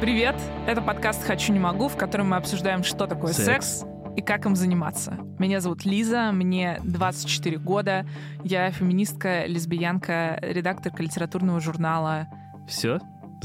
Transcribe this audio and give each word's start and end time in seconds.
Привет! 0.00 0.34
Это 0.66 0.80
подкаст 0.80 1.22
«Хочу, 1.22 1.52
не 1.52 1.58
могу», 1.58 1.88
в 1.88 1.98
котором 1.98 2.30
мы 2.30 2.36
обсуждаем, 2.36 2.82
что 2.82 3.06
такое 3.06 3.34
секс, 3.34 3.80
Секс. 3.80 3.84
и 4.16 4.22
как 4.22 4.46
им 4.46 4.56
заниматься. 4.56 5.18
Меня 5.38 5.60
зовут 5.60 5.84
Лиза, 5.84 6.30
мне 6.32 6.80
24 6.82 7.58
года, 7.58 8.06
я 8.42 8.70
феминистка, 8.70 9.44
лесбиянка, 9.44 10.38
редакторка 10.40 11.02
литературного 11.02 11.60
журнала. 11.60 12.26
Все? 12.66 13.00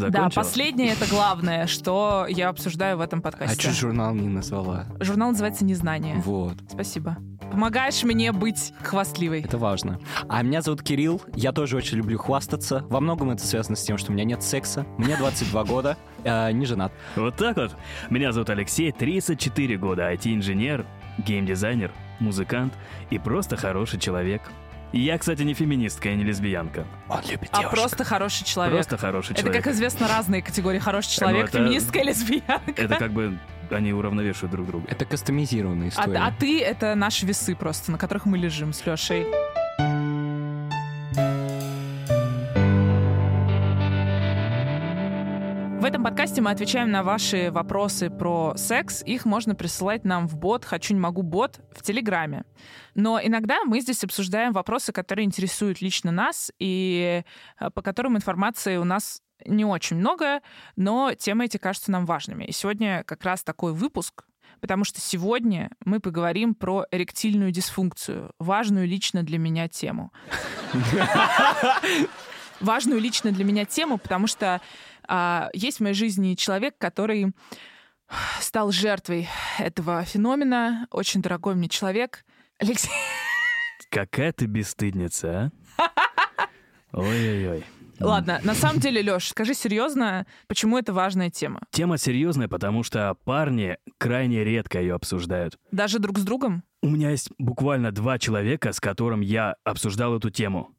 Да, 0.09 0.17
Закончила? 0.19 0.43
последнее— 0.43 0.89
это 0.99 1.05
главное, 1.09 1.67
что 1.67 2.25
я 2.29 2.49
обсуждаю 2.49 2.97
в 2.97 3.01
этом 3.01 3.19
А 3.19 3.21
подкасте. 3.21 3.59
что 3.61 3.71
журнал 3.71 4.13
не 4.13 4.27
назвала? 4.27 4.85
Журнал 4.99 5.31
называется 5.31 5.65
«Незнание». 5.65 6.15
Вот, 6.25 6.55
Спасибо. 6.69 7.17
Помогаешь 7.51 8.01
мне 8.03 8.31
быть 8.31 8.73
хвастливой. 8.81 9.41
это 9.41 9.57
важно. 9.57 9.99
А 10.29 10.41
меня 10.41 10.61
зовут 10.61 10.83
Кирилл, 10.83 11.21
я 11.35 11.51
тоже 11.51 11.75
очень 11.75 11.97
люблю 11.97 12.17
хвастаться. 12.17 12.85
Во 12.89 13.01
многом 13.01 13.29
это 13.31 13.45
связано 13.45 13.75
с 13.75 13.83
тем, 13.83 13.97
что 13.97 14.11
у 14.11 14.13
меня 14.13 14.23
нет 14.23 14.41
секса. 14.41 14.85
Мне 14.97 15.17
22 15.17 15.63
года, 15.65 15.97
э, 16.23 16.51
не 16.53 16.65
женат. 16.65 16.93
Вот 17.17 17.35
так 17.35 17.57
вот. 17.57 17.75
Меня 18.09 18.31
зовут 18.31 18.49
Алексей, 18.51 18.91
34 18.93 19.77
года, 19.77 20.13
IT-инженер, 20.13 20.85
геймдизайнер, 21.17 21.91
музыкант 22.19 22.73
и 23.09 23.19
просто 23.19 23.57
хороший 23.57 23.99
человек. 23.99 24.41
Я, 24.93 25.17
кстати, 25.17 25.43
не 25.43 25.53
феминистка 25.53 26.09
и 26.09 26.15
не 26.15 26.23
лесбиянка. 26.23 26.85
Он 27.07 27.21
любит 27.29 27.49
А 27.53 27.63
просто 27.69 28.03
хороший 28.03 28.43
человек. 28.43 28.73
Просто 28.75 28.97
хороший 28.97 29.31
Это, 29.33 29.41
человек. 29.43 29.63
как 29.63 29.73
известно, 29.73 30.07
разные 30.07 30.41
категории 30.41 30.79
хороший 30.79 31.11
человек, 31.11 31.47
это- 31.47 31.59
феминистка 31.59 31.99
и 31.99 32.03
лесбиянка. 32.03 32.73
Это 32.81 32.95
как 32.95 33.11
бы 33.13 33.37
они 33.69 33.93
уравновешивают 33.93 34.51
друг 34.51 34.67
друга. 34.67 34.85
Это 34.89 35.05
кастомизированная 35.05 35.87
А, 35.87 35.89
история. 35.89 36.17
а 36.17 36.31
ты— 36.37 36.61
это 36.61 36.93
наши 36.95 37.25
весы 37.25 37.55
просто, 37.55 37.91
на 37.91 37.97
которых 37.97 38.25
мы 38.25 38.37
лежим 38.37 38.73
с 38.73 38.85
Лешей. 38.85 39.25
В 45.81 45.83
этом 45.83 46.03
подкасте 46.03 46.41
мы 46.41 46.51
отвечаем 46.51 46.91
на 46.91 47.01
ваши 47.01 47.49
вопросы 47.49 48.11
про 48.11 48.53
секс. 48.55 49.01
Их 49.03 49.25
можно 49.25 49.55
присылать 49.55 50.05
нам 50.05 50.27
в 50.27 50.37
бот 50.37 50.63
«Хочу, 50.63 50.93
не 50.93 50.99
могу» 50.99 51.23
бот 51.23 51.59
в 51.75 51.81
Телеграме. 51.81 52.43
Но 52.93 53.19
иногда 53.19 53.63
мы 53.65 53.81
здесь 53.81 54.03
обсуждаем 54.03 54.53
вопросы, 54.53 54.91
которые 54.91 55.25
интересуют 55.25 55.81
лично 55.81 56.11
нас, 56.11 56.51
и 56.59 57.23
э, 57.59 57.69
по 57.71 57.81
которым 57.81 58.15
информации 58.15 58.77
у 58.77 58.83
нас 58.83 59.23
не 59.43 59.65
очень 59.65 59.97
много, 59.97 60.41
но 60.75 61.15
темы 61.15 61.45
эти 61.45 61.57
кажутся 61.57 61.89
нам 61.89 62.05
важными. 62.05 62.43
И 62.43 62.51
сегодня 62.51 63.03
как 63.03 63.23
раз 63.23 63.43
такой 63.43 63.73
выпуск, 63.73 64.25
потому 64.59 64.83
что 64.83 65.01
сегодня 65.01 65.71
мы 65.83 65.99
поговорим 65.99 66.53
про 66.53 66.85
эректильную 66.91 67.49
дисфункцию, 67.49 68.33
важную 68.37 68.87
лично 68.87 69.23
для 69.23 69.39
меня 69.39 69.67
тему. 69.67 70.13
Важную 72.59 73.01
лично 73.01 73.31
для 73.31 73.43
меня 73.43 73.65
тему, 73.65 73.97
потому 73.97 74.27
что 74.27 74.61
а, 75.13 75.49
есть 75.51 75.79
в 75.79 75.81
моей 75.81 75.93
жизни 75.93 76.35
человек, 76.35 76.75
который 76.77 77.33
стал 78.39 78.71
жертвой 78.71 79.27
этого 79.59 80.05
феномена, 80.05 80.87
очень 80.89 81.21
дорогой 81.21 81.55
мне 81.55 81.67
человек. 81.67 82.23
Алексей, 82.59 82.91
Какая 83.89 84.31
ты 84.31 84.45
бесстыдница, 84.45 85.51
а? 85.77 85.89
Ой-ой-ой. 86.93 87.65
ладно, 87.99 88.39
на 88.43 88.55
самом 88.55 88.79
деле, 88.79 89.01
Лёш, 89.01 89.27
скажи 89.27 89.53
серьезно, 89.53 90.25
почему 90.47 90.77
это 90.77 90.93
важная 90.93 91.29
тема? 91.29 91.61
Тема 91.71 91.97
серьезная, 91.97 92.47
потому 92.47 92.83
что 92.83 93.13
парни 93.25 93.77
крайне 93.97 94.45
редко 94.45 94.79
ее 94.79 94.95
обсуждают. 94.95 95.57
Даже 95.73 95.99
друг 95.99 96.19
с 96.19 96.23
другом? 96.23 96.63
У 96.81 96.89
меня 96.89 97.09
есть 97.11 97.31
буквально 97.37 97.91
два 97.91 98.17
человека, 98.17 98.71
с 98.71 98.79
которым 98.79 99.19
я 99.19 99.55
обсуждал 99.65 100.15
эту 100.15 100.29
тему. 100.29 100.73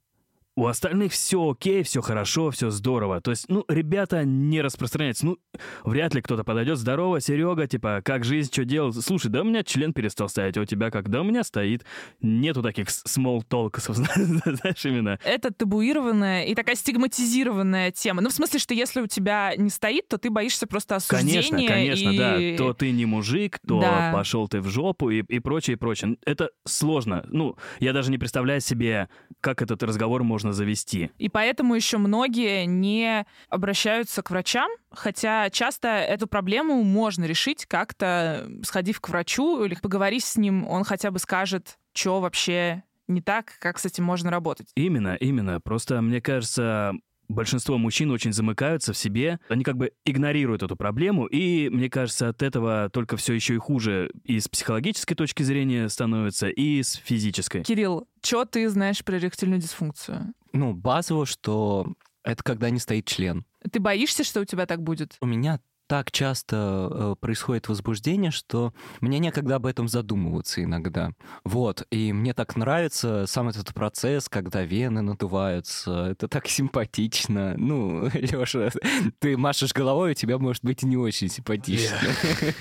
У 0.54 0.66
остальных 0.66 1.12
все 1.12 1.50
окей, 1.50 1.82
все 1.82 2.02
хорошо, 2.02 2.50
все 2.50 2.68
здорово. 2.68 3.22
То 3.22 3.30
есть, 3.30 3.46
ну, 3.48 3.64
ребята 3.68 4.24
не 4.24 4.60
распространяются. 4.60 5.24
Ну, 5.24 5.38
вряд 5.82 6.14
ли 6.14 6.20
кто-то 6.20 6.44
подойдет. 6.44 6.76
Здорово, 6.76 7.20
Серега, 7.22 7.66
типа, 7.66 8.02
как 8.04 8.24
жизнь, 8.24 8.52
что 8.52 8.64
делал? 8.66 8.92
Слушай, 8.92 9.28
да 9.30 9.40
у 9.40 9.44
меня 9.44 9.62
член 9.64 9.94
перестал 9.94 10.28
стоять, 10.28 10.58
а 10.58 10.60
у 10.60 10.64
тебя 10.66 10.90
как? 10.90 11.08
Да 11.08 11.22
у 11.22 11.24
меня 11.24 11.42
стоит. 11.42 11.86
Нету 12.20 12.60
таких 12.62 12.88
small 12.88 13.42
толков, 13.48 13.84
знаешь, 13.86 14.84
именно. 14.84 15.18
Это 15.24 15.52
табуированная 15.54 16.44
и 16.44 16.54
такая 16.54 16.76
стигматизированная 16.76 17.90
тема. 17.90 18.20
Ну, 18.22 18.28
в 18.28 18.32
смысле, 18.32 18.58
что 18.58 18.74
если 18.74 19.00
у 19.00 19.06
тебя 19.06 19.54
не 19.56 19.70
стоит, 19.70 20.08
то 20.08 20.18
ты 20.18 20.28
боишься 20.30 20.66
просто 20.66 20.96
осуждения. 20.96 21.42
Конечно, 21.42 21.66
конечно, 21.66 22.10
и- 22.10 22.18
да. 22.18 22.58
То 22.58 22.74
ты 22.74 22.90
не 22.90 23.06
мужик, 23.06 23.58
то 23.66 23.80
Да. 23.80 24.12
пошел 24.12 24.48
ты 24.48 24.60
в 24.60 24.68
жопу 24.68 25.10
и, 25.10 25.22
и 25.22 25.38
прочее, 25.38 25.74
и 25.74 25.78
прочее. 25.78 26.16
Это 26.26 26.50
сложно. 26.66 27.24
Ну, 27.30 27.56
я 27.80 27.92
даже 27.92 28.10
не 28.10 28.18
представляю 28.18 28.60
себе, 28.60 29.08
как 29.40 29.62
этот 29.62 29.82
разговор 29.82 30.22
можно 30.42 30.52
завести. 30.52 31.10
И 31.18 31.28
поэтому 31.28 31.74
еще 31.74 31.98
многие 31.98 32.64
не 32.66 33.24
обращаются 33.48 34.22
к 34.22 34.30
врачам, 34.30 34.70
хотя 34.90 35.50
часто 35.50 35.88
эту 35.88 36.26
проблему 36.26 36.82
можно 36.82 37.24
решить 37.24 37.66
как-то, 37.66 38.48
сходив 38.62 39.00
к 39.00 39.08
врачу 39.08 39.64
или 39.64 39.74
поговорив 39.74 40.24
с 40.24 40.36
ним, 40.36 40.66
он 40.68 40.84
хотя 40.84 41.10
бы 41.10 41.18
скажет, 41.18 41.78
что 41.94 42.20
вообще 42.20 42.82
не 43.08 43.20
так, 43.20 43.54
как 43.60 43.78
с 43.78 43.86
этим 43.86 44.04
можно 44.04 44.30
работать. 44.30 44.68
Именно, 44.74 45.16
именно. 45.16 45.60
Просто, 45.60 46.00
мне 46.00 46.20
кажется, 46.20 46.94
большинство 47.32 47.78
мужчин 47.78 48.10
очень 48.10 48.32
замыкаются 48.32 48.92
в 48.92 48.98
себе. 48.98 49.40
Они 49.48 49.64
как 49.64 49.76
бы 49.76 49.92
игнорируют 50.04 50.62
эту 50.62 50.76
проблему, 50.76 51.26
и, 51.26 51.68
мне 51.70 51.90
кажется, 51.90 52.28
от 52.28 52.42
этого 52.42 52.90
только 52.92 53.16
все 53.16 53.32
еще 53.32 53.54
и 53.54 53.58
хуже 53.58 54.10
и 54.24 54.38
с 54.40 54.48
психологической 54.48 55.16
точки 55.16 55.42
зрения 55.42 55.88
становится, 55.88 56.48
и 56.48 56.82
с 56.82 56.94
физической. 56.94 57.62
Кирилл, 57.62 58.06
что 58.22 58.44
ты 58.44 58.68
знаешь 58.68 59.04
про 59.04 59.18
эректильную 59.18 59.60
дисфункцию? 59.60 60.34
Ну, 60.52 60.74
базово, 60.74 61.26
что 61.26 61.94
это 62.24 62.42
когда 62.42 62.70
не 62.70 62.78
стоит 62.78 63.06
член. 63.06 63.44
Ты 63.70 63.80
боишься, 63.80 64.24
что 64.24 64.40
у 64.40 64.44
тебя 64.44 64.66
так 64.66 64.82
будет? 64.82 65.16
У 65.20 65.26
меня 65.26 65.60
так 65.92 66.10
часто 66.10 66.88
э, 66.90 67.14
происходит 67.20 67.68
возбуждение, 67.68 68.30
что 68.30 68.72
мне 69.02 69.18
некогда 69.18 69.56
об 69.56 69.66
этом 69.66 69.88
задумываться 69.88 70.64
иногда. 70.64 71.10
Вот, 71.44 71.86
и 71.90 72.14
мне 72.14 72.32
так 72.32 72.56
нравится 72.56 73.26
сам 73.26 73.50
этот 73.50 73.74
процесс, 73.74 74.30
когда 74.30 74.62
вены 74.62 75.02
надуваются. 75.02 76.06
Это 76.06 76.28
так 76.28 76.48
симпатично. 76.48 77.56
Ну, 77.58 78.08
Лёша, 78.14 78.70
ты 79.18 79.36
машешь 79.36 79.74
головой, 79.74 80.12
у 80.12 80.14
тебя 80.14 80.38
может 80.38 80.64
быть 80.64 80.82
не 80.82 80.96
очень 80.96 81.28
симпатично. 81.28 81.98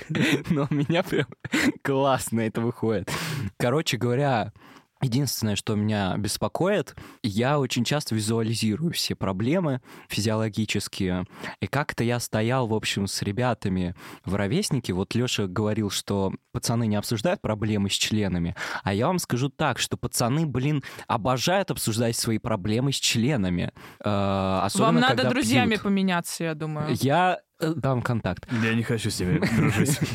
Но 0.50 0.68
у 0.70 0.74
меня 0.74 1.02
прям 1.02 1.28
классно 1.84 2.42
это 2.42 2.60
выходит. 2.60 3.10
Короче 3.56 3.96
говоря, 3.96 4.52
Единственное, 5.02 5.56
что 5.56 5.76
меня 5.76 6.16
беспокоит, 6.18 6.96
я 7.24 7.60
очень 7.60 7.84
часто 7.84 8.16
визуализирую 8.16 8.94
все 8.94 9.16
проблемы 9.16 9.82
физиологические. 10.10 11.26
И 11.60 11.68
как-то 11.68 12.04
я 12.04 12.20
стоял, 12.20 12.68
в 12.68 12.74
общем, 12.74 13.08
с 13.08 13.22
ребятами 13.22 13.96
в 14.26 14.36
ровеснике. 14.36 14.94
Вот 14.94 15.16
Леша 15.16 15.48
говорил, 15.48 15.90
что 15.90 16.34
пацаны 16.52 16.88
не 16.88 16.96
обсуждают 16.96 17.42
проблемы 17.42 17.90
с 17.90 17.94
членами. 17.94 18.56
А 18.84 18.94
я 18.94 19.08
вам 19.08 19.20
скажу 19.20 19.50
так, 19.50 19.80
что 19.80 19.98
пацаны, 19.98 20.46
блин, 20.46 20.84
обожают 21.08 21.72
обсуждать 21.72 22.16
свои 22.16 22.38
проблемы 22.38 22.92
с 22.92 22.96
членами. 22.98 23.72
Э, 24.04 24.62
особенно, 24.64 24.86
Вам 24.88 24.96
надо 25.02 25.16
когда 25.16 25.30
друзьями 25.30 25.72
пьют. 25.72 25.84
поменяться, 25.84 26.44
я 26.44 26.56
думаю. 26.56 26.96
Я 27.02 27.40
э, 27.60 27.74
дам 27.76 28.02
контакт. 28.02 28.48
Я 28.64 28.74
не 28.74 28.84
хочу 28.84 29.10
с 29.10 29.20
ними 29.20 29.40
дружить. 29.56 30.00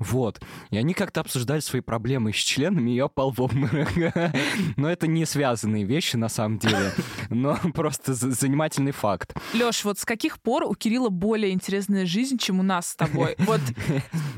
Вот. 0.00 0.40
И 0.70 0.76
они 0.76 0.92
как-то 0.94 1.20
обсуждали 1.20 1.60
свои 1.60 1.80
проблемы 1.80 2.32
с 2.32 2.36
членами, 2.36 2.90
и 2.90 2.94
я 2.96 3.06
пал 3.08 3.30
в 3.30 3.40
обморок. 3.40 3.88
Но 4.76 4.90
это 4.90 5.06
не 5.06 5.24
связанные 5.26 5.84
вещи, 5.84 6.16
на 6.16 6.28
самом 6.28 6.58
деле. 6.58 6.92
Но 7.28 7.56
просто 7.74 8.14
за- 8.14 8.30
занимательный 8.32 8.92
факт. 8.92 9.34
Леш, 9.54 9.84
вот 9.84 9.98
с 9.98 10.04
каких 10.04 10.40
пор 10.40 10.64
у 10.64 10.74
Кирилла 10.74 11.10
более 11.10 11.52
интересная 11.52 12.06
жизнь, 12.06 12.38
чем 12.38 12.60
у 12.60 12.62
нас 12.62 12.88
с 12.88 12.96
тобой? 12.96 13.36
Вот 13.38 13.60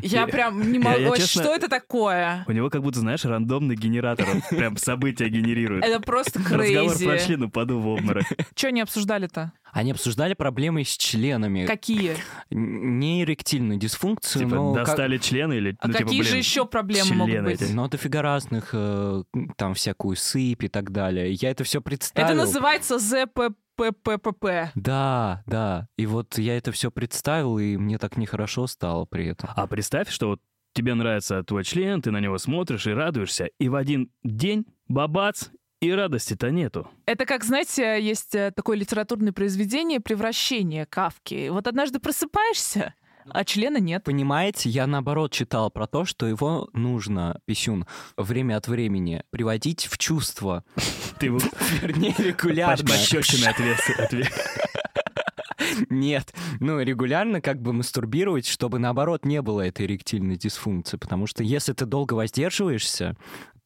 я 0.03 0.27
прям 0.27 0.71
не 0.73 0.79
могу... 0.79 1.15
Что 1.17 1.55
это 1.55 1.69
такое? 1.69 2.45
У 2.49 2.53
него 2.53 2.69
как 2.69 2.83
будто, 2.83 3.01
знаешь, 3.01 3.25
рандомный 3.25 3.77
генератор. 3.77 4.27
он 4.29 4.43
Прям 4.51 4.77
события 4.77 5.29
генерирует. 5.29 5.85
Это 5.85 6.01
просто 6.01 6.41
Разговор 6.41 6.91
про 6.93 6.97
крейзи. 6.99 7.27
член, 7.27 7.43
упаду 7.45 7.79
в 7.79 7.87
обморок. 7.89 8.25
Что 8.57 8.71
не 8.73 8.81
обсуждали-то? 8.81 9.53
Они 9.73 9.93
обсуждали 9.93 10.35
проблемы 10.35 10.85
с 10.85 10.89
членами. 10.97 11.65
Какие? 11.65 12.17
Н- 12.51 12.99
Не 12.99 13.23
эректильную 13.23 13.79
дисфункцию, 13.79 14.45
Типа, 14.45 14.57
но... 14.57 14.75
как- 14.75 14.87
достали 14.87 15.17
члены 15.53 15.69
или... 15.69 15.77
А 15.81 15.87
ну, 15.87 15.93
типа, 15.93 16.05
какие 16.05 16.23
же 16.23 16.31
блин, 16.31 16.39
еще 16.39 16.67
проблемы 16.67 17.15
могут 17.15 17.43
быть? 17.43 17.75
Но 17.75 17.89
дофига 17.89 18.23
разных, 18.23 18.71
э, 18.73 19.23
там, 19.57 19.75
всякую 19.75 20.17
сыпь 20.17 20.65
и 20.65 20.69
так 20.69 20.91
далее. 20.93 21.33
Я 21.33 21.51
это 21.51 21.65
все 21.65 21.81
представил. 21.81 22.29
Это 22.29 22.37
называется 22.37 22.99
ЗПППП. 22.99 24.73
Да, 24.75 25.43
да. 25.47 25.89
И 25.97 26.07
вот 26.07 26.39
я 26.39 26.57
это 26.57 26.73
все 26.73 26.91
представил, 26.91 27.59
и 27.59 27.77
мне 27.77 27.99
так 27.99 28.17
нехорошо 28.17 28.67
стало 28.67 29.05
при 29.05 29.27
этом. 29.29 29.51
А 29.55 29.67
представь, 29.67 30.11
что 30.11 30.29
вот 30.29 30.41
тебе 30.75 30.95
нравится 30.95 31.43
твой 31.43 31.65
член, 31.65 32.01
ты 32.01 32.11
на 32.11 32.21
него 32.21 32.39
смотришь 32.39 32.87
и 32.87 32.93
радуешься, 32.93 33.51
и 33.59 33.69
в 33.69 33.75
один 33.75 34.11
день 34.23 34.67
бабац, 34.89 35.49
и 35.83 35.91
радости-то 35.91 36.53
нету. 36.53 36.89
Это 37.07 37.27
как, 37.27 37.43
знаете, 37.43 38.01
есть 38.01 38.37
э, 38.37 38.53
такое 38.55 38.77
литературное 38.77 39.33
произведение 39.33 39.99
«Превращение 39.99 40.87
Кавки». 40.87 41.49
Вот 41.49 41.67
однажды 41.67 41.99
просыпаешься, 41.99 42.95
а 43.31 43.45
члена 43.45 43.79
нет. 43.79 44.05
Понимаете, 44.05 44.69
я 44.69 44.87
наоборот 44.87 45.33
читал 45.33 45.71
про 45.71 45.87
то, 45.87 46.05
что 46.05 46.27
его 46.27 46.69
нужно, 46.73 47.41
писюн, 47.45 47.87
время 48.17 48.57
от 48.57 48.69
времени 48.69 49.23
приводить 49.31 49.87
в 49.87 49.99
чувство. 49.99 50.65
Ты 51.19 51.27
его 51.27 51.39
Вернее, 51.81 52.15
регулярно. 52.19 52.85
пощечины 52.87 53.47
ответ. 53.47 53.79
ответ. 53.99 54.33
Нет, 55.91 56.35
ну 56.61 56.81
регулярно 56.81 57.41
как 57.41 57.61
бы 57.61 57.73
мастурбировать, 57.73 58.47
чтобы 58.47 58.79
наоборот 58.79 59.25
не 59.25 59.41
было 59.43 59.63
этой 59.63 59.87
эректильной 59.87 60.37
дисфункции, 60.37 60.97
потому 60.97 61.27
что 61.27 61.43
если 61.43 61.73
ты 61.73 61.87
долго 61.87 62.15
воздерживаешься, 62.15 63.17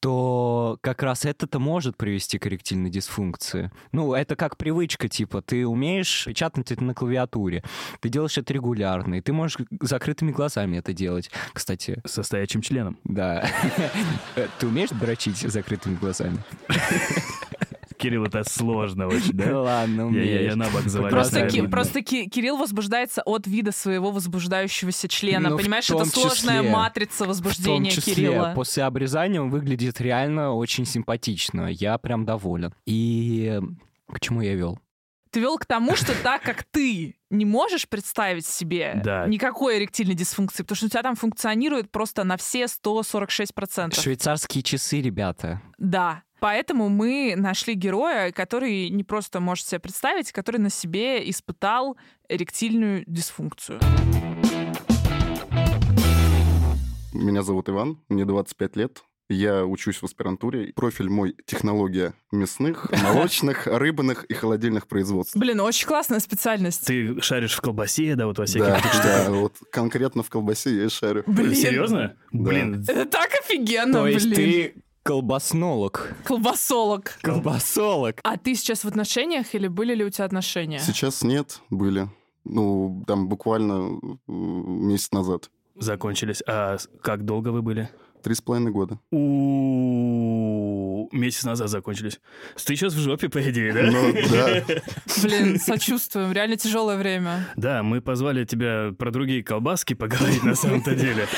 то 0.00 0.78
как 0.82 1.02
раз 1.02 1.24
это-то 1.24 1.58
может 1.58 1.96
привести 1.96 2.38
к 2.38 2.46
эректильной 2.46 2.90
дисфункции. 2.90 3.70
Ну, 3.92 4.14
это 4.14 4.36
как 4.36 4.56
привычка, 4.56 5.08
типа, 5.08 5.42
ты 5.42 5.66
умеешь 5.66 6.24
печатать 6.26 6.70
это 6.70 6.84
на 6.84 6.94
клавиатуре, 6.94 7.62
ты 8.00 8.08
делаешь 8.08 8.38
это 8.38 8.52
регулярно, 8.52 9.16
и 9.16 9.20
ты 9.20 9.32
можешь 9.32 9.58
закрытыми 9.80 10.32
глазами 10.32 10.76
это 10.76 10.92
делать. 10.92 11.30
Кстати, 11.52 12.00
Со 12.04 12.22
стоячим 12.22 12.62
членом. 12.62 12.98
да. 13.04 13.48
Ты 14.58 14.66
умеешь 14.66 14.90
дрочить 14.90 15.38
закрытыми 15.38 15.96
глазами? 15.96 16.38
Кирилл, 18.06 18.24
это 18.24 18.44
сложно 18.48 19.06
очень, 19.08 19.32
да? 19.32 19.60
Ладно, 19.60 20.10
Я, 20.12 20.22
я, 20.22 20.40
я 20.42 20.52
умеешь. 20.52 20.54
на 20.54 20.68
бок. 20.70 21.10
Просто. 21.10 21.48
Ки- 21.48 21.66
просто 21.66 22.02
Ки- 22.02 22.28
Кирилл 22.28 22.56
возбуждается 22.56 23.22
от 23.22 23.46
вида 23.46 23.72
своего 23.72 24.10
возбуждающегося 24.12 25.08
члена. 25.08 25.50
Ну, 25.50 25.58
Понимаешь, 25.58 25.90
это 25.90 26.04
сложная 26.04 26.58
числе. 26.60 26.70
матрица 26.70 27.14
В 27.14 27.18
том 27.18 27.28
возбуждения 27.28 27.90
числе, 27.90 28.14
Кирилла. 28.14 28.52
после 28.54 28.84
обрезания 28.84 29.40
он 29.42 29.50
выглядит 29.50 30.00
реально 30.00 30.52
очень 30.52 30.84
симпатично. 30.86 31.66
Я 31.68 31.98
прям 31.98 32.24
доволен. 32.24 32.72
И 32.86 33.60
к 34.12 34.20
чему 34.20 34.40
я 34.42 34.54
вел? 34.54 34.78
Ты 35.32 35.40
вел 35.40 35.58
к 35.58 35.66
тому, 35.66 35.96
что 35.96 36.12
так 36.22 36.42
как 36.42 36.62
ты 36.64 37.16
не 37.28 37.44
можешь 37.44 37.88
представить 37.88 38.46
себе 38.46 39.00
Да. 39.04 39.26
никакой 39.26 39.78
эректильной 39.78 40.14
дисфункции, 40.14 40.62
потому 40.62 40.76
что 40.76 40.86
у 40.86 40.88
тебя 40.88 41.02
там 41.02 41.16
функционирует 41.16 41.90
просто 41.90 42.22
на 42.24 42.36
все 42.36 42.68
146%. 42.68 44.00
Швейцарские 44.00 44.62
часы, 44.62 45.00
ребята. 45.02 45.60
Да. 45.76 46.22
Поэтому 46.40 46.88
мы 46.88 47.34
нашли 47.36 47.74
героя, 47.74 48.30
который 48.32 48.90
не 48.90 49.04
просто 49.04 49.40
может 49.40 49.66
себе 49.66 49.80
представить, 49.80 50.32
который 50.32 50.58
на 50.58 50.70
себе 50.70 51.28
испытал 51.30 51.96
эректильную 52.28 53.04
дисфункцию. 53.06 53.80
Меня 57.12 57.42
зовут 57.42 57.68
Иван, 57.68 57.98
мне 58.08 58.24
25 58.24 58.76
лет. 58.76 59.02
Я 59.28 59.64
учусь 59.66 59.96
в 59.96 60.04
аспирантуре. 60.04 60.72
Профиль 60.76 61.08
мой— 61.08 61.34
технология 61.46 62.14
мясных, 62.30 62.88
молочных, 63.02 63.66
рыбных 63.66 64.22
и 64.24 64.34
холодильных 64.34 64.86
производств. 64.86 65.34
Блин, 65.36 65.60
очень 65.60 65.88
классная 65.88 66.20
специальность. 66.20 66.86
Ты 66.86 67.20
шаришь 67.22 67.54
в 67.54 67.60
колбасе, 67.60 68.14
да, 68.14 68.26
вот 68.26 68.38
во 68.38 68.44
всяких 68.44 68.68
Да, 68.68 69.24
да, 69.24 69.30
вот 69.32 69.54
конкретно 69.72 70.22
в 70.22 70.30
колбасе 70.30 70.76
я 70.76 70.84
и 70.84 70.88
шарю. 70.88 71.24
Блин. 71.26 71.54
Серьезно? 71.56 72.16
Да. 72.30 72.38
Блин, 72.38 72.84
Это 72.86 73.04
так 73.06 73.30
офигенно, 73.42 73.94
То 73.94 74.06
есть 74.06 74.26
блин. 74.26 74.36
ты 74.36 74.74
колбаснолог. 75.06 76.14
Колбасолог. 76.24 77.18
Колбасолог. 77.22 78.20
А 78.24 78.36
ты 78.36 78.56
сейчас 78.56 78.82
в 78.82 78.88
отношениях 78.88 79.54
или 79.54 79.68
были 79.68 79.94
ли 79.94 80.04
у 80.04 80.10
тебя 80.10 80.24
отношения? 80.24 80.80
Сейчас 80.80 81.22
нет, 81.22 81.60
были. 81.70 82.08
Ну, 82.44 83.04
там 83.06 83.28
буквально 83.28 84.00
месяц 84.26 85.12
назад. 85.12 85.50
закончились. 85.76 86.42
А 86.46 86.78
как 87.02 87.24
долго 87.24 87.48
вы 87.48 87.62
были? 87.62 87.88
Три 88.22 88.34
с 88.34 88.40
половиной 88.40 88.72
года. 88.72 88.98
У 89.12 91.08
месяц 91.12 91.44
назад 91.44 91.68
закончились. 91.68 92.18
Ты 92.64 92.74
сейчас 92.74 92.92
в 92.94 92.98
жопе, 92.98 93.28
по 93.28 93.38
идее, 93.48 93.72
да? 93.72 93.82
Ну, 93.82 94.12
да. 94.32 94.64
Блин, 95.22 95.60
сочувствуем. 95.60 96.32
Реально 96.32 96.56
тяжелое 96.56 96.96
время. 96.96 97.46
Да, 97.56 97.84
мы 97.84 98.00
позвали 98.00 98.44
тебя 98.44 98.92
про 98.98 99.12
другие 99.12 99.44
колбаски 99.44 99.94
поговорить 99.94 100.42
на 100.42 100.56
самом-то 100.56 100.96
деле. 100.96 101.28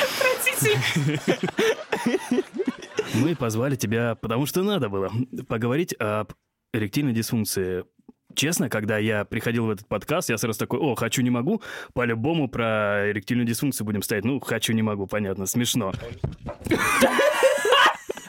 Мы 3.21 3.35
позвали 3.37 3.77
тебя, 3.77 4.15
потому 4.15 4.47
что 4.47 4.63
надо 4.63 4.89
было, 4.89 5.11
поговорить 5.49 5.95
об 5.99 6.33
эректильной 6.73 7.13
дисфункции. 7.13 7.85
Честно, 8.35 8.69
когда 8.69 8.99
я 8.99 9.25
приходил 9.25 9.67
в 9.67 9.71
этот 9.71 9.89
подкаст, 9.89 10.29
я 10.31 10.39
сразу 10.39 10.59
такой, 10.59 10.79
о, 10.79 10.95
хочу, 10.95 11.23
не 11.23 11.31
могу, 11.31 11.63
по-любому 11.95 12.49
про 12.49 13.11
эректильную 13.11 13.47
дисфункцию 13.47 13.87
будем 13.87 14.03
ставить. 14.03 14.25
Ну, 14.25 14.39
хочу, 14.41 14.73
не 14.75 14.83
могу, 14.83 15.07
понятно, 15.07 15.47
смешно. 15.47 15.93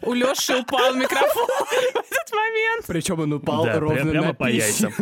У 0.02 0.14
Леши 0.14 0.56
упал 0.58 0.96
микрофон 0.96 1.46
в 1.60 1.98
этот 1.98 2.32
момент. 2.32 2.86
Причем 2.88 3.20
он 3.20 3.34
упал 3.34 3.66
Да, 3.66 3.80
ровно 3.80 3.96
прям- 3.96 4.10
прямо 4.10 4.28
на 4.28 4.34
по 4.34 4.50
яйцам. 4.50 4.94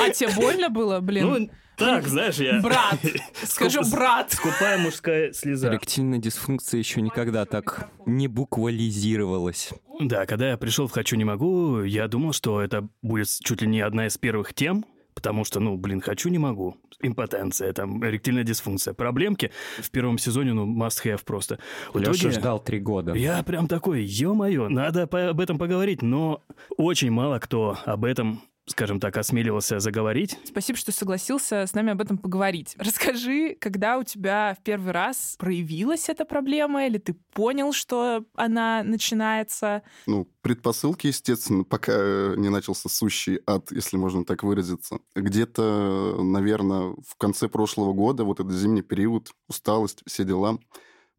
А 0.00 0.10
тебе 0.10 0.30
больно 0.34 0.70
было, 0.70 1.00
блин? 1.00 1.26
Ну, 1.26 1.50
так, 1.76 2.06
знаешь, 2.06 2.36
я... 2.36 2.60
Брат, 2.60 2.98
скажу, 3.44 3.80
брат. 3.90 4.32
Скупая 4.32 4.78
мужская 4.78 5.32
слеза. 5.32 5.68
Эректильная 5.68 6.18
дисфункция 6.18 6.78
еще 6.78 7.00
никогда 7.00 7.44
так 7.44 7.88
не 8.06 8.28
буквализировалась. 8.28 9.70
Да, 10.00 10.26
когда 10.26 10.50
я 10.50 10.56
пришел 10.56 10.86
в 10.86 10.92
«Хочу, 10.92 11.16
не 11.16 11.24
могу», 11.24 11.82
я 11.82 12.08
думал, 12.08 12.32
что 12.32 12.60
это 12.60 12.88
будет 13.02 13.28
чуть 13.44 13.62
ли 13.62 13.68
не 13.68 13.80
одна 13.80 14.06
из 14.06 14.18
первых 14.18 14.52
тем, 14.54 14.84
потому 15.14 15.44
что, 15.44 15.60
ну, 15.60 15.76
блин, 15.76 16.00
«Хочу, 16.00 16.28
не 16.28 16.38
могу». 16.38 16.76
Импотенция, 17.00 17.72
там, 17.72 18.04
эректильная 18.04 18.44
дисфункция. 18.44 18.94
Проблемки 18.94 19.50
в 19.78 19.90
первом 19.90 20.16
сезоне, 20.18 20.52
ну, 20.52 20.66
must 20.66 21.04
have 21.04 21.22
просто. 21.24 21.58
В 21.92 21.98
Леша 21.98 22.12
итоге 22.12 22.30
ждал 22.30 22.58
три 22.62 22.80
года. 22.80 23.12
Я 23.14 23.42
прям 23.42 23.68
такой, 23.68 24.02
ё-моё, 24.04 24.68
надо 24.68 25.06
по- 25.06 25.28
об 25.30 25.40
этом 25.40 25.58
поговорить, 25.58 26.02
но 26.02 26.42
очень 26.76 27.10
мало 27.10 27.38
кто 27.40 27.78
об 27.84 28.04
этом, 28.04 28.42
скажем 28.66 29.00
так, 29.00 29.16
осмеливался 29.16 29.78
заговорить. 29.78 30.38
Спасибо, 30.44 30.78
что 30.78 30.92
согласился 30.92 31.66
с 31.66 31.74
нами 31.74 31.92
об 31.92 32.00
этом 32.00 32.18
поговорить. 32.18 32.74
Расскажи, 32.78 33.56
когда 33.60 33.98
у 33.98 34.04
тебя 34.04 34.56
в 34.58 34.62
первый 34.62 34.92
раз 34.92 35.36
проявилась 35.38 36.08
эта 36.08 36.24
проблема, 36.24 36.86
или 36.86 36.98
ты 36.98 37.14
понял, 37.32 37.72
что 37.72 38.24
она 38.34 38.82
начинается? 38.82 39.82
Ну, 40.06 40.28
предпосылки, 40.40 41.08
естественно, 41.08 41.64
пока 41.64 41.92
э, 41.94 42.34
не 42.36 42.48
начался 42.48 42.88
сущий 42.88 43.40
ад, 43.46 43.70
если 43.70 43.96
можно 43.96 44.24
так 44.24 44.42
выразиться. 44.42 44.98
Где-то, 45.14 46.18
наверное, 46.22 46.94
в 47.06 47.16
конце 47.18 47.48
прошлого 47.48 47.92
года, 47.92 48.24
вот 48.24 48.40
этот 48.40 48.54
зимний 48.54 48.82
период, 48.82 49.32
усталость, 49.48 50.02
все 50.06 50.24
дела, 50.24 50.58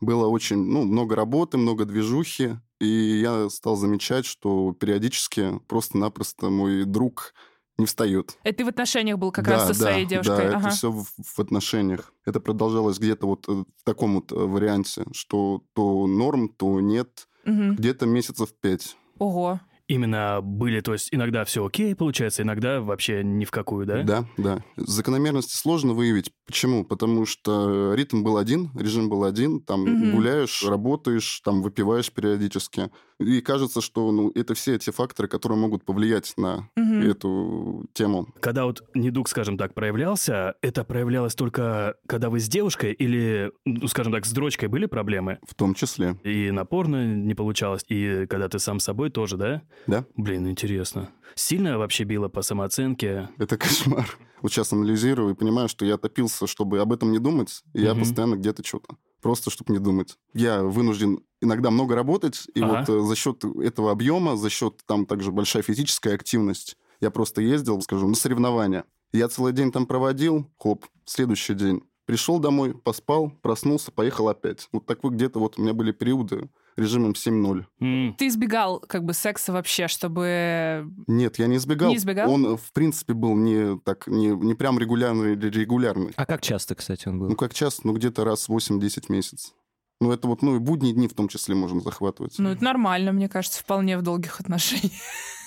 было 0.01 0.27
очень, 0.27 0.57
ну, 0.57 0.83
много 0.83 1.15
работы, 1.15 1.57
много 1.57 1.85
движухи, 1.85 2.57
и 2.85 3.19
я 3.21 3.49
стал 3.49 3.75
замечать, 3.75 4.25
что 4.25 4.73
периодически 4.73 5.59
просто-напросто 5.67 6.49
мой 6.49 6.85
друг 6.85 7.33
не 7.77 7.85
встает. 7.85 8.37
Это 8.43 8.59
ты 8.59 8.65
в 8.65 8.67
отношениях 8.69 9.17
был 9.17 9.31
как 9.31 9.47
раз 9.47 9.67
со 9.67 9.73
своей 9.73 10.05
девушкой? 10.05 10.37
Да, 10.49 10.57
Ага. 10.57 10.67
это 10.67 10.69
все 10.69 10.91
в, 10.91 11.05
в 11.17 11.39
отношениях. 11.39 12.13
Это 12.25 12.39
продолжалось 12.39 12.99
где-то 12.99 13.27
вот 13.27 13.49
э, 13.49 13.51
в 13.51 13.83
таком 13.83 14.15
вот 14.15 14.31
э, 14.31 14.35
варианте, 14.35 15.05
что 15.11 15.61
то 15.73 16.07
норм, 16.07 16.49
то 16.49 16.79
нет, 16.79 17.27
Мгм. 17.43 17.75
где-то 17.75 18.05
месяцев 18.05 18.49
пять. 18.59 18.95
Ого. 19.19 19.59
Именно 19.87 20.39
были, 20.41 20.81
то 20.81 20.93
есть 20.93 21.09
иногда 21.11 21.45
все 21.45 21.63
окей, 21.63 21.93
получается, 21.95 22.41
иногда 22.41 22.81
вообще 22.81 23.23
ни 23.23 23.45
в 23.45 23.51
какую, 23.51 23.85
да? 23.85 24.01
Да, 24.01 24.25
да. 24.37 24.63
Закономерности 24.77 25.55
сложно 25.55 25.93
выявить. 25.93 26.31
Почему? 26.47 26.83
Потому 26.83 27.25
что 27.27 27.93
ритм 27.93 28.23
был 28.23 28.37
один, 28.37 28.71
режим 28.75 29.09
был 29.09 29.23
один. 29.23 29.61
Там 29.61 29.81
Мгм. 29.83 30.11
гуляешь, 30.11 30.63
работаешь, 30.67 31.39
там 31.43 31.61
выпиваешь 31.61 32.11
периодически. 32.11 32.89
И 33.19 33.41
кажется, 33.41 33.79
что 33.79 34.11
ну, 34.11 34.31
это 34.35 34.55
все 34.55 34.75
эти 34.75 34.89
факторы, 34.89 35.27
которые 35.27 35.57
могут 35.59 35.85
повлиять 35.85 36.33
на 36.35 36.67
Мгм. 36.75 37.01
эту 37.01 37.85
тему. 37.93 38.27
Когда 38.41 38.65
вот 38.65 38.83
недуг, 38.95 39.29
скажем 39.29 39.57
так, 39.57 39.73
проявлялся, 39.75 40.55
это 40.61 40.83
проявлялось 40.83 41.35
только 41.35 41.95
когда 42.07 42.29
вы 42.29 42.39
с 42.39 42.47
девушкой 42.49 42.91
или, 42.93 43.51
ну, 43.65 43.87
скажем 43.87 44.11
так, 44.11 44.25
с 44.25 44.31
дрочкой 44.31 44.67
были 44.67 44.87
проблемы? 44.87 45.37
В 45.47 45.53
том 45.53 45.75
числе. 45.75 46.17
И 46.23 46.49
на 46.51 46.65
порно 46.65 47.05
не 47.15 47.35
получалось, 47.35 47.85
и 47.87 48.25
когда 48.27 48.49
ты 48.49 48.57
сам 48.59 48.79
с 48.79 48.83
собой 48.83 49.11
тоже, 49.11 49.37
да? 49.37 49.61
Да. 49.87 50.05
Блин, 50.15 50.49
интересно. 50.49 51.09
Сильно 51.35 51.77
вообще 51.77 52.03
било 52.05 52.27
по 52.29 52.41
самооценке? 52.41 53.29
Это 53.37 53.57
кошмар. 53.57 54.17
Вот 54.41 54.51
сейчас 54.51 54.71
анализирую 54.73 55.33
и 55.33 55.35
понимаю, 55.35 55.67
что 55.69 55.85
я 55.85 55.97
топился, 55.97 56.47
чтобы 56.47 56.79
об 56.79 56.93
этом 56.93 57.11
не 57.11 57.19
думать. 57.19 57.63
И 57.73 57.81
я 57.81 57.91
Мгм. 57.93 58.01
постоянно 58.01 58.35
где-то 58.35 58.63
что-то. 58.65 58.95
Просто, 59.21 59.49
чтобы 59.49 59.73
не 59.73 59.79
думать. 59.79 60.17
Я 60.33 60.61
вынужден 60.63 61.19
иногда 61.41 61.71
много 61.71 61.95
работать, 61.95 62.47
и 62.53 62.61
Ага. 62.61 62.85
вот 62.87 62.89
э, 62.89 63.01
за 63.07 63.15
счет 63.15 63.43
этого 63.43 63.91
объема, 63.91 64.35
за 64.37 64.49
счет 64.49 64.81
там 64.85 65.05
также 65.05 65.31
большая 65.31 65.63
физическая 65.63 66.13
активность, 66.15 66.77
я 67.01 67.09
просто 67.11 67.41
ездил, 67.41 67.81
скажем, 67.81 68.09
на 68.09 68.15
соревнования. 68.15 68.85
Я 69.11 69.27
целый 69.27 69.51
день 69.53 69.71
там 69.71 69.85
проводил, 69.87 70.47
хоп, 70.59 70.85
следующий 71.05 71.53
день. 71.55 71.81
Пришел 72.05 72.37
домой, 72.39 72.75
поспал, 72.75 73.31
проснулся, 73.41 73.91
поехал 73.91 74.29
опять. 74.29 74.69
Вот 74.71 74.85
так 74.85 75.03
вот 75.03 75.13
где-то 75.13 75.39
вот 75.39 75.57
у 75.57 75.61
меня 75.63 75.73
были 75.73 75.91
периоды 75.91 76.49
режимом 76.77 77.13
7-0. 77.13 77.65
М, 77.79 78.15
Ты 78.17 78.27
избегал 78.27 78.79
как 78.79 79.03
бы 79.03 79.13
секса 79.13 79.51
вообще, 79.53 79.87
чтобы... 79.87 80.85
Нет, 81.07 81.39
я 81.39 81.47
не 81.47 81.57
избегал. 81.57 81.89
Не 81.89 81.97
избегал? 81.97 82.29
Он, 82.31 82.45
э, 82.45 82.57
в 82.57 82.71
принципе, 82.73 83.13
был 83.13 83.35
не 83.35 83.79
так, 83.79 84.07
не, 84.07 84.27
не 84.29 84.53
прям 84.55 84.77
регулярный 84.79 85.33
или 85.33 85.49
регулярный. 85.49 86.11
А 86.15 86.25
как 86.25 86.41
часто, 86.41 86.75
кстати, 86.75 87.07
он 87.07 87.19
был? 87.19 87.29
Ну, 87.29 87.35
как 87.35 87.53
часто, 87.53 87.87
ну, 87.87 87.93
где-то 87.93 88.23
раз 88.25 88.49
в 88.49 88.51
8-10 88.55 89.05
месяцев. 89.09 89.53
Ну, 90.01 90.11
это 90.11 90.27
вот, 90.27 90.41
ну, 90.41 90.57
и 90.57 90.59
будние 90.59 90.93
дни 90.93 91.07
в 91.07 91.13
том 91.13 91.29
числе 91.29 91.55
можно 91.55 91.79
захватывать. 91.79 92.35
Ну, 92.37 92.49
это 92.49 92.63
нормально, 92.63 93.13
мне 93.13 93.29
кажется, 93.29 93.61
вполне 93.61 93.97
в 93.97 94.01
долгих 94.01 94.41
отношениях. 94.41 94.91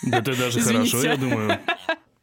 Да 0.03 0.23
ты 0.23 0.35
даже 0.35 0.61
хорошо, 0.63 1.03
я 1.03 1.17
думаю. 1.17 1.59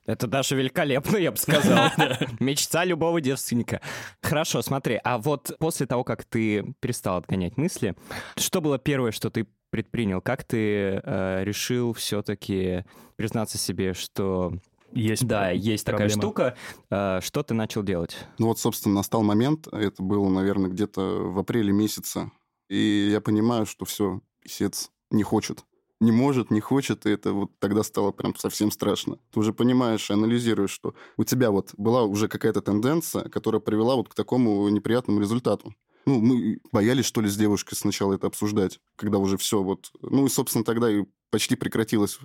Это 0.05 0.27
даже 0.27 0.55
великолепно, 0.55 1.17
я 1.17 1.31
бы 1.31 1.37
сказал. 1.37 1.89
Мечта 2.39 2.85
любого 2.85 3.21
девственника. 3.21 3.81
Хорошо, 4.21 4.61
смотри, 4.61 4.99
а 5.03 5.17
вот 5.17 5.55
после 5.59 5.87
того, 5.87 6.03
как 6.03 6.23
ты 6.25 6.75
перестал 6.79 7.17
отгонять 7.17 7.57
мысли, 7.57 7.95
что 8.37 8.61
было 8.61 8.77
первое, 8.77 9.11
что 9.11 9.29
ты 9.29 9.47
предпринял? 9.71 10.21
Как 10.21 10.43
ты 10.43 11.01
э, 11.03 11.43
решил 11.43 11.93
все-таки 11.93 12.85
признаться 13.15 13.57
себе, 13.57 13.93
что 13.93 14.53
Есть 14.93 15.27
да, 15.27 15.49
есть 15.49 15.85
такая 15.85 16.07
штука, 16.07 16.55
э, 16.89 17.19
что 17.21 17.43
ты 17.43 17.53
начал 17.55 17.83
делать? 17.83 18.15
Ну 18.37 18.47
вот, 18.47 18.59
собственно, 18.59 18.95
настал 18.95 19.23
момент, 19.23 19.67
это 19.67 20.03
было, 20.03 20.29
наверное, 20.29 20.69
где-то 20.69 21.01
в 21.01 21.39
апреле 21.39 21.73
месяце, 21.73 22.31
и 22.69 23.09
я 23.11 23.21
понимаю, 23.21 23.65
что 23.65 23.85
все, 23.85 24.21
писец 24.41 24.91
не 25.09 25.23
хочет. 25.23 25.65
Не 26.05 26.11
может, 26.11 26.51
не 26.51 26.59
хочет, 26.59 27.07
и 27.07 27.09
это 27.09 27.33
вот 27.33 27.57
тогда 27.57 27.81
стало 27.81 28.11
прям 28.11 28.35
совсем 28.35 28.69
страшно. 28.69 29.17
Ты 29.31 29.39
уже 29.39 29.53
понимаешь 29.53 30.11
и 30.11 30.13
анализируешь, 30.13 30.69
что 30.69 30.93
у 31.17 31.23
тебя 31.23 31.49
вот 31.49 31.71
была 31.77 32.03
уже 32.03 32.27
какая-то 32.27 32.61
тенденция, 32.61 33.27
которая 33.27 33.59
привела 33.59 33.95
вот 33.95 34.09
к 34.09 34.13
такому 34.13 34.69
неприятному 34.69 35.19
результату. 35.19 35.73
Ну, 36.05 36.21
мы 36.21 36.59
боялись, 36.71 37.05
что 37.05 37.21
ли, 37.21 37.27
с 37.27 37.35
девушкой 37.35 37.73
сначала 37.73 38.13
это 38.13 38.27
обсуждать, 38.27 38.79
когда 38.95 39.17
уже 39.17 39.37
все 39.37 39.63
вот... 39.63 39.89
Ну, 39.99 40.27
и, 40.27 40.29
собственно, 40.29 40.63
тогда 40.63 40.91
и 40.91 41.05
почти 41.31 41.55
прекратилось 41.55 42.19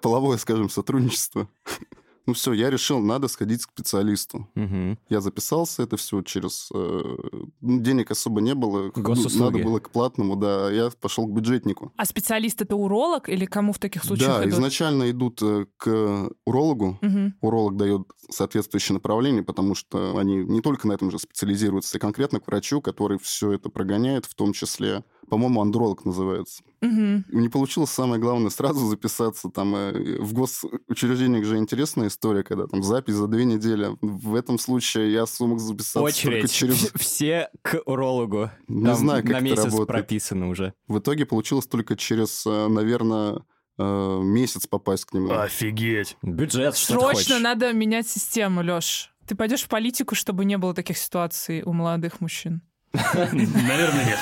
половое, 0.00 0.38
скажем, 0.38 0.70
сотрудничество. 0.70 1.50
Ну 2.28 2.34
все, 2.34 2.52
я 2.52 2.68
решил, 2.68 2.98
надо 2.98 3.26
сходить 3.26 3.64
к 3.64 3.70
специалисту. 3.70 4.46
Мгм. 4.54 4.98
Я 5.08 5.22
записался, 5.22 5.82
это 5.82 5.96
все 5.96 6.20
через... 6.20 6.68
э, 6.74 7.16
ну, 7.62 7.80
денег 7.80 8.10
особо 8.10 8.42
не 8.42 8.54
было. 8.54 8.90
Госуслуги. 8.94 9.42
Надо 9.42 9.64
было 9.64 9.78
к 9.78 9.88
платному, 9.88 10.36
да. 10.36 10.70
Я 10.70 10.90
пошел 11.00 11.26
к 11.26 11.30
бюджетнику. 11.32 11.90
А 11.96 12.04
специалист 12.04 12.60
это 12.60 12.76
уролог 12.76 13.30
или 13.30 13.46
кому 13.46 13.72
в 13.72 13.78
таких 13.78 14.04
случаях 14.04 14.40
да, 14.40 14.44
идут? 14.44 14.52
изначально 14.52 15.10
идут 15.10 15.40
э, 15.40 15.64
к 15.78 16.28
урологу. 16.44 16.98
Мгм. 17.00 17.34
Уролог 17.40 17.78
дает 17.78 18.02
соответствующее 18.28 18.92
направление, 18.92 19.42
потому 19.42 19.74
что 19.74 20.18
они 20.18 20.36
не 20.36 20.60
только 20.60 20.86
на 20.86 20.92
этом 20.92 21.10
же 21.10 21.18
специализируются, 21.18 21.96
и 21.96 22.00
конкретно 22.00 22.40
к 22.40 22.46
врачу, 22.46 22.82
который 22.82 23.18
все 23.18 23.52
это 23.52 23.70
прогоняет, 23.70 24.26
в 24.26 24.34
том 24.34 24.52
числе, 24.52 25.02
по-моему, 25.30 25.62
андролог 25.62 26.04
называется. 26.04 26.62
Мгм. 26.80 27.24
Не 27.28 27.48
получилось 27.48 27.90
самое 27.90 28.20
главное 28.20 28.50
сразу 28.50 28.86
записаться. 28.86 29.48
Там 29.48 29.74
э, 29.74 30.18
в 30.20 30.32
госучреждениях 30.32 31.44
же 31.44 31.56
интересная 31.58 32.08
история, 32.08 32.42
когда 32.42 32.66
там 32.66 32.82
запись 32.82 33.14
за 33.14 33.26
две 33.26 33.44
недели. 33.44 33.96
В 34.00 34.34
этом 34.34 34.58
случае 34.58 35.12
я 35.12 35.26
смог 35.26 35.58
записаться 35.58 35.98
только 36.00 36.08
Очередь. 36.08 36.52
через... 36.52 36.92
Все 36.94 37.50
к 37.62 37.80
урологу. 37.84 38.50
Не 38.68 38.84
Там 38.86 38.96
знаю, 38.96 39.22
как 39.22 39.32
на 39.32 39.36
это 39.36 39.44
месяц 39.44 39.64
работает. 39.64 39.88
прописано 39.88 40.48
уже. 40.48 40.74
В 40.86 40.98
итоге 40.98 41.26
получилось 41.26 41.66
только 41.66 41.96
через, 41.96 42.44
наверное, 42.44 43.42
месяц 43.78 44.66
попасть 44.66 45.04
к 45.04 45.12
нему. 45.14 45.30
Офигеть. 45.32 46.16
Бюджет, 46.22 46.76
что 46.76 46.94
Срочно 46.94 47.38
надо 47.38 47.72
менять 47.72 48.08
систему, 48.08 48.62
Лёш. 48.62 49.12
Ты 49.26 49.34
пойдешь 49.34 49.62
в 49.62 49.68
политику, 49.68 50.14
чтобы 50.14 50.44
не 50.44 50.56
было 50.58 50.74
таких 50.74 50.96
ситуаций 50.96 51.62
у 51.62 51.72
молодых 51.72 52.20
мужчин. 52.20 52.62
Наверное, 53.32 54.04
нет. 54.04 54.18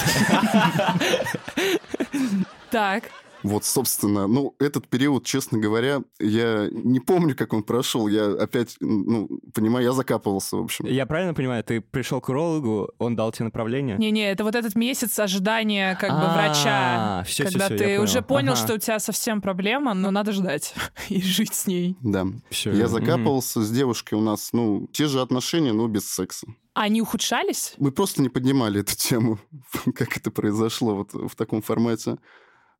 Так, 2.70 3.04
Вот, 3.46 3.64
собственно, 3.64 4.26
ну, 4.26 4.54
этот 4.58 4.88
период, 4.88 5.24
честно 5.24 5.58
говоря, 5.58 6.02
я 6.18 6.68
не 6.70 7.00
помню, 7.00 7.36
как 7.36 7.52
он 7.52 7.62
прошел. 7.62 8.08
Я 8.08 8.26
опять, 8.32 8.76
ну, 8.80 9.28
понимаю, 9.54 9.84
я 9.86 9.92
закапывался, 9.92 10.56
в 10.56 10.64
общем. 10.64 10.86
Я 10.86 11.06
правильно 11.06 11.32
понимаю, 11.34 11.62
ты 11.62 11.80
пришел 11.80 12.20
к 12.20 12.28
урологу, 12.28 12.90
он 12.98 13.14
дал 13.16 13.30
тебе 13.32 13.44
направление? 13.46 13.96
не-не, 13.98 14.30
это 14.32 14.42
вот 14.44 14.54
этот 14.54 14.74
месяц 14.74 15.18
ожидания 15.18 15.96
как 16.00 16.10
бы 16.10 16.26
врача, 16.32 17.20
А, 17.20 17.22
всё, 17.24 17.44
когда 17.44 17.68
ты 17.68 18.00
уже 18.00 18.20
понял, 18.22 18.52
Ага. 18.52 18.62
что 18.64 18.74
у 18.74 18.78
тебя 18.78 18.98
совсем 18.98 19.40
проблема, 19.40 19.94
но 19.94 20.10
надо 20.10 20.32
ждать 20.32 20.74
и 21.08 21.20
жить 21.22 21.54
с 21.54 21.66
ней. 21.66 21.96
Да. 22.02 22.26
Всё, 22.50 22.72
Я 22.72 22.88
закапывался 22.88 23.62
с 23.62 23.70
девушкой 23.70 24.14
у 24.14 24.20
нас, 24.22 24.50
ну, 24.52 24.88
те 24.92 25.06
же 25.06 25.20
отношения, 25.20 25.72
но 25.72 25.86
без 25.88 26.08
секса. 26.10 26.46
А 26.74 26.82
Они 26.82 27.00
ухудшались? 27.00 27.74
Мы 27.78 27.90
просто 27.92 28.22
не 28.22 28.28
поднимали 28.28 28.80
эту 28.80 28.96
тему, 28.96 29.38
как 29.94 30.16
это 30.16 30.30
произошло 30.30 30.94
вот 30.96 31.12
в 31.14 31.34
таком 31.36 31.62
формате. 31.62 32.16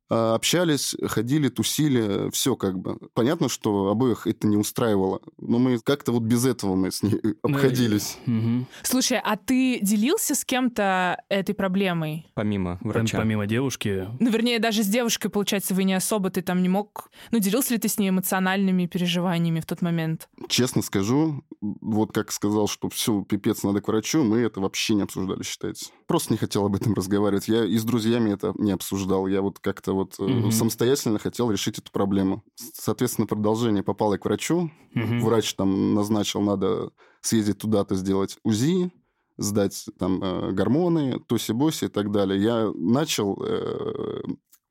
А, 0.09 0.35
Общались, 0.35 0.95
ходили, 1.05 1.49
тусили, 1.49 2.29
все 2.31 2.55
как 2.55 2.79
бы. 2.79 2.97
Понятно, 3.13 3.49
что 3.49 3.87
обоих 3.89 4.25
это 4.27 4.47
не 4.47 4.55
устраивало, 4.57 5.19
но 5.37 5.59
мы 5.59 5.79
как-то 5.79 6.11
вот 6.11 6.23
без 6.23 6.45
этого 6.45 6.75
мы 6.75 6.91
с 6.91 7.03
ней 7.03 7.19
обходились. 7.41 8.17
Мгм. 8.25 8.67
Слушай, 8.83 9.19
а 9.23 9.35
ты 9.35 9.79
делился 9.81 10.35
с 10.35 10.45
кем-то 10.45 11.21
этой 11.29 11.53
проблемой? 11.53 12.25
Помимо 12.35 12.79
Пом- 12.81 12.89
врача. 12.89 13.17
Помимо 13.17 13.47
девушки, 13.47 14.07
Ну, 14.19 14.29
вернее, 14.29 14.59
даже 14.59 14.83
с 14.83 14.87
девушкой, 14.87 15.29
получается, 15.29 15.73
вы 15.73 15.83
не 15.83 15.93
особо, 15.93 16.29
ты 16.29 16.41
там 16.41 16.61
не 16.61 16.69
мог... 16.69 17.09
Ну, 17.31 17.39
делился 17.39 17.73
ли 17.73 17.79
ты 17.79 17.87
с 17.89 17.97
ней 17.97 18.09
эмоциональными 18.09 18.85
переживаниями 18.85 19.59
в 19.59 19.65
тот 19.65 19.81
момент? 19.81 20.29
Честно 20.47 20.81
скажу, 20.81 21.43
вот 21.61 22.13
как 22.13 22.31
сказал, 22.31 22.67
что 22.67 22.89
все, 22.89 23.21
пипец, 23.23 23.63
надо 23.63 23.81
к 23.81 23.87
врачу, 23.87 24.23
мы 24.23 24.39
это 24.39 24.61
вообще 24.61 24.93
не 24.95 25.01
обсуждали, 25.03 25.43
считайте. 25.43 25.87
Просто 26.07 26.31
не 26.33 26.37
хотел 26.37 26.65
об 26.65 26.75
этом 26.75 26.93
разговаривать. 26.93 27.49
Я 27.49 27.65
и 27.65 27.77
с 27.77 27.83
друзьями 27.83 28.31
это 28.31 28.53
не 28.57 28.71
обсуждал. 28.71 29.27
Я 29.27 29.41
вот 29.41 29.59
как-то 29.59 29.93
вот 29.93 30.17
Мгм. 30.19 30.51
самостоятельно 30.51 31.19
хотел 31.19 31.51
решить 31.51 31.79
эту 31.79 31.91
проблему. 31.91 32.43
Соответственно, 32.55 33.27
продолжение 33.27 33.83
попало 33.83 34.13
я 34.13 34.17
к 34.17 34.23
врачу. 34.25 34.71
Мгм. 34.93 35.19
Врач 35.21 35.53
там 35.55 35.93
назначил, 35.93 36.41
надо 36.41 36.91
съездить 37.21 37.57
туда-то, 37.57 37.95
сделать 37.95 38.37
УЗИ, 38.43 38.89
сдать 39.37 39.85
там 39.99 40.23
э, 40.23 40.51
гормоны, 40.53 41.19
тоси-боси 41.27 41.85
и 41.85 41.89
так 41.89 42.09
далее. 42.11 42.41
Я 42.41 42.71
начал 42.73 43.37
э, 43.43 44.21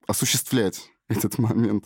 осуществлять 0.07 0.91
этот 1.09 1.39
момент. 1.39 1.85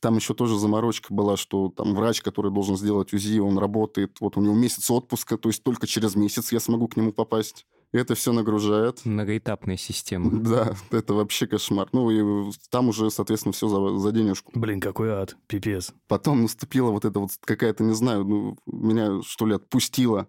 Там 0.00 0.16
еще 0.16 0.32
тоже 0.34 0.58
заморочка 0.58 1.12
была, 1.12 1.36
что 1.36 1.68
там 1.74 1.94
врач, 1.94 2.22
который 2.22 2.50
должен 2.50 2.76
сделать 2.76 3.12
УЗИ, 3.12 3.38
он 3.38 3.58
работает, 3.58 4.16
вот 4.20 4.36
у 4.36 4.40
него 4.40 4.54
месяц 4.54 4.90
отпуска, 4.90 5.36
то 5.36 5.48
есть 5.50 5.62
только 5.62 5.86
через 5.86 6.16
месяц 6.16 6.52
я 6.52 6.60
смогу 6.60 6.88
к 6.88 6.96
нему 6.96 7.12
попасть. 7.12 7.66
Это 7.92 8.14
все 8.14 8.32
нагружает. 8.32 9.04
Многоэтапная 9.04 9.76
система. 9.76 10.30
Да, 10.30 10.74
это 10.90 11.14
вообще 11.14 11.46
кошмар. 11.46 11.88
Ну 11.92 12.10
и 12.10 12.52
там 12.70 12.88
уже, 12.88 13.10
соответственно, 13.10 13.52
все 13.52 13.68
за, 13.68 13.98
за 13.98 14.12
денежку. 14.12 14.52
Блин, 14.54 14.80
какой 14.80 15.10
ад, 15.10 15.36
пипец. 15.48 15.92
Потом 16.06 16.42
наступила 16.42 16.90
вот 16.90 17.04
эта 17.04 17.18
вот 17.18 17.30
какая-то, 17.40 17.82
не 17.82 17.94
знаю, 17.94 18.24
ну, 18.24 18.56
меня 18.66 19.22
что 19.22 19.46
ли 19.46 19.54
отпустила. 19.54 20.28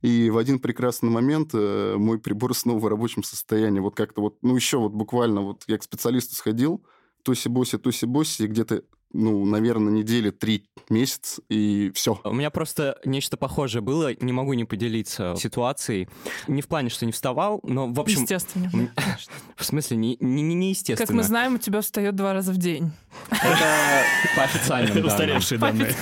И 0.00 0.30
в 0.30 0.38
один 0.38 0.58
прекрасный 0.60 1.10
момент 1.10 1.50
э, 1.54 1.94
мой 1.96 2.18
прибор 2.18 2.54
снова 2.56 2.78
в 2.78 2.86
рабочем 2.86 3.22
состоянии. 3.22 3.80
Вот 3.80 3.94
как-то 3.94 4.20
вот, 4.20 4.38
ну 4.42 4.56
еще 4.56 4.78
вот 4.78 4.92
буквально 4.92 5.42
вот 5.42 5.64
я 5.68 5.78
к 5.78 5.84
специалисту 5.84 6.34
сходил, 6.34 6.84
тоси-боси, 7.24 7.78
тоси-боси, 7.78 8.44
и 8.44 8.46
где-то, 8.46 8.82
ну, 9.12 9.44
наверное, 9.44 9.92
недели 9.92 10.30
три 10.30 10.66
месяц, 10.90 11.40
и 11.48 11.90
все. 11.94 12.20
У 12.24 12.32
меня 12.32 12.50
просто 12.50 12.98
нечто 13.04 13.36
похожее 13.36 13.82
было, 13.82 14.14
не 14.14 14.32
могу 14.32 14.52
не 14.54 14.64
поделиться 14.64 15.34
ситуацией. 15.36 16.08
Не 16.46 16.62
в 16.62 16.68
плане, 16.68 16.90
что 16.90 17.06
не 17.06 17.12
вставал, 17.12 17.60
но, 17.62 17.88
в 17.88 18.00
общем, 18.00 18.22
Естественно. 18.22 18.70
в 19.56 19.64
смысле, 19.64 19.96
не, 19.96 20.16
не, 20.20 20.42
не 20.42 20.54
неестественно. 20.54 21.06
Как 21.06 21.16
мы 21.16 21.22
знаем, 21.22 21.54
у 21.54 21.58
тебя 21.58 21.80
встает 21.80 22.16
два 22.16 22.32
раза 22.32 22.52
в 22.52 22.58
день. 22.58 22.90
Это 23.30 24.04
по 24.36 24.42
официальным 24.44 24.94
данным. 24.94 25.06
Устаревшие 25.06 25.58
данные. 25.58 25.94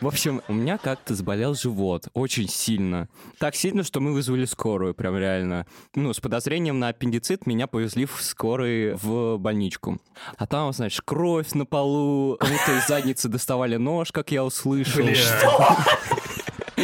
В 0.00 0.06
общем, 0.06 0.42
у 0.48 0.52
меня 0.52 0.78
как-то 0.78 1.14
заболел 1.14 1.54
живот 1.54 2.08
очень 2.14 2.48
сильно. 2.48 3.08
Так 3.38 3.54
сильно, 3.54 3.82
что 3.82 4.00
мы 4.00 4.12
вызвали 4.12 4.44
скорую, 4.44 4.94
прям 4.94 5.16
реально. 5.16 5.66
Ну, 5.94 6.12
с 6.12 6.20
подозрением 6.20 6.78
на 6.78 6.88
аппендицит 6.88 7.46
меня 7.46 7.66
повезли 7.66 8.04
в 8.04 8.22
скорой 8.22 8.94
в 8.94 9.38
больничку. 9.38 10.00
А 10.36 10.46
там, 10.46 10.72
знаешь, 10.72 11.00
кровь 11.04 11.52
на 11.52 11.66
полу, 11.66 12.11
кому-то 12.38 12.78
из 12.78 12.86
задницы 12.86 13.28
доставали 13.28 13.76
нож, 13.76 14.12
как 14.12 14.30
я 14.30 14.44
услышал. 14.44 15.02
Бля. 15.02 15.14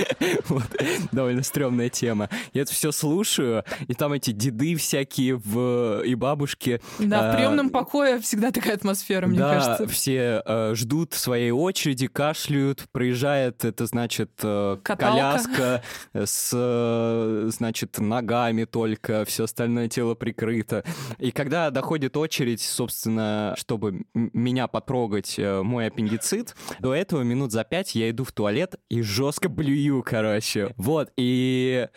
Вот. 0.49 0.65
Довольно 1.13 1.43
стрёмная 1.43 1.89
тема. 1.89 2.29
Я 2.53 2.63
это 2.63 2.73
все 2.73 2.93
слушаю, 2.93 3.65
и 3.87 3.95
там 3.95 4.13
эти 4.13 4.31
деды 4.31 4.77
всякие 4.77 5.37
в... 5.37 6.03
и 6.05 6.15
бабушки. 6.15 6.81
Да, 6.99 7.31
А, 7.31 7.33
в 7.33 7.37
приемном 7.37 7.71
покое 7.71 8.19
всегда 8.21 8.51
такая 8.51 8.75
атмосфера, 8.75 9.27
мне 9.27 9.39
да, 9.39 9.55
кажется. 9.55 9.87
все 9.87 10.43
э, 10.45 10.75
ждут 10.75 11.15
своей 11.15 11.51
очереди, 11.51 12.07
кашляют, 12.07 12.87
проезжает, 12.93 13.65
это 13.65 13.87
значит, 13.87 14.31
э, 14.43 14.79
коляска 14.83 15.83
с, 16.13 16.51
э, 16.55 17.51
значит, 17.51 17.99
ногами 17.99 18.65
только, 18.65 19.25
все 19.25 19.45
остальное 19.45 19.89
тело 19.89 20.15
прикрыто. 20.15 20.85
И 21.19 21.31
когда 21.31 21.71
доходит 21.71 22.17
очередь, 22.17 22.61
собственно, 22.61 23.55
чтобы 23.57 24.03
меня 24.15 24.67
потрогать 24.69 25.39
э, 25.39 25.63
мой 25.63 25.87
аппендицит, 25.87 26.55
до 26.81 26.95
этого 26.95 27.23
минут 27.23 27.53
за 27.53 27.65
пять 27.65 27.95
я 27.95 28.11
иду 28.11 28.25
в 28.25 28.33
туалет 28.33 28.77
и 28.89 29.03
жестко 29.03 29.49
блюю, 29.49 29.88
короче. 30.03 30.75
Вот, 30.77 31.11
и 31.17 31.89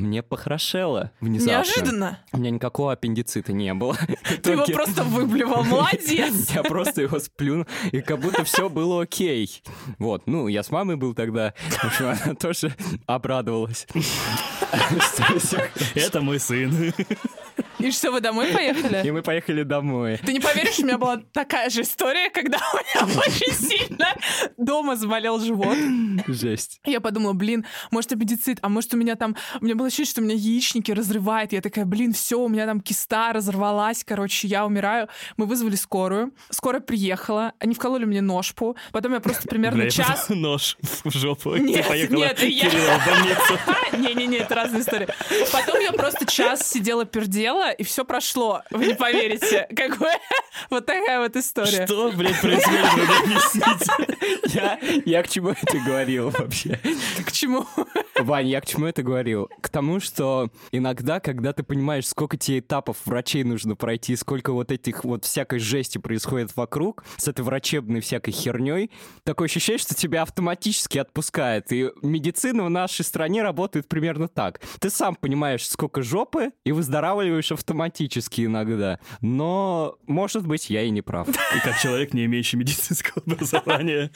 мне 0.00 0.22
похорошело 0.22 1.12
внезапно. 1.20 1.50
Неожиданно. 1.50 2.18
У 2.32 2.38
меня 2.38 2.50
никакого 2.50 2.92
аппендицита 2.92 3.52
не 3.52 3.72
было. 3.74 3.96
Ты 4.42 4.52
его 4.52 4.64
просто 4.64 5.04
выблевал. 5.04 5.62
Молодец. 5.64 6.50
я 6.54 6.62
просто 6.62 7.02
его 7.02 7.18
сплюнул, 7.18 7.66
и 7.92 8.00
как 8.00 8.18
будто 8.18 8.44
все 8.44 8.68
было 8.68 9.02
окей. 9.02 9.62
Вот, 9.98 10.26
ну, 10.26 10.48
я 10.48 10.62
с 10.62 10.70
мамой 10.70 10.96
был 10.96 11.14
тогда, 11.14 11.54
в 11.68 11.84
общем, 11.84 12.06
она 12.06 12.34
тоже 12.34 12.74
обрадовалась. 13.06 13.86
Это 15.94 16.20
мой 16.20 16.40
сын. 16.40 16.92
И 17.80 17.90
что, 17.90 18.10
вы 18.12 18.20
домой 18.20 18.48
поехали? 18.52 19.06
И 19.06 19.10
мы 19.10 19.22
поехали 19.22 19.62
домой. 19.62 20.18
Ты 20.24 20.32
не 20.32 20.40
поверишь, 20.40 20.78
у 20.78 20.84
меня 20.84 20.98
была 20.98 21.18
такая 21.32 21.70
же 21.70 21.82
история, 21.82 22.30
когда 22.30 22.58
у 22.58 22.76
меня 22.76 23.20
очень 23.26 23.52
сильно 23.52 24.06
дома 24.56 24.96
заболел 24.96 25.38
живот. 25.40 25.76
Жесть. 26.26 26.80
Я 26.84 27.00
подумала, 27.00 27.32
блин, 27.32 27.64
может 27.90 28.12
аппендицит, 28.12 28.58
а 28.62 28.68
может 28.68 28.94
у 28.94 28.96
меня 28.96 29.16
там... 29.16 29.36
У 29.60 29.64
меня 29.64 29.74
было 29.74 29.88
ощущение, 29.88 30.10
что 30.10 30.20
у 30.20 30.24
меня 30.24 30.34
яичники 30.34 30.92
разрывает. 30.92 31.52
Я 31.52 31.60
такая, 31.60 31.84
блин, 31.84 32.12
все, 32.12 32.38
у 32.38 32.48
меня 32.48 32.66
там 32.66 32.80
киста 32.80 33.32
разорвалась, 33.32 34.04
короче, 34.04 34.48
я 34.48 34.66
умираю. 34.66 35.08
Мы 35.36 35.46
вызвали 35.46 35.76
скорую. 35.76 36.32
Скорая 36.50 36.80
приехала, 36.80 37.52
они 37.58 37.74
вкололи 37.74 38.04
мне 38.04 38.20
ножпу. 38.20 38.76
Потом 38.92 39.12
я 39.14 39.20
просто 39.20 39.48
примерно 39.48 39.90
час... 39.90 40.28
Нож 40.28 40.76
в 41.04 41.10
жопу. 41.10 41.56
Нет, 41.56 41.86
нет, 42.10 42.42
я-. 42.42 42.70
Не-не-не, 43.98 44.38
это 44.38 44.54
разная 44.54 44.80
история. 44.80 45.08
Потом 45.52 45.80
я 45.80 45.92
просто 45.92 46.26
час 46.26 46.68
сидела, 46.68 47.04
пердела, 47.04 47.69
и 47.70 47.82
все 47.82 48.04
прошло. 48.04 48.62
Вы 48.70 48.88
не 48.88 48.94
поверите. 48.94 49.66
Как 49.76 49.98
бы 49.98 50.06
вот 50.70 50.86
такая 50.86 51.20
вот 51.20 51.36
история. 51.36 51.86
Что, 51.86 52.12
блядь, 52.12 52.40
происходит? 52.40 52.80
Надо 52.82 53.18
объяснить. 53.22 54.54
Я, 54.54 54.78
я 55.04 55.22
к 55.22 55.28
чему 55.28 55.50
это 55.50 55.78
говорил 55.78 56.30
вообще? 56.30 56.80
К 57.24 57.32
чему? 57.32 57.66
Вань, 58.18 58.48
я 58.48 58.60
к 58.60 58.66
чему 58.66 58.86
это 58.86 59.02
говорил? 59.02 59.48
К 59.60 59.68
тому, 59.68 60.00
что 60.00 60.50
иногда, 60.72 61.20
когда 61.20 61.52
ты 61.52 61.62
понимаешь, 61.62 62.06
сколько 62.06 62.36
тебе 62.36 62.58
этапов 62.58 62.98
врачей 63.04 63.44
нужно 63.44 63.76
пройти, 63.76 64.16
сколько 64.16 64.52
вот 64.52 64.72
этих 64.72 65.04
вот 65.04 65.24
всякой 65.24 65.58
жести 65.58 65.98
происходит 65.98 66.56
вокруг, 66.56 67.04
с 67.16 67.28
этой 67.28 67.42
врачебной 67.42 68.00
всякой 68.00 68.32
херней, 68.32 68.90
такое 69.24 69.46
ощущение, 69.46 69.78
что 69.78 69.94
тебя 69.94 70.22
автоматически 70.22 70.98
отпускает. 70.98 71.72
И 71.72 71.90
медицина 72.02 72.64
в 72.64 72.70
нашей 72.70 73.04
стране 73.04 73.42
работает 73.42 73.88
примерно 73.88 74.28
так. 74.28 74.60
Ты 74.80 74.90
сам 74.90 75.14
понимаешь, 75.14 75.66
сколько 75.66 76.02
жопы, 76.02 76.50
и 76.64 76.72
выздоравливаешь 76.72 77.52
автоматически 77.60 78.46
иногда. 78.46 78.98
Но, 79.20 79.96
может 80.06 80.46
быть, 80.46 80.70
я 80.70 80.82
и 80.82 80.90
не 80.90 81.02
прав. 81.02 81.28
И 81.28 81.60
как 81.62 81.78
человек, 81.78 82.12
не 82.14 82.24
имеющий 82.24 82.56
медицинского 82.56 83.22
образования. 83.26 84.10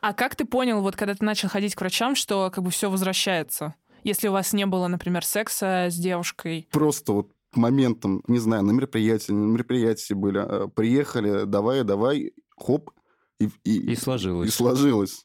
А 0.00 0.12
как 0.12 0.36
ты 0.36 0.44
понял, 0.44 0.80
вот 0.80 0.96
когда 0.96 1.14
ты 1.14 1.24
начал 1.24 1.48
ходить 1.48 1.74
к 1.74 1.80
врачам, 1.80 2.14
что 2.14 2.50
как 2.50 2.62
бы 2.62 2.70
все 2.70 2.90
возвращается? 2.90 3.74
Если 4.02 4.28
у 4.28 4.32
вас 4.32 4.52
не 4.52 4.66
было, 4.66 4.86
например, 4.88 5.24
секса 5.24 5.86
с 5.90 5.94
девушкой. 5.96 6.68
Просто 6.70 7.12
вот 7.12 7.30
моментом, 7.54 8.22
не 8.26 8.38
знаю, 8.38 8.64
на 8.64 8.72
мероприятии, 8.72 9.32
на 9.32 9.46
мероприятии 9.46 10.12
были, 10.12 10.38
а, 10.38 10.68
приехали, 10.68 11.44
давай, 11.44 11.84
давай, 11.84 12.32
хоп, 12.58 12.90
и, 13.38 13.48
и, 13.64 13.92
И 13.92 13.96
сложилось. 13.96 14.48
и 14.48 14.52
сложилось. 14.52 15.23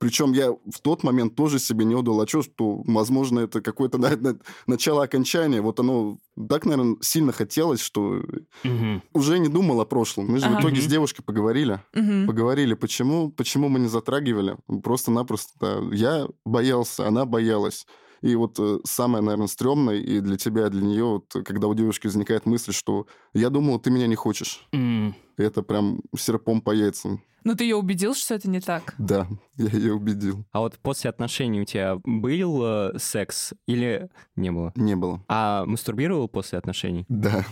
Причем 0.00 0.32
я 0.32 0.50
в 0.50 0.80
тот 0.82 1.04
момент 1.04 1.36
тоже 1.36 1.58
себе 1.58 1.84
не 1.84 1.94
отдал 1.94 2.20
отчет, 2.20 2.44
что, 2.46 2.82
возможно, 2.86 3.40
это 3.40 3.60
какое-то 3.60 3.98
на- 3.98 4.16
на- 4.16 4.38
начало 4.66 5.02
окончания. 5.04 5.60
Вот 5.60 5.78
оно 5.78 6.18
так, 6.48 6.64
наверное, 6.64 6.96
сильно 7.02 7.32
хотелось, 7.32 7.80
что 7.80 8.22
Мгм. 8.64 9.02
уже 9.12 9.38
не 9.38 9.48
думал 9.48 9.80
о 9.80 9.84
прошлом. 9.84 10.26
Мы 10.32 10.38
же 10.38 10.46
Ага. 10.46 10.56
в 10.56 10.60
итоге 10.60 10.76
Мгм. 10.80 10.82
с 10.82 10.86
девушкой 10.86 11.22
поговорили. 11.22 11.80
Мгм. 11.94 12.26
Поговорили, 12.26 12.74
почему, 12.74 13.30
почему 13.30 13.68
мы 13.68 13.78
не 13.78 13.88
затрагивали. 13.88 14.56
Просто-напросто 14.82 15.52
да, 15.60 15.80
я 15.94 16.26
боялся, 16.44 17.06
она 17.06 17.26
боялась. 17.26 17.86
И 18.22 18.34
вот 18.36 18.58
э, 18.58 18.78
самое, 18.84 19.24
наверное, 19.24 19.46
стрёмное 19.48 19.96
и 19.96 20.20
для 20.20 20.36
тебя, 20.36 20.66
и 20.66 20.70
для 20.70 20.82
нее, 20.82 21.04
вот, 21.04 21.24
когда 21.44 21.68
у 21.68 21.74
девушки 21.74 22.06
возникает 22.06 22.44
мысль, 22.46 22.72
что 22.72 23.06
я 23.32 23.48
думал, 23.48 23.78
ты 23.78 23.90
меня 23.90 24.06
не 24.06 24.14
хочешь. 24.14 24.66
М. 24.72 25.14
И 25.40 25.42
это 25.42 25.62
прям 25.62 26.02
серпом 26.14 26.60
по 26.60 26.70
яйцам. 26.70 27.22
Ну 27.44 27.54
ты 27.54 27.64
ее 27.64 27.76
убедил, 27.76 28.14
что 28.14 28.34
это 28.34 28.50
не 28.50 28.60
так? 28.60 28.94
Да, 28.98 29.26
я 29.56 29.70
ее 29.70 29.94
убедил. 29.94 30.44
А 30.52 30.60
вот 30.60 30.78
после 30.78 31.08
отношений 31.08 31.62
у 31.62 31.64
тебя 31.64 31.96
был 32.04 32.62
э, 32.62 32.98
секс 32.98 33.54
или 33.66 34.10
не 34.36 34.52
было? 34.52 34.70
Не 34.76 34.96
было. 34.96 35.24
А 35.28 35.64
мастурбировал 35.64 36.28
после 36.28 36.58
отношений? 36.58 37.06
Да, 37.08 37.46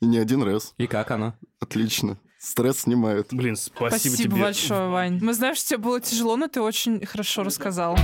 и 0.00 0.06
не 0.06 0.16
один 0.16 0.42
раз. 0.42 0.72
И 0.78 0.86
как 0.86 1.10
оно? 1.10 1.34
Отлично. 1.60 2.18
Стресс 2.38 2.78
снимает. 2.80 3.28
Блин, 3.30 3.56
спасибо, 3.56 3.88
Спасибо 3.98 4.16
тебе. 4.32 4.42
большое, 4.42 4.88
Вань. 4.88 5.18
Мы 5.22 5.34
знаем, 5.34 5.54
что 5.54 5.68
тебе 5.68 5.78
было 5.78 6.00
тяжело, 6.00 6.36
но 6.36 6.48
ты 6.48 6.62
очень 6.62 7.04
хорошо 7.04 7.42
рассказал. 7.42 7.98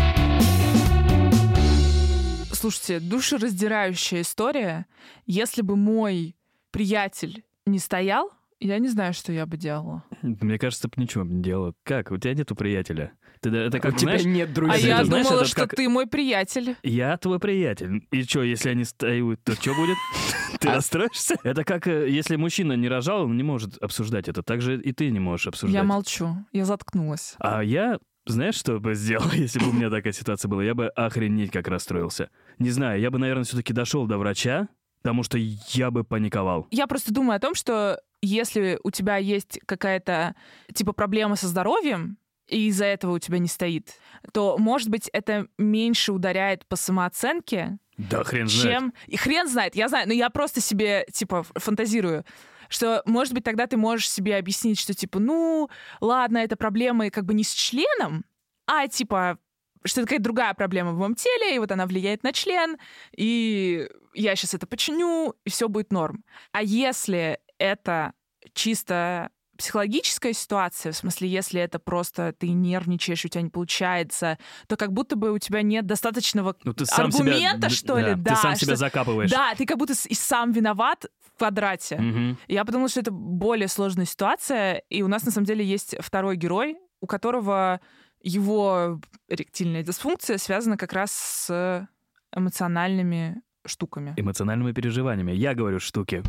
Слушайте, 2.52 3.00
душераздирающая 3.00 4.20
история. 4.20 4.84
Если 5.24 5.62
бы 5.62 5.76
мой 5.76 6.36
приятель 6.72 7.42
не 7.64 7.78
стоял, 7.78 8.30
я 8.60 8.78
не 8.78 8.88
знаю, 8.88 9.12
что 9.14 9.32
я 9.32 9.46
бы 9.46 9.56
делала. 9.56 10.04
Мне 10.22 10.58
кажется, 10.58 10.88
ты 10.88 10.94
бы 10.96 11.02
ничего 11.02 11.24
не 11.24 11.42
делал. 11.42 11.74
Как? 11.84 12.10
У 12.10 12.18
тебя 12.18 12.34
нету 12.34 12.54
приятеля. 12.54 13.12
Ты, 13.40 13.48
это 13.50 13.78
у 13.78 13.80
как, 13.80 13.92
тебя 13.96 14.18
знаешь, 14.18 14.24
нет 14.24 14.50
А 14.50 14.52
друзей. 14.54 14.86
я 14.88 14.96
это, 14.96 15.04
знаешь, 15.06 15.24
думала, 15.26 15.40
это 15.40 15.48
что 15.50 15.60
как- 15.66 15.74
ты 15.74 15.88
мой 15.88 16.06
приятель. 16.06 16.76
я 16.82 17.16
твой 17.16 17.38
приятель. 17.40 18.06
И 18.10 18.22
что, 18.24 18.42
если 18.42 18.68
они 18.70 18.84
стоят, 18.84 19.42
то 19.44 19.54
что 19.54 19.74
будет? 19.74 19.96
Ты 20.60 20.68
А- 20.68 20.74
расстроишься? 20.74 21.36
Это 21.42 21.64
как, 21.64 21.86
э, 21.86 22.10
если 22.10 22.36
мужчина 22.36 22.74
не 22.74 22.86
рожал, 22.88 23.24
он 23.24 23.36
не 23.38 23.42
может 23.42 23.78
обсуждать 23.82 24.28
это. 24.28 24.42
Так 24.42 24.60
же 24.60 24.78
и 24.78 24.92
ты 24.92 25.10
не 25.10 25.20
можешь 25.20 25.46
обсуждать. 25.46 25.74
Я 25.74 25.84
молчу. 25.84 26.36
Я 26.52 26.66
заткнулась. 26.66 27.36
А 27.38 27.62
я, 27.64 27.98
знаешь, 28.26 28.56
что 28.56 28.78
бы 28.78 28.94
сделал, 28.94 29.30
если 29.32 29.58
бы 29.58 29.70
у 29.70 29.72
меня 29.72 29.88
такая 29.88 30.12
ситуация 30.12 30.50
была? 30.50 30.62
Я 30.62 30.74
бы 30.74 30.88
охренеть 30.88 31.50
как 31.50 31.66
расстроился. 31.68 32.28
Не 32.58 32.68
знаю, 32.68 33.00
я 33.00 33.10
бы, 33.10 33.18
наверное, 33.18 33.44
все-таки 33.44 33.72
дошел 33.72 34.06
до 34.06 34.18
врача, 34.18 34.68
потому 35.02 35.22
что 35.22 35.38
я 35.38 35.90
бы 35.90 36.04
паниковал. 36.04 36.66
Я 36.70 36.86
просто 36.86 37.12
думаю 37.12 37.36
о 37.36 37.40
том, 37.40 37.54
что 37.54 38.00
если 38.22 38.78
у 38.82 38.90
тебя 38.90 39.16
есть 39.16 39.60
какая-то 39.66 40.34
типа 40.74 40.92
проблема 40.92 41.36
со 41.36 41.48
здоровьем, 41.48 42.18
и 42.48 42.66
из-за 42.66 42.84
этого 42.84 43.12
у 43.12 43.18
тебя 43.18 43.38
не 43.38 43.46
стоит, 43.48 43.94
то, 44.32 44.58
может 44.58 44.88
быть, 44.88 45.08
это 45.12 45.46
меньше 45.56 46.12
ударяет 46.12 46.66
по 46.66 46.76
самооценке, 46.76 47.78
Да 47.96 48.24
хрен 48.24 48.48
знает. 48.48 48.78
чем... 48.78 48.94
И 49.06 49.16
хрен 49.16 49.48
знает, 49.48 49.76
я 49.76 49.88
знаю, 49.88 50.08
но 50.08 50.12
я 50.12 50.30
просто 50.30 50.60
себе, 50.60 51.06
типа, 51.12 51.44
фантазирую, 51.54 52.24
что, 52.68 53.02
может 53.06 53.34
быть, 53.34 53.44
тогда 53.44 53.66
ты 53.66 53.76
можешь 53.76 54.10
себе 54.10 54.36
объяснить, 54.36 54.80
что, 54.80 54.94
типа, 54.94 55.20
ну, 55.20 55.70
ладно, 56.00 56.38
это 56.38 56.56
проблемы 56.56 57.10
как 57.10 57.24
бы 57.24 57.34
не 57.34 57.44
с 57.44 57.52
членом, 57.52 58.24
а, 58.66 58.88
типа, 58.88 59.38
что 59.84 60.00
это 60.00 60.06
какая-то 60.08 60.24
другая 60.24 60.54
проблема 60.54 60.92
в 60.92 60.98
моем 60.98 61.14
теле, 61.14 61.54
и 61.56 61.58
вот 61.58 61.70
она 61.72 61.86
влияет 61.86 62.22
на 62.22 62.32
член, 62.32 62.76
и 63.16 63.88
я 64.14 64.36
сейчас 64.36 64.54
это 64.54 64.66
починю, 64.66 65.34
и 65.44 65.50
все 65.50 65.68
будет 65.68 65.92
норм. 65.92 66.24
А 66.52 66.62
если 66.62 67.38
это 67.58 68.12
чисто 68.54 69.30
психологическая 69.56 70.32
ситуация, 70.32 70.90
в 70.92 70.96
смысле, 70.96 71.28
если 71.28 71.60
это 71.60 71.78
просто 71.78 72.32
ты 72.38 72.48
нервничаешь, 72.48 73.24
у 73.26 73.28
тебя 73.28 73.42
не 73.42 73.50
получается, 73.50 74.38
то 74.66 74.76
как 74.78 74.92
будто 74.92 75.16
бы 75.16 75.32
у 75.32 75.38
тебя 75.38 75.60
нет 75.60 75.84
достаточного 75.86 76.56
Ну, 76.64 76.72
ты 76.72 76.86
сам 76.86 77.12
себя- 77.12 77.24
аргумента, 77.32 77.68
д- 77.68 77.74
что 77.74 77.98
ли, 77.98 78.14
да, 78.16 78.34
Ты 78.34 78.40
сам 78.40 78.54
себя 78.56 78.72
что- 78.72 78.76
закапываешь. 78.76 79.30
да, 79.30 79.54
ты 79.54 79.66
как 79.66 79.76
будто 79.76 79.92
и 79.92 80.14
сам 80.14 80.52
виноват 80.52 81.04
в 81.26 81.38
квадрате. 81.38 81.96
Мгм. 81.98 82.38
Я 82.48 82.64
подумала, 82.64 82.88
что 82.88 83.00
это 83.00 83.10
более 83.10 83.68
сложная 83.68 84.06
ситуация, 84.06 84.82
и 84.88 85.02
у 85.02 85.08
нас 85.08 85.24
на 85.24 85.30
самом 85.30 85.44
деле 85.46 85.62
есть 85.62 85.94
второй 86.00 86.36
герой, 86.36 86.78
у 87.02 87.06
которого 87.06 87.82
его 88.22 89.00
эректильная 89.28 89.82
дисфункция 89.82 90.38
связана 90.38 90.76
как 90.76 90.92
раз 90.92 91.12
с 91.12 91.88
эмоциональными 92.34 93.42
штуками. 93.66 94.14
Эмоциональными 94.16 94.72
переживаниями. 94.72 95.32
Я 95.32 95.54
говорю 95.54 95.80
штуки. 95.80 96.22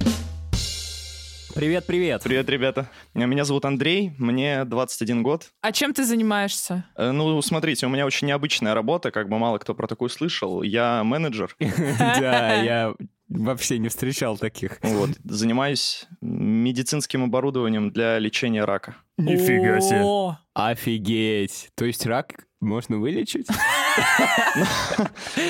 Привет, 1.54 1.86
привет. 1.86 2.24
Привет, 2.24 2.50
ребята. 2.50 2.90
Меня 3.14 3.44
зовут 3.44 3.66
Андрей, 3.66 4.14
мне 4.18 4.64
21 4.64 5.22
год. 5.22 5.52
А 5.60 5.74
чем 5.74 5.94
ты 5.94 6.06
занимаешься? 6.06 6.86
Э, 6.96 7.12
Ну, 7.12 7.42
смотрите, 7.42 7.86
у 7.86 7.90
меня 7.90 8.06
очень 8.06 8.28
необычная 8.28 8.74
работа, 8.74 9.12
как 9.12 9.28
бы 9.28 9.38
мало 9.38 9.58
кто 9.58 9.76
про 9.76 9.88
такую 9.88 10.10
слышал. 10.10 10.62
Я 10.62 11.04
менеджер, 11.04 11.54
Да, 11.60 12.62
я 12.62 12.94
вообще 13.32 13.80
не 13.80 13.90
встречал 13.90 14.38
таких. 14.38 14.80
вот, 14.82 15.12
занимаюсь 15.24 16.06
медицинским 16.22 17.24
оборудованием 17.24 17.92
для 17.92 18.20
лечения 18.20 18.66
рака. 18.66 18.96
Нифига 19.18 19.80
себе. 19.80 20.38
Офигеть. 20.54 21.70
То 21.76 21.86
есть 21.86 22.06
рак 22.06 22.46
можно 22.62 23.00
вылечить? 23.00 23.48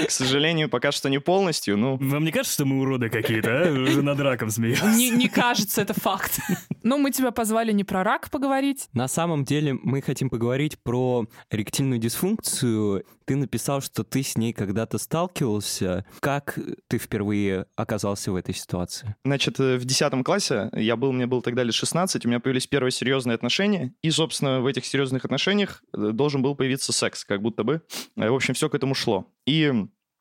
К 0.07 0.09
сожалению, 0.09 0.69
пока 0.69 0.91
что 0.91 1.09
не 1.09 1.19
полностью, 1.19 1.77
ну, 1.77 1.97
Вам 1.99 2.23
не 2.23 2.31
кажется, 2.31 2.53
что 2.53 2.65
мы 2.65 2.79
уроды 2.79 3.09
какие-то, 3.09 3.63
а? 3.63 3.71
Уже 3.71 4.01
над 4.01 4.19
раком 4.19 4.49
смеемся. 4.49 4.85
Не, 4.85 5.27
кажется, 5.27 5.81
это 5.81 5.93
факт. 5.93 6.39
Ну, 6.83 6.97
мы 6.97 7.11
тебя 7.11 7.31
позвали 7.31 7.71
не 7.73 7.83
про 7.83 8.03
рак 8.03 8.29
поговорить. 8.31 8.87
На 8.93 9.07
самом 9.07 9.43
деле 9.43 9.73
мы 9.73 10.01
хотим 10.01 10.29
поговорить 10.29 10.77
про 10.81 11.25
эректильную 11.51 11.99
дисфункцию. 11.99 13.03
Ты 13.31 13.37
написал, 13.37 13.79
что 13.79 14.03
ты 14.03 14.23
с 14.23 14.37
ней 14.37 14.51
когда-то 14.51 14.97
сталкивался. 14.97 16.05
Как 16.19 16.59
ты 16.89 16.97
впервые 16.97 17.65
оказался 17.77 18.29
в 18.29 18.35
этой 18.35 18.53
ситуации? 18.53 19.15
Значит, 19.23 19.57
э, 19.57 19.77
в 19.77 19.85
10 19.85 20.21
классе 20.25 20.69
я 20.73 20.97
был, 20.97 21.13
мне 21.13 21.27
было 21.27 21.41
тогда 21.41 21.63
лет 21.63 21.73
16, 21.73 22.25
у 22.25 22.27
меня 22.27 22.41
появились 22.41 22.67
первые 22.67 22.91
серьезные 22.91 23.35
отношения, 23.35 23.93
и, 24.01 24.11
собственно, 24.11 24.59
в 24.59 24.65
этих 24.65 24.85
серьезных 24.85 25.23
отношениях 25.23 25.81
э, 25.93 26.09
должен 26.11 26.41
был 26.41 26.55
появиться 26.55 26.91
секс, 26.91 27.23
как 27.23 27.41
будто 27.41 27.63
бы. 27.63 27.81
Э, 28.17 28.29
В 28.29 28.35
общем, 28.35 28.53
все 28.53 28.67
к 28.67 28.75
этому 28.75 28.95
шло. 28.95 29.25
И 29.45 29.71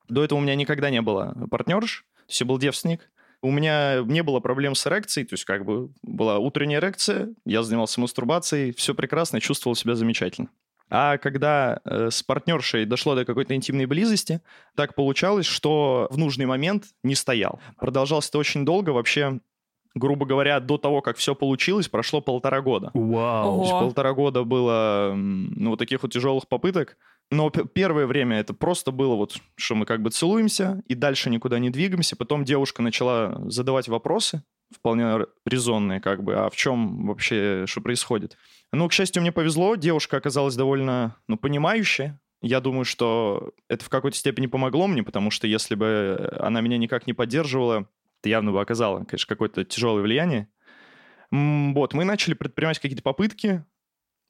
до 0.08 0.22
этого 0.22 0.38
у 0.38 0.42
меня 0.42 0.54
никогда 0.54 0.88
не 0.88 1.02
было 1.02 1.34
партнерш, 1.50 2.06
я 2.28 2.46
был 2.46 2.58
девственник. 2.58 3.10
У 3.42 3.50
меня 3.50 4.02
не 4.04 4.22
было 4.22 4.38
проблем 4.38 4.76
с 4.76 4.86
эрекцией, 4.86 5.26
то 5.26 5.32
есть 5.32 5.46
как 5.46 5.64
бы 5.64 5.90
была 6.04 6.38
утренняя 6.38 6.78
эрекция, 6.78 7.34
я 7.44 7.64
занимался 7.64 8.00
мастурбацией, 8.00 8.72
все 8.72 8.94
прекрасно, 8.94 9.40
чувствовал 9.40 9.74
себя 9.74 9.96
замечательно. 9.96 10.50
А 10.90 11.18
когда 11.18 11.80
э, 11.84 12.10
с 12.10 12.22
партнершей 12.22 12.84
дошло 12.84 13.14
до 13.14 13.24
какой-то 13.24 13.54
интимной 13.54 13.86
близости, 13.86 14.40
так 14.74 14.94
получалось, 14.94 15.46
что 15.46 16.08
в 16.10 16.18
нужный 16.18 16.46
момент 16.46 16.84
не 17.04 17.14
стоял. 17.14 17.60
Продолжалось 17.78 18.28
это 18.28 18.38
очень 18.38 18.64
долго, 18.64 18.90
вообще 18.90 19.40
грубо 19.94 20.24
говоря, 20.26 20.60
до 20.60 20.78
того, 20.78 21.00
как 21.00 21.16
все 21.16 21.34
получилось, 21.34 21.88
прошло 21.88 22.20
полтора 22.20 22.60
года. 22.60 22.90
Вау. 22.94 23.56
То 23.56 23.62
есть 23.62 23.72
полтора 23.72 24.12
года 24.12 24.44
было 24.44 25.12
ну, 25.16 25.70
вот 25.70 25.78
таких 25.78 26.02
вот 26.02 26.12
тяжелых 26.12 26.46
попыток. 26.48 26.96
Но 27.30 27.48
первое 27.50 28.06
время 28.06 28.38
это 28.38 28.54
просто 28.54 28.90
было 28.90 29.14
вот, 29.14 29.38
что 29.54 29.76
мы 29.76 29.86
как 29.86 30.02
бы 30.02 30.10
целуемся 30.10 30.82
и 30.86 30.94
дальше 30.94 31.30
никуда 31.30 31.60
не 31.60 31.70
двигаемся. 31.70 32.16
Потом 32.16 32.44
девушка 32.44 32.82
начала 32.82 33.40
задавать 33.48 33.86
вопросы, 33.86 34.42
вполне 34.74 35.26
резонные 35.46 36.00
как 36.00 36.24
бы, 36.24 36.34
а 36.34 36.50
в 36.50 36.56
чем 36.56 37.06
вообще, 37.06 37.64
что 37.66 37.80
происходит. 37.80 38.36
Ну, 38.72 38.88
к 38.88 38.92
счастью, 38.92 39.22
мне 39.22 39.30
повезло, 39.30 39.76
девушка 39.76 40.16
оказалась 40.16 40.56
довольно, 40.56 41.16
ну, 41.28 41.36
понимающая. 41.36 42.20
Я 42.42 42.60
думаю, 42.60 42.84
что 42.84 43.52
это 43.68 43.84
в 43.84 43.88
какой-то 43.90 44.16
степени 44.16 44.46
помогло 44.46 44.86
мне, 44.86 45.02
потому 45.02 45.30
что 45.30 45.46
если 45.46 45.74
бы 45.74 46.36
она 46.40 46.60
меня 46.62 46.78
никак 46.78 47.06
не 47.06 47.12
поддерживала, 47.12 47.86
это 48.20 48.28
явно 48.28 48.50
бы 48.50 48.60
оказало, 48.60 49.04
конечно, 49.04 49.28
какое-то 49.28 49.64
тяжелое 49.64 50.02
влияние. 50.02 50.48
Вот, 51.30 51.94
мы 51.94 52.04
начали 52.04 52.34
предпринимать 52.34 52.80
какие-то 52.80 53.02
попытки, 53.02 53.64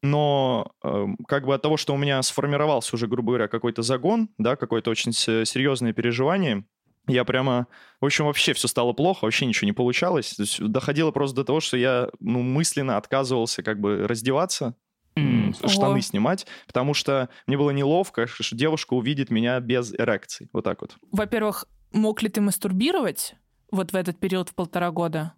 но 0.03 0.73
эм, 0.83 1.17
как 1.29 1.47
бы 1.47 1.55
от 1.55 1.63
того, 1.63 1.77
что 1.77 1.95
у 1.95 1.97
меня 1.97 2.23
сформировался 2.23 2.97
уже, 2.97 3.07
грубо 3.07 3.33
говоря, 3.33 3.49
какой-то 3.49 3.83
загон, 3.83 4.31
да, 4.39 4.57
какое-то 4.57 4.91
очень 4.91 5.13
се- 5.13 5.45
серьезное 5.45 5.93
переживание, 5.93 6.65
я 7.07 7.25
прямо, 7.25 7.67
в 8.01 8.05
общем, 8.07 8.27
вообще 8.27 8.53
все 8.53 8.69
стало 8.69 8.93
плохо, 8.93 9.25
вообще 9.25 9.47
ничего 9.47 9.67
не 9.67 9.73
получалось. 9.73 10.35
То 10.35 10.43
есть 10.43 10.63
доходило 10.63 11.11
просто 11.11 11.37
до 11.37 11.45
того, 11.45 11.61
что 11.61 11.77
я, 11.77 12.09
ну, 12.21 12.41
мысленно 12.43 12.97
отказывался 12.97 13.63
как 13.63 13.81
бы 13.81 14.07
раздеваться, 14.07 14.75
м, 15.17 15.53
штаны 15.67 15.95
Ого. 15.95 16.01
снимать, 16.01 16.47
потому 16.67 16.95
что 16.95 17.29
мне 17.47 17.59
было 17.59 17.71
неловко, 17.71 18.27
что 18.27 18.55
девушка 18.57 18.95
увидит 18.95 19.31
меня 19.31 19.59
без 19.61 19.93
эрекции. 19.93 20.49
Вот 20.53 20.65
так 20.65 20.81
вот. 20.83 20.97
Во-первых, 21.11 21.65
мог 21.93 22.23
ли 22.23 22.29
ты 22.29 22.41
мастурбировать 22.41 23.35
вот 23.73 23.93
в 23.93 23.97
этот 23.97 24.19
период 24.19 24.49
в 24.51 24.55
полтора 24.55 24.91
года? 24.91 25.35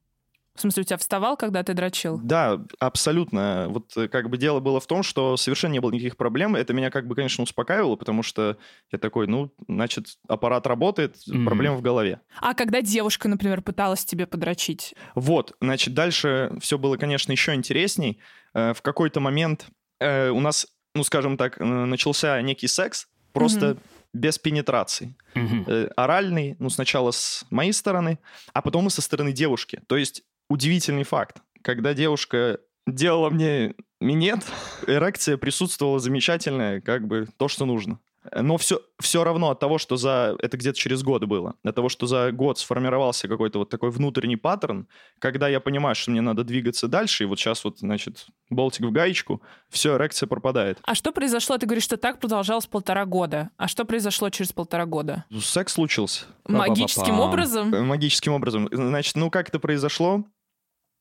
В 0.54 0.60
смысле, 0.60 0.82
у 0.82 0.84
тебя 0.84 0.98
вставал, 0.98 1.36
когда 1.38 1.62
ты 1.62 1.72
дрочил? 1.72 2.20
Да, 2.22 2.60
абсолютно. 2.78 3.66
Вот 3.70 3.96
э, 3.96 4.06
как 4.08 4.28
бы 4.28 4.36
дело 4.36 4.60
было 4.60 4.80
в 4.80 4.86
том, 4.86 5.02
что 5.02 5.36
совершенно 5.38 5.72
не 5.72 5.80
было 5.80 5.90
никаких 5.90 6.16
проблем. 6.18 6.54
Это 6.56 6.74
меня 6.74 6.90
как 6.90 7.06
бы, 7.06 7.14
конечно, 7.14 7.42
успокаивало, 7.42 7.96
потому 7.96 8.22
что 8.22 8.58
я 8.92 8.98
такой, 8.98 9.26
ну, 9.26 9.50
значит, 9.66 10.06
аппарат 10.28 10.66
работает, 10.66 11.16
Мгм. 11.26 11.46
проблема 11.46 11.76
в 11.76 11.82
голове. 11.82 12.20
А 12.38 12.52
когда 12.54 12.82
девушка, 12.82 13.28
например, 13.28 13.62
пыталась 13.62 14.04
тебе 14.04 14.26
подрочить? 14.26 14.94
Вот, 15.14 15.56
значит, 15.60 15.94
дальше 15.94 16.52
все 16.60 16.76
было, 16.76 16.96
конечно, 16.98 17.32
еще 17.32 17.54
интересней. 17.54 18.20
Э, 18.54 18.74
В 18.74 18.82
какой-то 18.82 19.20
момент 19.20 19.66
э, 20.00 20.28
у 20.30 20.40
нас, 20.40 20.66
ну, 20.94 21.02
скажем 21.04 21.36
так, 21.38 21.58
начался 21.60 22.40
некий 22.42 22.66
секс, 22.68 23.06
просто 23.32 23.66
Мгм. 23.68 23.78
без 24.12 24.38
пенетрации. 24.38 25.16
Мгм. 25.34 25.64
Э, 25.66 25.88
Оральный, 25.96 26.56
ну, 26.58 26.68
сначала 26.68 27.10
с 27.12 27.46
моей 27.50 27.72
стороны, 27.72 28.18
а 28.52 28.60
потом 28.60 28.86
и 28.88 28.90
со 28.90 29.00
стороны 29.00 29.32
девушки. 29.32 29.80
То 29.86 29.96
есть 29.96 30.22
удивительный 30.52 31.04
факт. 31.04 31.38
Когда 31.62 31.94
девушка 31.94 32.58
делала 32.86 33.30
мне 33.30 33.74
минет, 34.00 34.40
эрекция 34.86 35.36
присутствовала 35.36 35.98
замечательная, 35.98 36.80
как 36.80 37.06
бы 37.06 37.26
то, 37.36 37.48
что 37.48 37.64
нужно. 37.64 37.98
Но 38.36 38.56
все, 38.56 38.80
все 39.00 39.24
равно 39.24 39.50
от 39.50 39.58
того, 39.58 39.78
что 39.78 39.96
за... 39.96 40.36
Это 40.38 40.56
где-то 40.56 40.78
через 40.78 41.02
год 41.02 41.24
было. 41.24 41.54
От 41.64 41.74
того, 41.74 41.88
что 41.88 42.06
за 42.06 42.30
год 42.30 42.56
сформировался 42.56 43.26
какой-то 43.26 43.58
вот 43.58 43.68
такой 43.68 43.90
внутренний 43.90 44.36
паттерн, 44.36 44.86
когда 45.18 45.48
я 45.48 45.58
понимаю, 45.58 45.96
что 45.96 46.12
мне 46.12 46.20
надо 46.20 46.44
двигаться 46.44 46.86
дальше, 46.86 47.24
и 47.24 47.26
вот 47.26 47.40
сейчас 47.40 47.64
вот, 47.64 47.80
значит, 47.80 48.26
болтик 48.48 48.86
в 48.86 48.92
гаечку, 48.92 49.42
все, 49.70 49.96
эрекция 49.96 50.28
пропадает. 50.28 50.78
А 50.84 50.94
что 50.94 51.10
произошло? 51.10 51.58
Ты 51.58 51.66
говоришь, 51.66 51.82
что 51.84 51.96
так 51.96 52.20
продолжалось 52.20 52.66
полтора 52.66 53.06
года. 53.06 53.50
А 53.56 53.66
что 53.66 53.84
произошло 53.84 54.30
через 54.30 54.52
полтора 54.52 54.86
года? 54.86 55.24
Секс 55.40 55.72
случился. 55.72 56.26
Магическим 56.46 57.02
Па-па-па-пам. 57.02 57.28
образом? 57.28 57.86
Магическим 57.86 58.32
образом. 58.34 58.68
Значит, 58.70 59.16
ну 59.16 59.30
как 59.30 59.48
это 59.48 59.58
произошло? 59.58 60.24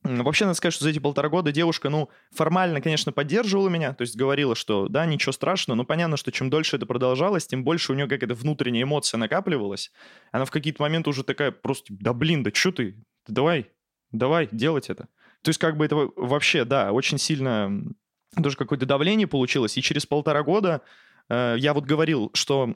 Вообще, 0.04 0.46
надо 0.46 0.56
сказать, 0.56 0.74
что 0.74 0.84
за 0.84 0.90
эти 0.90 0.98
полтора 1.00 1.30
года 1.30 1.52
девушка, 1.52 1.90
ну, 1.90 2.10
формально, 2.32 2.82
конечно, 2.82 3.12
поддерживала 3.12 3.70
меня, 3.70 3.94
то 3.94 4.02
есть 4.02 4.16
говорила, 4.16 4.56
что 4.56 4.88
да, 4.88 5.06
ничего 5.06 5.32
страшного, 5.32 5.78
но 5.78 5.84
понятно, 5.86 6.18
что 6.18 6.32
чем 6.32 6.50
дольше 6.50 6.78
это 6.78 6.88
продолжалось, 6.88 7.46
тем 7.46 7.64
больше 7.64 7.92
у 7.92 7.96
нее 7.96 8.08
какая-то 8.08 8.34
внутренняя 8.34 8.84
эмоция 8.84 9.20
накапливалась. 9.20 9.92
Она 10.32 10.46
в 10.46 10.52
какие-то 10.52 10.82
моменты 10.82 11.12
уже 11.12 11.24
такая 11.24 11.52
просто, 11.52 11.94
да 12.00 12.14
блин, 12.14 12.42
да 12.42 12.50
что 12.52 12.72
ты, 12.72 12.96
Да 13.28 13.34
давай, 13.36 13.70
давай, 14.12 14.50
делать 14.52 14.90
это. 14.90 15.08
То 15.44 15.50
есть 15.50 15.60
как 15.60 15.78
бы 15.78 15.86
это 15.86 15.96
во- 15.96 16.12
вообще, 16.16 16.66
да, 16.66 16.92
очень 16.92 17.20
сильно 17.20 17.84
тоже 18.42 18.58
какое-то 18.58 18.86
давление 18.88 19.28
получилось, 19.28 19.78
и 19.78 19.82
через 19.84 20.08
полтора 20.08 20.42
года 20.42 20.82
э, 21.30 21.56
я 21.60 21.74
вот 21.76 21.86
говорил, 21.86 22.32
что 22.34 22.76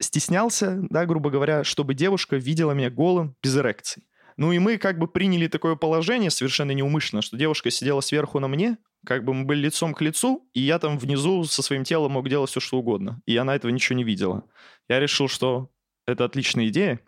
стеснялся, 0.00 0.78
да, 0.90 1.06
грубо 1.06 1.30
говоря, 1.30 1.62
чтобы 1.64 1.94
девушка 1.94 2.36
видела 2.36 2.72
меня 2.72 2.90
голым, 2.90 3.36
без 3.42 3.56
эрекции. 3.56 4.02
Ну 4.36 4.52
и 4.52 4.58
мы 4.58 4.78
как 4.78 4.98
бы 4.98 5.06
приняли 5.06 5.46
такое 5.46 5.76
положение 5.76 6.30
совершенно 6.30 6.72
неумышленно, 6.72 7.22
что 7.22 7.36
девушка 7.36 7.70
сидела 7.70 8.00
сверху 8.00 8.40
на 8.40 8.48
мне, 8.48 8.78
как 9.06 9.24
бы 9.24 9.34
мы 9.34 9.44
были 9.44 9.60
лицом 9.60 9.94
к 9.94 10.00
лицу, 10.00 10.48
и 10.54 10.60
я 10.60 10.78
там 10.78 10.98
внизу 10.98 11.44
со 11.44 11.62
своим 11.62 11.84
телом 11.84 12.12
мог 12.12 12.28
делать 12.28 12.50
все, 12.50 12.60
что 12.60 12.78
угодно. 12.78 13.20
И 13.26 13.36
она 13.36 13.54
этого 13.54 13.70
ничего 13.70 13.96
не 13.96 14.04
видела. 14.04 14.44
Я 14.88 14.98
решил, 14.98 15.28
что 15.28 15.70
это 16.06 16.24
отличная 16.24 16.68
идея. 16.68 17.00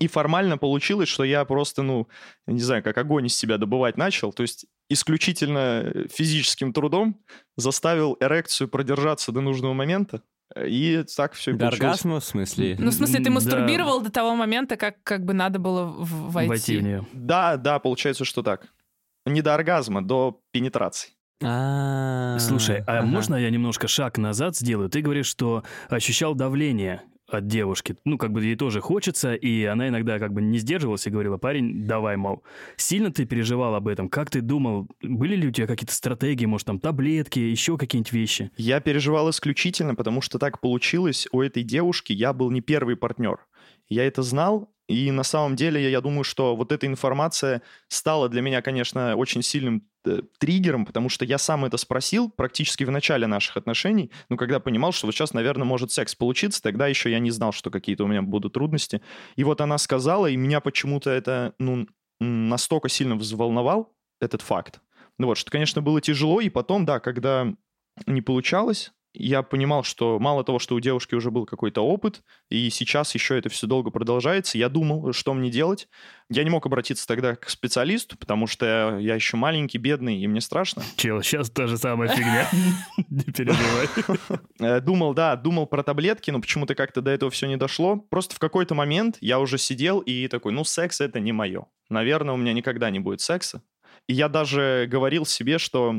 И 0.00 0.08
формально 0.08 0.58
получилось, 0.58 1.08
что 1.08 1.22
я 1.22 1.44
просто, 1.44 1.82
ну, 1.82 2.08
не 2.46 2.60
знаю, 2.60 2.82
как 2.82 2.98
огонь 2.98 3.26
из 3.26 3.36
себя 3.36 3.58
добывать 3.58 3.96
начал. 3.96 4.32
То 4.32 4.42
есть 4.42 4.66
исключительно 4.88 6.08
физическим 6.12 6.72
трудом 6.72 7.22
заставил 7.56 8.16
эрекцию 8.20 8.68
продержаться 8.68 9.30
до 9.30 9.40
нужного 9.40 9.72
момента. 9.72 10.22
И 10.64 11.04
так 11.16 11.32
все 11.32 11.50
и 11.50 11.54
До 11.54 11.66
получилось. 11.66 11.80
оргазма, 12.00 12.20
в 12.20 12.24
смысле? 12.24 12.76
Ну, 12.78 12.90
в 12.90 12.94
смысле, 12.94 13.18
ты 13.18 13.24
Да. 13.24 13.30
мастурбировал 13.30 14.00
до 14.00 14.10
того 14.10 14.34
момента, 14.36 14.76
как, 14.76 15.02
как 15.02 15.24
бы 15.24 15.32
надо 15.34 15.58
было 15.58 15.84
войти. 15.86 16.48
Войти 16.48 16.76
в 16.78 16.82
нее. 16.82 17.06
Да, 17.12 17.56
да, 17.56 17.78
получается, 17.78 18.24
что 18.24 18.42
так. 18.42 18.68
Не 19.26 19.42
до 19.42 19.54
оргазма, 19.54 20.04
до 20.04 20.40
пенетрации. 20.52 21.10
А, 21.42 22.38
Слушай, 22.38 22.82
а 22.86 22.98
ага. 22.98 23.06
можно 23.06 23.34
я 23.34 23.50
немножко 23.50 23.88
шаг 23.88 24.18
назад 24.18 24.56
сделаю? 24.56 24.88
Ты 24.90 25.00
говоришь, 25.00 25.26
что 25.26 25.64
ощущал 25.88 26.34
давление 26.34 27.02
от 27.28 27.46
девушки. 27.46 27.96
Ну, 28.04 28.18
как 28.18 28.32
бы 28.32 28.44
ей 28.44 28.56
тоже 28.56 28.80
хочется, 28.80 29.34
и 29.34 29.64
она 29.64 29.88
иногда 29.88 30.18
как 30.18 30.32
бы 30.32 30.42
не 30.42 30.58
сдерживалась 30.58 31.06
и 31.06 31.10
говорила, 31.10 31.38
парень, 31.38 31.86
давай, 31.86 32.16
мол. 32.16 32.42
Сильно 32.76 33.12
ты 33.12 33.24
переживал 33.24 33.74
об 33.74 33.88
этом? 33.88 34.08
Как 34.08 34.30
ты 34.30 34.40
думал? 34.40 34.88
Были 35.02 35.36
ли 35.36 35.48
у 35.48 35.50
тебя 35.50 35.66
какие-то 35.66 35.94
стратегии, 35.94 36.46
может, 36.46 36.66
там 36.66 36.80
таблетки, 36.80 37.38
еще 37.38 37.78
какие-нибудь 37.78 38.12
вещи? 38.12 38.50
Я 38.56 38.80
переживал 38.80 39.30
исключительно, 39.30 39.94
потому 39.94 40.20
что 40.20 40.38
так 40.38 40.60
получилось. 40.60 41.26
У 41.32 41.40
этой 41.40 41.62
девушки 41.62 42.12
я 42.12 42.32
был 42.32 42.50
не 42.50 42.60
первый 42.60 42.96
партнер. 42.96 43.38
Я 43.88 44.06
это 44.06 44.22
знал, 44.22 44.70
и 44.88 45.10
на 45.10 45.22
самом 45.22 45.56
деле 45.56 45.82
я, 45.82 45.88
я 45.88 46.00
думаю, 46.00 46.24
что 46.24 46.56
вот 46.56 46.72
эта 46.72 46.86
информация 46.86 47.62
стала 47.88 48.28
для 48.28 48.42
меня, 48.42 48.60
конечно, 48.60 49.16
очень 49.16 49.42
сильным 49.42 49.84
триггером, 50.38 50.86
потому 50.86 51.08
что 51.08 51.24
я 51.24 51.38
сам 51.38 51.64
это 51.64 51.76
спросил 51.76 52.30
практически 52.30 52.84
в 52.84 52.90
начале 52.90 53.26
наших 53.26 53.56
отношений, 53.56 54.10
ну, 54.28 54.36
когда 54.36 54.60
понимал, 54.60 54.92
что 54.92 55.06
вот 55.06 55.14
сейчас, 55.14 55.32
наверное, 55.32 55.64
может 55.64 55.90
секс 55.90 56.14
получиться, 56.14 56.62
тогда 56.62 56.86
еще 56.86 57.10
я 57.10 57.18
не 57.18 57.30
знал, 57.30 57.52
что 57.52 57.70
какие-то 57.70 58.04
у 58.04 58.06
меня 58.06 58.22
будут 58.22 58.54
трудности. 58.54 59.02
И 59.36 59.44
вот 59.44 59.60
она 59.60 59.78
сказала, 59.78 60.26
и 60.26 60.36
меня 60.36 60.60
почему-то 60.60 61.10
это, 61.10 61.54
ну, 61.58 61.86
настолько 62.20 62.88
сильно 62.88 63.16
взволновал, 63.16 63.92
этот 64.20 64.42
факт. 64.42 64.80
Ну 65.18 65.26
вот, 65.26 65.38
что, 65.38 65.50
конечно, 65.50 65.82
было 65.82 66.00
тяжело, 66.00 66.40
и 66.40 66.48
потом, 66.48 66.84
да, 66.84 67.00
когда 67.00 67.54
не 68.06 68.22
получалось, 68.22 68.92
я 69.14 69.42
понимал, 69.42 69.84
что 69.84 70.18
мало 70.18 70.44
того, 70.44 70.58
что 70.58 70.74
у 70.74 70.80
девушки 70.80 71.14
уже 71.14 71.30
был 71.30 71.46
какой-то 71.46 71.80
опыт, 71.82 72.22
и 72.50 72.68
сейчас 72.70 73.14
еще 73.14 73.38
это 73.38 73.48
все 73.48 73.66
долго 73.66 73.90
продолжается, 73.90 74.58
я 74.58 74.68
думал, 74.68 75.12
что 75.12 75.32
мне 75.34 75.50
делать. 75.50 75.88
Я 76.28 76.42
не 76.42 76.50
мог 76.50 76.66
обратиться 76.66 77.06
тогда 77.06 77.36
к 77.36 77.48
специалисту, 77.48 78.18
потому 78.18 78.46
что 78.46 78.98
я 78.98 79.14
еще 79.14 79.36
маленький, 79.36 79.78
бедный, 79.78 80.18
и 80.18 80.26
мне 80.26 80.40
страшно. 80.40 80.82
Чел, 80.96 81.22
сейчас 81.22 81.50
та 81.50 81.66
же 81.66 81.76
самая 81.76 82.08
фигня. 82.08 82.48
Не 83.10 83.24
переживай. 83.24 83.88
Э, 84.58 84.80
Думал, 84.80 85.14
да, 85.14 85.36
думал 85.36 85.66
про 85.66 85.82
таблетки, 85.82 86.30
но 86.30 86.40
почему-то 86.40 86.74
как-то 86.74 87.00
до 87.00 87.10
этого 87.10 87.30
все 87.30 87.46
не 87.46 87.56
дошло. 87.56 87.96
Просто 87.96 88.34
в 88.34 88.38
какой-то 88.38 88.74
момент 88.74 89.18
я 89.20 89.38
уже 89.38 89.58
сидел 89.58 90.00
и 90.00 90.26
такой, 90.28 90.52
ну, 90.52 90.64
секс 90.64 91.00
это 91.00 91.20
не 91.20 91.32
мое. 91.32 91.66
Наверное, 91.88 92.34
у 92.34 92.38
меня 92.38 92.52
никогда 92.52 92.90
не 92.90 92.98
будет 93.00 93.20
секса. 93.20 93.62
И 94.08 94.14
я 94.14 94.28
даже 94.28 94.86
говорил 94.90 95.26
себе, 95.26 95.58
что 95.58 95.94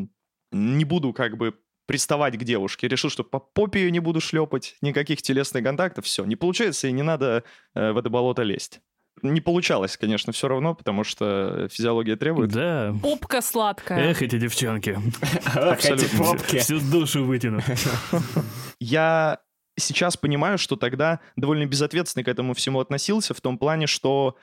не 0.51 0.85
буду 0.85 1.13
как 1.13 1.37
бы 1.37 1.55
приставать 1.85 2.37
к 2.37 2.43
девушке. 2.43 2.87
Решил, 2.87 3.09
что 3.09 3.23
по 3.23 3.39
попе 3.39 3.81
ее 3.81 3.91
не 3.91 3.99
буду 3.99 4.21
шлепать, 4.21 4.75
никаких 4.81 5.21
телесных 5.21 5.63
контактов, 5.63 6.05
все. 6.05 6.25
Не 6.25 6.35
получается, 6.35 6.87
и 6.87 6.91
не 6.91 7.03
надо 7.03 7.43
э, 7.73 7.91
в 7.91 7.97
это 7.97 8.09
болото 8.09 8.43
лезть. 8.43 8.81
Не 9.21 9.39
получалось, 9.39 9.95
конечно, 9.95 10.33
все 10.33 10.47
равно, 10.47 10.75
потому 10.75 11.03
что 11.03 11.69
физиология 11.71 12.17
требует. 12.17 12.51
Да. 12.51 12.93
Попка 13.01 13.41
сладкая. 13.41 14.11
Эх, 14.11 14.21
эти 14.21 14.37
девчонки. 14.37 14.97
Ох, 15.55 15.77
эти 15.79 15.91
Абсолютно. 15.91 16.19
попки. 16.19 16.59
Всю 16.59 16.79
душу 16.79 17.23
вытянут. 17.23 17.63
Я 18.79 19.39
сейчас 19.77 20.17
понимаю, 20.17 20.57
что 20.57 20.75
тогда 20.75 21.21
довольно 21.37 21.65
безответственно 21.65 22.23
к 22.23 22.27
этому 22.27 22.53
всему 22.53 22.79
относился, 22.81 23.33
в 23.33 23.39
том 23.41 23.57
плане, 23.57 23.87
что 23.87 24.35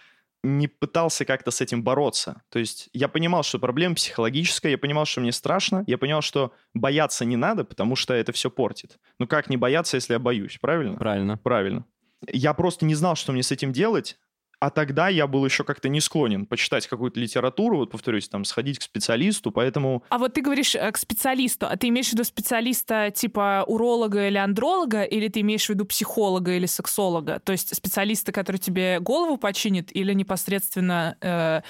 не 0.43 0.67
пытался 0.67 1.25
как-то 1.25 1.51
с 1.51 1.61
этим 1.61 1.83
бороться. 1.83 2.43
То 2.49 2.59
есть 2.59 2.89
я 2.93 3.09
понимал, 3.09 3.43
что 3.43 3.59
проблема 3.59 3.95
психологическая, 3.95 4.73
я 4.73 4.79
понимал, 4.79 5.05
что 5.05 5.21
мне 5.21 5.33
страшно, 5.33 5.85
я 5.87 5.99
понимал, 5.99 6.23
что 6.23 6.53
бояться 6.75 7.25
не 7.25 7.37
надо, 7.37 7.65
потому 7.65 7.97
что 7.97 8.15
это 8.15 8.33
все 8.33 8.51
портит. 8.51 8.99
Ну 9.19 9.27
как 9.27 9.49
не 9.49 9.57
бояться, 9.57 9.97
если 9.97 10.15
я 10.15 10.19
боюсь, 10.19 10.59
правильно? 10.61 10.97
Правильно. 10.97 11.37
Правильно. 11.39 11.85
Я 12.29 12.55
просто 12.55 12.85
не 12.85 12.95
знал, 12.95 13.17
что 13.17 13.33
мне 13.33 13.43
с 13.43 13.53
этим 13.53 13.73
делать, 13.73 14.19
а 14.63 14.71
тогда 14.71 15.09
я 15.09 15.27
был 15.27 15.45
еще 15.45 15.65
как-то 15.65 15.89
не 15.89 16.01
склонен 16.01 16.47
почитать 16.47 16.87
какую-то 16.87 17.19
литературу, 17.19 17.79
вот 17.79 17.91
повторюсь, 17.91 18.29
там, 18.29 18.45
сходить 18.45 18.79
к 18.79 18.83
специалисту, 18.83 19.51
поэтому... 19.51 20.05
А 20.09 20.19
вот 20.19 20.35
ты 20.35 20.41
говоришь 20.41 20.77
э, 20.77 20.93
к 20.93 20.99
специалисту, 20.99 21.67
а 21.69 21.77
ты 21.77 21.89
имеешь 21.89 22.11
в 22.11 22.13
виду 22.13 22.23
специалиста 22.23 23.11
типа 23.11 23.65
уролога 23.67 24.29
или 24.29 24.39
андролога, 24.39 25.03
или 25.03 25.27
ты 25.27 25.41
имеешь 25.41 25.67
в 25.67 25.71
виду 25.71 25.85
психолога 25.85 26.53
или 26.53 26.67
сексолога? 26.67 27.41
То 27.41 27.51
есть 27.51 27.75
специалиста, 27.75 28.31
который 28.31 28.59
тебе 28.59 29.01
голову 29.01 29.37
починит, 29.37 29.91
или 29.97 30.13
непосредственно 30.13 31.17
э, 31.21 31.63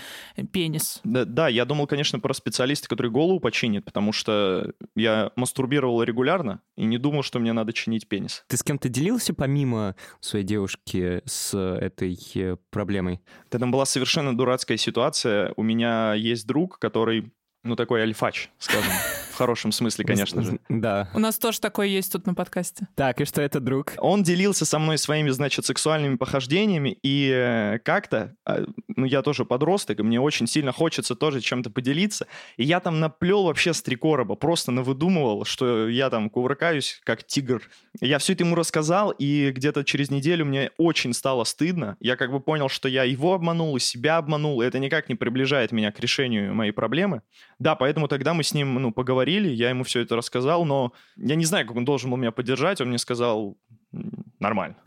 пенис? 0.52 1.00
Да, 1.02 1.24
да, 1.24 1.48
я 1.48 1.64
думал, 1.64 1.86
конечно, 1.86 2.20
про 2.20 2.34
специалиста, 2.34 2.90
который 2.90 3.10
голову 3.10 3.40
починит, 3.40 3.86
потому 3.86 4.12
что 4.12 4.70
я 4.94 5.32
мастурбировал 5.34 6.02
регулярно 6.02 6.60
и 6.76 6.84
не 6.84 6.98
думал, 6.98 7.22
что 7.22 7.38
мне 7.38 7.54
надо 7.54 7.72
чинить 7.72 8.06
пенис. 8.06 8.44
Ты 8.48 8.58
с 8.58 8.62
кем-то 8.62 8.90
делился 8.90 9.32
помимо 9.32 9.96
своей 10.20 10.44
девушки 10.44 11.22
с 11.24 11.56
этой 11.56 12.12
проблемой? 12.82 13.20
Это 13.48 13.58
была 13.70 13.84
совершенно 13.84 14.36
дурацкая 14.36 14.76
ситуация. 14.76 15.52
У 15.56 15.62
меня 15.62 16.14
есть 16.14 16.46
друг, 16.46 16.80
который, 16.80 17.30
ну, 17.62 17.76
такой 17.76 18.02
альфач, 18.02 18.50
скажем. 18.58 18.92
В 19.32 19.36
хорошем 19.36 19.72
смысле, 19.72 20.04
конечно 20.04 20.42
же. 20.42 20.58
Да. 20.68 21.08
У 21.14 21.18
нас 21.18 21.38
тоже 21.38 21.58
такое 21.60 21.86
есть 21.86 22.12
тут 22.12 22.26
на 22.26 22.34
подкасте. 22.34 22.86
Так, 22.94 23.20
и 23.20 23.24
что 23.24 23.40
это 23.40 23.60
друг? 23.60 23.94
Он 23.96 24.22
делился 24.22 24.66
со 24.66 24.78
мной 24.78 24.98
своими, 24.98 25.30
значит, 25.30 25.64
сексуальными 25.64 26.16
похождениями, 26.16 26.98
и 27.02 27.30
э, 27.34 27.78
как-то, 27.78 28.36
э, 28.46 28.66
ну, 28.88 29.06
я 29.06 29.22
тоже 29.22 29.44
подросток, 29.44 30.00
и 30.00 30.02
мне 30.02 30.20
очень 30.20 30.46
сильно 30.46 30.70
хочется 30.70 31.14
тоже 31.14 31.40
чем-то 31.40 31.70
поделиться, 31.70 32.26
и 32.58 32.64
я 32.64 32.80
там 32.80 33.00
наплел 33.00 33.44
вообще 33.44 33.72
с 33.72 33.80
три 33.82 33.96
короба, 33.96 34.34
просто 34.34 34.70
навыдумывал, 34.70 35.46
что 35.46 35.88
я 35.88 36.10
там 36.10 36.28
кувыркаюсь, 36.28 37.00
как 37.04 37.24
тигр. 37.24 37.62
Я 38.00 38.18
все 38.18 38.34
это 38.34 38.44
ему 38.44 38.54
рассказал, 38.54 39.12
и 39.12 39.50
где-то 39.50 39.82
через 39.84 40.10
неделю 40.10 40.44
мне 40.44 40.70
очень 40.76 41.14
стало 41.14 41.44
стыдно. 41.44 41.96
Я 42.00 42.16
как 42.16 42.30
бы 42.30 42.40
понял, 42.40 42.68
что 42.68 42.88
я 42.88 43.04
его 43.04 43.32
обманул, 43.32 43.76
и 43.76 43.80
себя 43.80 44.18
обманул, 44.18 44.60
и 44.60 44.66
это 44.66 44.78
никак 44.78 45.08
не 45.08 45.14
приближает 45.14 45.72
меня 45.72 45.90
к 45.90 46.00
решению 46.00 46.54
моей 46.54 46.72
проблемы. 46.72 47.22
Да, 47.58 47.76
поэтому 47.76 48.08
тогда 48.08 48.34
мы 48.34 48.42
с 48.42 48.52
ним, 48.52 48.74
ну, 48.74 48.92
поговорили, 48.92 49.21
я 49.30 49.70
ему 49.70 49.84
все 49.84 50.00
это 50.00 50.16
рассказал, 50.16 50.64
но 50.64 50.92
я 51.16 51.34
не 51.34 51.44
знаю, 51.44 51.66
как 51.66 51.76
он 51.76 51.84
должен 51.84 52.10
был 52.10 52.16
меня 52.16 52.32
поддержать, 52.32 52.80
он 52.80 52.88
мне 52.88 52.98
сказал, 52.98 53.56
«М, 53.92 54.24
нормально. 54.40 54.76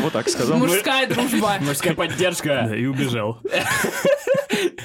Вот 0.00 0.12
так- 0.12 0.28
сказал. 0.28 0.58
Мужская 0.58 1.06
дружба. 1.06 1.56
Мужская 1.60 1.94
поддержка. 1.94 2.66
Да, 2.68 2.76
и 2.76 2.84
убежал. 2.86 3.40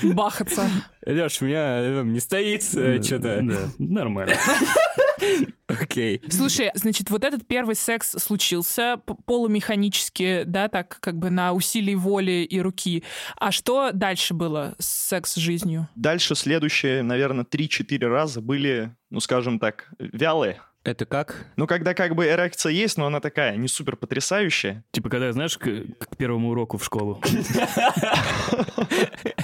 Бахаться. 0.04 0.70
Леш, 1.06 1.42
у 1.42 1.46
меня 1.46 1.80
э, 1.82 2.04
не 2.04 2.20
стоит 2.20 2.64
что-то. 2.64 3.42
Да, 3.42 3.58
нормально. 3.80 4.36
Окей. 5.68 6.22
Слушай, 6.30 6.72
значит, 6.76 7.10
вот 7.10 7.24
этот 7.24 7.48
первый 7.48 7.76
секс 7.76 8.12
случился 8.12 8.98
полумеханически, 9.26 10.44
да, 10.46 10.68
так 10.68 10.98
как 11.00 11.18
бы 11.18 11.30
на 11.30 11.54
усилии 11.54 11.96
воли 11.96 12.48
и 12.50 12.60
руки. 12.60 13.04
А 13.38 13.52
что 13.52 13.92
дальше 13.92 14.34
было 14.34 14.76
с 14.80 14.86
секс-жизнью? 14.86 15.88
Дальше 15.96 16.36
следующие, 16.36 17.04
наверное, 17.04 17.46
3-4 17.46 18.06
раза 18.08 18.42
были, 18.42 18.96
ну, 19.10 19.20
скажем 19.20 19.60
так, 19.60 19.90
вялые. 20.00 20.62
Это 20.86 21.06
как? 21.08 21.48
Ну, 21.56 21.66
когда 21.66 21.96
как 21.96 22.14
бы 22.14 22.28
эрекция 22.28 22.72
есть, 22.72 22.98
но 22.98 23.08
она 23.08 23.20
такая 23.20 23.58
не 23.58 23.68
супер 23.68 23.96
потрясающая. 23.96 24.84
Типа, 24.92 25.10
когда, 25.10 25.32
знаешь, 25.32 25.58
к, 25.58 25.64
к 25.64 26.16
первому 26.16 26.52
уроку 26.52 26.78
в 26.78 26.86
школу. 26.86 27.20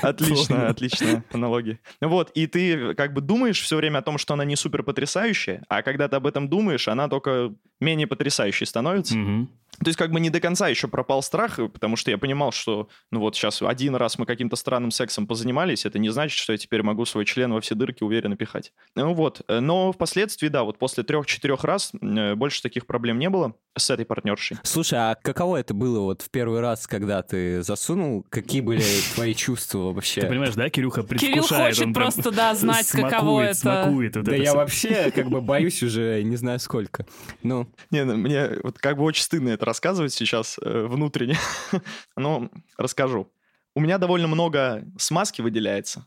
Отлично, 0.04 0.70
отличная 0.70 1.24
аналогия. 1.34 1.80
Вот, 2.00 2.30
и 2.36 2.46
ты 2.46 2.94
как 2.94 3.14
бы 3.14 3.22
думаешь 3.22 3.60
все 3.60 3.76
время 3.76 3.98
о 3.98 4.02
том, 4.04 4.20
что 4.20 4.36
она 4.36 4.46
не 4.46 4.56
супер 4.56 4.84
потрясающая, 4.84 5.64
а 5.68 5.82
когда 5.82 6.08
ты 6.08 6.16
об 6.16 6.28
этом 6.28 6.48
думаешь, 6.48 6.88
она 6.88 7.08
только 7.08 7.56
менее 7.82 8.08
потрясающей 8.08 8.66
становится. 8.66 9.18
Мгм. 9.18 9.50
То 9.80 9.88
есть 9.88 9.98
как 9.98 10.12
бы 10.12 10.20
не 10.20 10.30
до 10.30 10.40
конца 10.40 10.68
еще 10.68 10.88
пропал 10.88 11.24
страх, 11.24 11.60
потому 11.74 11.96
что 11.96 12.12
я 12.12 12.18
понимал, 12.18 12.52
что, 12.52 12.90
ну 13.10 13.20
вот 13.20 13.36
сейчас 13.36 13.62
один 13.62 13.96
раз 13.96 14.20
мы 14.20 14.26
каким-то 14.26 14.56
странным 14.56 14.92
сексом 14.92 15.26
позанимались, 15.26 15.86
это 15.86 15.98
не 15.98 16.10
значит, 16.10 16.38
что 16.38 16.52
я 16.52 16.58
теперь 16.58 16.84
могу 16.84 17.06
свой 17.06 17.26
член 17.26 17.52
во 17.52 17.62
все 17.62 17.74
дырки 17.74 18.04
уверенно 18.04 18.36
пихать. 18.36 18.74
Ну 18.96 19.14
вот, 19.14 19.42
э, 19.48 19.60
но 19.60 19.92
впоследствии, 19.92 20.50
да, 20.50 20.64
вот 20.64 20.78
после 20.78 21.04
трех-четырех 21.04 21.64
раз 21.64 21.94
э, 22.00 22.36
больше 22.36 22.62
таких 22.62 22.86
проблем 22.86 23.18
не 23.18 23.30
было 23.30 23.56
с 23.76 23.90
этой 23.90 24.06
партнершей. 24.06 24.58
Слушай, 24.64 25.00
а 25.00 25.16
каково 25.16 25.58
это 25.58 25.74
было 25.74 26.02
вот 26.02 26.22
в 26.22 26.30
первый 26.30 26.60
раз, 26.60 26.86
когда 26.86 27.24
ты 27.24 27.64
засунул? 27.64 28.26
Какие 28.30 28.62
были 28.62 28.84
твои 29.16 29.34
чувства 29.34 29.94
вообще? 29.94 30.22
Ты 30.22 30.28
понимаешь, 30.28 30.54
да, 30.54 30.70
Кирюха 30.70 31.04
Кирилл 31.04 31.20
предвкушает. 31.20 31.76
хочет 31.76 31.88
он 31.88 31.94
прям 31.94 32.12
просто, 32.12 32.32
да, 32.32 32.54
знать, 32.54 32.88
каково 32.88 33.42
это. 33.42 33.54
Смакует 33.56 34.14
Да 34.22 34.36
я 34.36 34.54
вообще 34.54 35.12
как 35.12 35.30
бы 35.30 35.42
боюсь 35.42 35.82
уже 35.82 36.22
не 36.24 36.36
знаю 36.36 36.60
сколько. 36.60 37.06
Ну, 37.42 37.68
Не, 37.90 38.04
ну, 38.04 38.18
мне 38.18 38.58
вот 38.64 38.78
как 38.80 38.98
бы 38.98 39.04
очень 39.04 39.24
стыдно 39.24 39.50
это 39.50 39.66
рассказывать 39.66 40.14
сейчас 40.14 40.58
э, 40.62 40.86
внутренне, 40.88 41.38
но 42.16 42.50
расскажу. 42.78 43.32
У 43.74 43.80
меня 43.80 43.98
довольно 43.98 44.28
много 44.28 44.84
смазки 44.98 45.42
выделяется. 45.42 46.06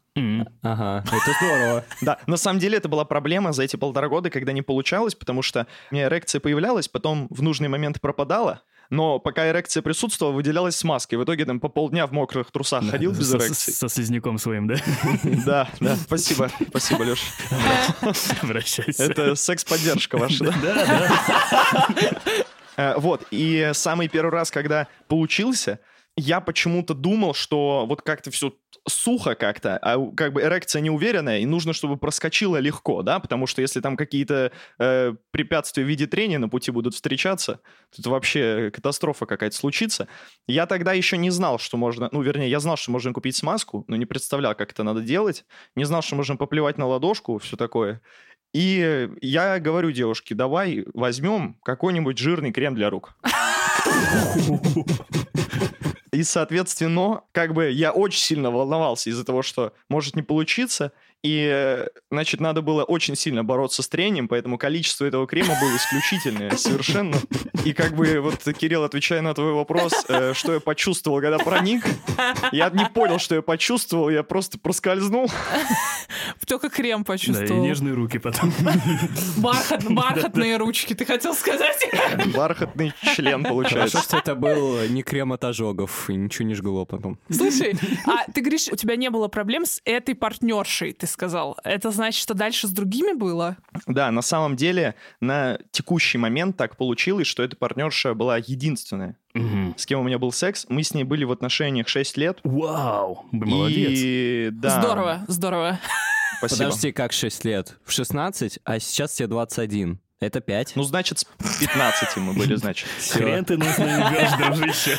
Ага, 0.63 1.03
это 1.07 1.33
здорово. 1.41 1.85
Да, 2.03 2.19
на 2.27 2.37
самом 2.37 2.59
деле 2.59 2.77
это 2.77 2.89
была 2.89 3.07
проблема 3.07 3.53
за 3.53 3.63
эти 3.63 3.77
полтора 3.77 4.09
года, 4.09 4.29
когда 4.29 4.53
не 4.53 4.61
получалось, 4.61 5.15
потому 5.15 5.41
что 5.41 5.67
у 5.91 5.95
меня 5.95 6.09
эрекция 6.09 6.41
появлялась, 6.41 6.89
потом 6.89 7.27
в 7.31 7.43
нужный 7.43 7.69
момент 7.69 8.03
пропадала, 8.03 8.63
но 8.91 9.19
пока 9.19 9.49
эрекция 9.51 9.83
присутствовала, 9.83 10.33
выделялась 10.35 10.77
смазка. 10.77 11.17
И 11.17 11.19
в 11.19 11.25
итоге 11.25 11.45
там 11.45 11.61
по 11.61 11.69
полдня 11.69 12.07
в 12.07 12.13
мокрых 12.13 12.51
трусах 12.51 12.89
ходил 12.89 13.13
без 13.13 13.31
Со- 13.31 13.39
эрекции. 13.39 13.73
Со 13.73 13.89
слизняком 13.89 14.39
своим, 14.39 14.67
да? 14.69 14.77
Да, 15.47 15.69
да, 15.81 15.97
спасибо, 15.97 16.51
спасибо, 16.69 17.03
Леш. 17.03 17.21
Обращайся. 18.43 19.05
Это 19.05 19.35
секс-поддержка 19.35 20.17
ваша, 20.19 20.45
да? 20.45 20.55
Да, 20.63 20.75
да. 20.87 22.21
Э, 22.77 22.95
Вот, 22.99 23.25
и 23.31 23.71
самый 23.73 24.09
первый 24.09 24.31
раз, 24.33 24.51
когда 24.51 24.89
получился, 25.07 25.79
я 26.17 26.41
почему-то 26.41 26.93
думал, 26.95 27.33
что 27.35 27.87
вот 27.89 28.03
как-то 28.03 28.31
все 28.33 28.53
сухо 28.87 29.35
как-то, 29.35 29.79
а 29.79 29.99
как 30.15 30.33
бы 30.33 30.43
эрекция 30.43 30.83
неуверенная, 30.83 31.39
и 31.39 31.47
нужно, 31.47 31.73
чтобы 31.73 31.97
проскочила 31.97 32.59
легко, 32.59 33.03
да, 33.03 33.19
потому 33.19 33.47
что 33.47 33.63
если 33.63 33.81
там 33.81 33.97
какие-то 33.97 34.53
э, 34.79 35.15
препятствия 35.31 35.85
в 35.85 35.87
виде 35.87 36.07
трения 36.07 36.39
на 36.39 36.49
пути 36.49 36.71
будут 36.71 36.95
встречаться, 36.95 37.61
это 37.99 38.11
вообще 38.11 38.71
катастрофа 38.73 39.27
какая-то 39.27 39.57
случится. 39.57 40.09
Я 40.47 40.67
тогда 40.67 40.93
еще 40.93 41.17
не 41.17 41.31
знал, 41.31 41.59
что 41.59 41.77
можно, 41.77 42.09
ну, 42.13 42.23
вернее, 42.23 42.51
я 42.51 42.61
знал, 42.61 42.77
что 42.77 42.91
можно 42.91 43.13
купить 43.13 43.37
смазку, 43.37 43.85
но 43.89 43.97
не 43.97 44.07
представлял, 44.07 44.55
как 44.55 44.73
это 44.73 44.83
надо 44.83 45.01
делать, 45.01 45.45
не 45.75 45.85
знал, 45.85 46.03
что 46.03 46.17
можно 46.17 46.37
поплевать 46.37 46.79
на 46.79 46.87
ладошку, 46.87 47.39
все 47.39 47.57
такое. 47.57 48.03
И 48.53 49.11
я 49.21 49.59
говорю 49.59 49.91
девушке, 49.91 50.35
давай 50.35 50.85
возьмем 50.95 51.59
какой-нибудь 51.65 52.19
жирный 52.19 52.53
крем 52.53 52.75
для 52.75 52.89
рук. 52.89 53.17
И, 56.13 56.23
соответственно, 56.23 57.23
как 57.33 57.55
бы 57.55 57.71
я 57.71 57.93
очень 57.93 58.21
сильно 58.21 58.51
волновался 58.51 59.11
из-за 59.11 59.25
того, 59.25 59.43
что 59.43 59.73
может 59.89 60.15
не 60.15 60.23
получиться. 60.23 60.93
И, 61.25 61.49
э, 61.51 61.87
значит, 62.11 62.39
надо 62.41 62.61
было 62.61 62.85
очень 62.85 63.17
сильно 63.17 63.43
бороться 63.43 63.83
с 63.83 63.89
трением, 63.89 64.29
поэтому 64.29 64.59
количество 64.59 65.07
этого 65.07 65.27
крема 65.27 65.55
было 65.59 65.75
исключительное 65.75 66.51
совершенно. 66.57 67.17
И 67.65 67.73
как 67.73 67.97
бы 67.97 68.21
вот, 68.21 68.41
Кирилл, 68.59 68.85
отвечая 68.85 69.23
на 69.23 69.33
твой 69.33 69.55
вопрос, 69.55 70.05
э, 70.09 70.35
что 70.35 70.53
я 70.53 70.61
почувствовал, 70.61 71.23
когда 71.23 71.39
проник, 71.39 71.83
я 72.53 72.69
не 72.69 72.85
понял, 72.91 73.19
что 73.19 73.35
я 73.37 73.41
почувствовал, 73.43 74.11
я 74.11 74.23
просто 74.23 74.59
проскользнул. 74.59 75.31
Только 76.47 76.69
крем 76.69 76.99
Да, 76.99 77.15
и 77.15 77.17
почувствовал. 77.17 77.63
нежные 77.65 77.95
руки 77.95 78.19
потом. 78.19 78.53
Бархат- 79.39 79.89
бархатные 79.91 80.59
ручки, 80.59 80.95
ты 80.95 81.05
хотел 81.07 81.35
сказать? 81.35 81.89
Бархатный 82.35 82.93
член, 83.15 83.43
Хорошо, 83.43 83.49
получается. 83.49 83.99
что 84.03 84.19
это 84.19 84.35
был 84.35 84.79
не 84.89 85.03
крем 85.03 85.33
от 85.33 85.43
ожогов, 85.45 86.11
и 86.11 86.15
ничего 86.17 86.47
не 86.49 86.55
жгло 86.55 86.85
потом. 86.85 87.19
Слушай, 87.31 87.75
а 88.07 88.31
ты 88.31 88.43
говоришь, 88.43 88.69
у 88.71 88.77
тебя 88.77 88.97
не 88.97 89.09
было 89.11 89.29
проблем 89.29 89.65
с 89.65 89.81
этой 89.87 90.15
партнершей, 90.15 90.93
ты 90.93 91.07
сказал. 91.15 91.57
Это 91.65 91.91
значит, 91.93 92.21
что 92.21 92.35
дальше 92.35 92.67
с 92.67 92.71
другими 92.71 93.13
было? 93.17 93.57
Да, 93.87 94.11
на 94.11 94.21
самом 94.21 94.57
деле 94.57 94.97
на 95.21 95.59
текущий 95.71 96.19
момент 96.19 96.57
так 96.57 96.77
получилось, 96.77 97.27
что 97.29 97.43
эта 97.43 97.57
партнерша 97.57 98.15
была 98.15 98.37
единственная, 98.39 99.17
Мгм. 99.33 99.75
с 99.79 99.87
кем 99.87 100.01
у 100.01 100.03
меня 100.03 100.19
был 100.19 100.33
секс. 100.33 100.67
Мы 100.69 100.83
с 100.83 100.93
ней 100.93 101.05
были 101.05 101.25
в 101.25 101.31
отношениях 101.33 101.89
6 101.89 102.17
лет. 102.17 102.41
Вау, 102.45 103.25
вы 103.33 103.47
молодец. 103.47 103.91
И 103.95 104.49
да, 104.53 104.81
Здорово, 104.81 105.25
здорово. 105.29 105.79
Спасибо. 106.39 106.65
Подожди, 106.65 106.93
как 106.93 107.13
6 107.13 107.45
лет? 107.45 107.77
В 107.85 107.93
16, 107.93 108.59
а 108.65 108.79
сейчас 108.81 109.15
тебе 109.15 109.29
21. 109.29 110.01
Это 110.25 110.41
5. 110.41 110.77
Ну, 110.77 110.83
значит, 110.83 111.19
с 111.19 111.25
15 111.59 112.17
мы 112.17 112.33
были, 112.33 112.55
значит. 112.55 112.89
Хрен 113.11 113.45
ты 113.45 113.59
нас 113.59 113.77
наведешь, 113.77 114.33
дружище. 114.39 114.99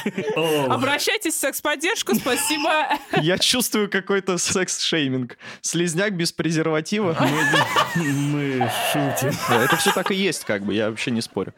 Обращайтесь 0.70 1.34
в 1.34 1.40
секс-поддержку, 1.40 2.14
спасибо. 2.16 2.70
Я 3.22 3.40
чувствую 3.40 3.90
какой-то 3.90 4.38
секс-шейминг. 4.38 5.38
Слизняк 5.62 6.14
без 6.14 6.32
презерватива. 6.32 7.18
мы, 7.96 8.70
шутим. 8.92 9.36
Это 9.50 9.76
все 9.78 9.92
так 9.92 10.12
и 10.12 10.16
есть, 10.16 10.46
как 10.46 10.64
бы, 10.64 10.74
я 10.74 10.90
вообще 10.90 11.10
не 11.10 11.22
спорю. 11.22 11.54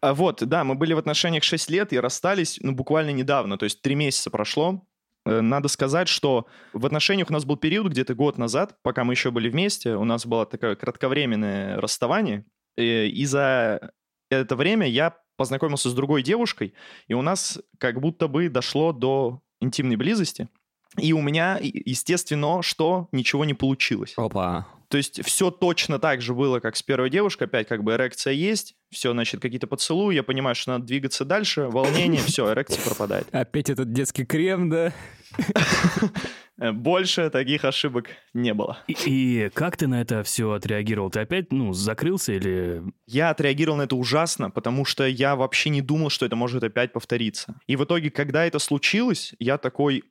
А 0.00 0.12
вот, 0.12 0.42
да, 0.44 0.64
мы 0.64 0.74
были 0.74 0.92
в 0.92 0.98
отношениях 0.98 1.44
6 1.44 1.70
лет 1.70 1.92
и 1.92 2.00
расстались, 2.00 2.58
ну, 2.60 2.72
буквально 2.72 3.10
недавно, 3.10 3.56
то 3.56 3.64
есть 3.64 3.80
3 3.80 3.94
месяца 3.94 4.30
прошло. 4.30 4.84
Э, 5.24 5.40
надо 5.40 5.68
сказать, 5.68 6.08
что 6.08 6.46
в 6.72 6.84
отношениях 6.84 7.30
у 7.30 7.32
нас 7.32 7.44
был 7.44 7.56
период 7.56 7.88
где-то 7.88 8.14
год 8.14 8.38
назад, 8.38 8.76
пока 8.82 9.04
мы 9.04 9.14
еще 9.14 9.30
были 9.30 9.48
вместе, 9.48 9.96
у 9.96 10.04
нас 10.04 10.26
было 10.26 10.46
такое 10.46 10.76
кратковременное 10.76 11.80
расставание, 11.80 12.44
и 12.76 13.24
за 13.26 13.92
это 14.30 14.56
время 14.56 14.88
я 14.88 15.16
познакомился 15.36 15.90
с 15.90 15.94
другой 15.94 16.22
девушкой, 16.22 16.74
и 17.08 17.14
у 17.14 17.22
нас 17.22 17.60
как 17.78 18.00
будто 18.00 18.28
бы 18.28 18.48
дошло 18.48 18.92
до 18.92 19.42
интимной 19.60 19.96
близости. 19.96 20.48
И 20.96 21.12
у 21.12 21.20
меня, 21.20 21.58
естественно, 21.60 22.62
что 22.62 23.08
ничего 23.10 23.44
не 23.44 23.54
получилось. 23.54 24.14
Опа. 24.16 24.68
То 24.88 24.98
есть 24.98 25.24
все 25.24 25.50
точно 25.50 25.98
так 25.98 26.22
же 26.22 26.34
было, 26.34 26.60
как 26.60 26.76
с 26.76 26.82
первой 26.82 27.10
девушкой. 27.10 27.44
Опять 27.44 27.66
как 27.66 27.82
бы 27.82 27.94
эрекция 27.94 28.32
есть, 28.32 28.76
все, 28.92 29.10
значит, 29.10 29.40
какие-то 29.40 29.66
поцелуи, 29.66 30.14
я 30.14 30.22
понимаю, 30.22 30.54
что 30.54 30.72
надо 30.72 30.84
двигаться 30.84 31.24
дальше, 31.24 31.62
волнение, 31.62 32.20
все, 32.24 32.52
эрекция 32.52 32.84
пропадает. 32.84 33.26
Опять 33.32 33.70
этот 33.70 33.92
детский 33.92 34.24
крем, 34.24 34.70
да? 34.70 34.92
Больше 36.56 37.30
таких 37.30 37.64
ошибок 37.64 38.10
не 38.32 38.54
было. 38.54 38.78
И, 38.86 38.94
и 38.94 39.50
как 39.50 39.76
ты 39.76 39.86
на 39.86 40.00
это 40.00 40.22
все 40.22 40.52
отреагировал? 40.52 41.10
Ты 41.10 41.20
опять, 41.20 41.52
ну, 41.52 41.72
закрылся 41.72 42.32
или... 42.32 42.82
Я 43.06 43.30
отреагировал 43.30 43.78
на 43.78 43.82
это 43.82 43.96
ужасно, 43.96 44.50
потому 44.50 44.84
что 44.84 45.06
я 45.06 45.34
вообще 45.34 45.70
не 45.70 45.82
думал, 45.82 46.10
что 46.10 46.26
это 46.26 46.36
может 46.36 46.62
опять 46.62 46.92
повториться. 46.92 47.60
И 47.66 47.76
в 47.76 47.84
итоге, 47.84 48.10
когда 48.10 48.44
это 48.44 48.58
случилось, 48.58 49.34
я 49.38 49.58
такой, 49.58 50.04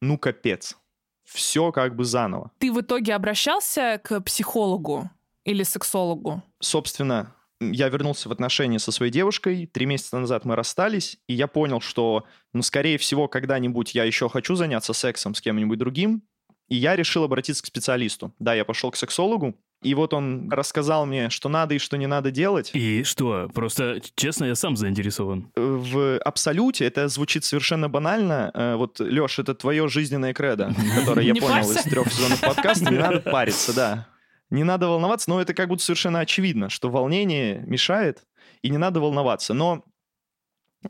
ну, 0.00 0.16
капец 0.16 0.76
все 1.24 1.70
как 1.72 1.94
бы 1.94 2.04
заново. 2.04 2.50
Ты 2.58 2.72
в 2.72 2.80
итоге 2.80 3.14
обращался 3.14 4.00
к 4.02 4.20
психологу 4.20 5.10
или 5.44 5.62
сексологу? 5.62 6.42
Собственно, 6.60 7.34
я 7.60 7.88
вернулся 7.88 8.28
в 8.28 8.32
отношения 8.32 8.78
со 8.78 8.92
своей 8.92 9.12
девушкой, 9.12 9.66
три 9.66 9.86
месяца 9.86 10.18
назад 10.18 10.44
мы 10.44 10.56
расстались, 10.56 11.18
и 11.26 11.34
я 11.34 11.46
понял, 11.46 11.80
что, 11.80 12.24
ну, 12.52 12.62
скорее 12.62 12.98
всего, 12.98 13.28
когда-нибудь 13.28 13.94
я 13.94 14.04
еще 14.04 14.28
хочу 14.28 14.54
заняться 14.54 14.92
сексом 14.92 15.34
с 15.34 15.40
кем-нибудь 15.40 15.78
другим, 15.78 16.22
и 16.68 16.76
я 16.76 16.96
решил 16.96 17.24
обратиться 17.24 17.62
к 17.62 17.66
специалисту. 17.66 18.32
Да, 18.38 18.54
я 18.54 18.64
пошел 18.64 18.90
к 18.90 18.96
сексологу, 18.96 19.56
и 19.82 19.94
вот 19.94 20.12
он 20.12 20.50
рассказал 20.50 21.06
мне, 21.06 21.30
что 21.30 21.48
надо 21.48 21.74
и 21.74 21.78
что 21.78 21.96
не 21.96 22.06
надо 22.06 22.30
делать. 22.30 22.70
И 22.74 23.02
что? 23.02 23.50
Просто, 23.54 24.00
честно, 24.14 24.44
я 24.44 24.54
сам 24.54 24.76
заинтересован. 24.76 25.50
В 25.56 26.18
абсолюте 26.18 26.84
это 26.84 27.08
звучит 27.08 27.44
совершенно 27.44 27.88
банально. 27.88 28.50
Э, 28.52 28.74
вот, 28.76 29.00
Леш, 29.00 29.38
это 29.38 29.54
твое 29.54 29.88
жизненное 29.88 30.34
кредо, 30.34 30.74
которое 30.98 31.26
я 31.26 31.34
понял 31.34 31.70
из 31.70 31.82
трех 31.82 32.12
сезонов 32.12 32.40
подкаста. 32.40 32.90
Не 32.90 32.98
надо 32.98 33.20
париться, 33.20 33.74
да. 33.74 34.08
Не 34.50 34.64
надо 34.64 34.88
волноваться, 34.88 35.30
но 35.30 35.40
это 35.40 35.54
как 35.54 35.68
будто 35.68 35.82
совершенно 35.82 36.20
очевидно, 36.20 36.68
что 36.68 36.90
волнение 36.90 37.62
мешает, 37.66 38.26
и 38.62 38.70
не 38.70 38.78
надо 38.78 39.00
волноваться. 39.00 39.54
Но 39.54 39.84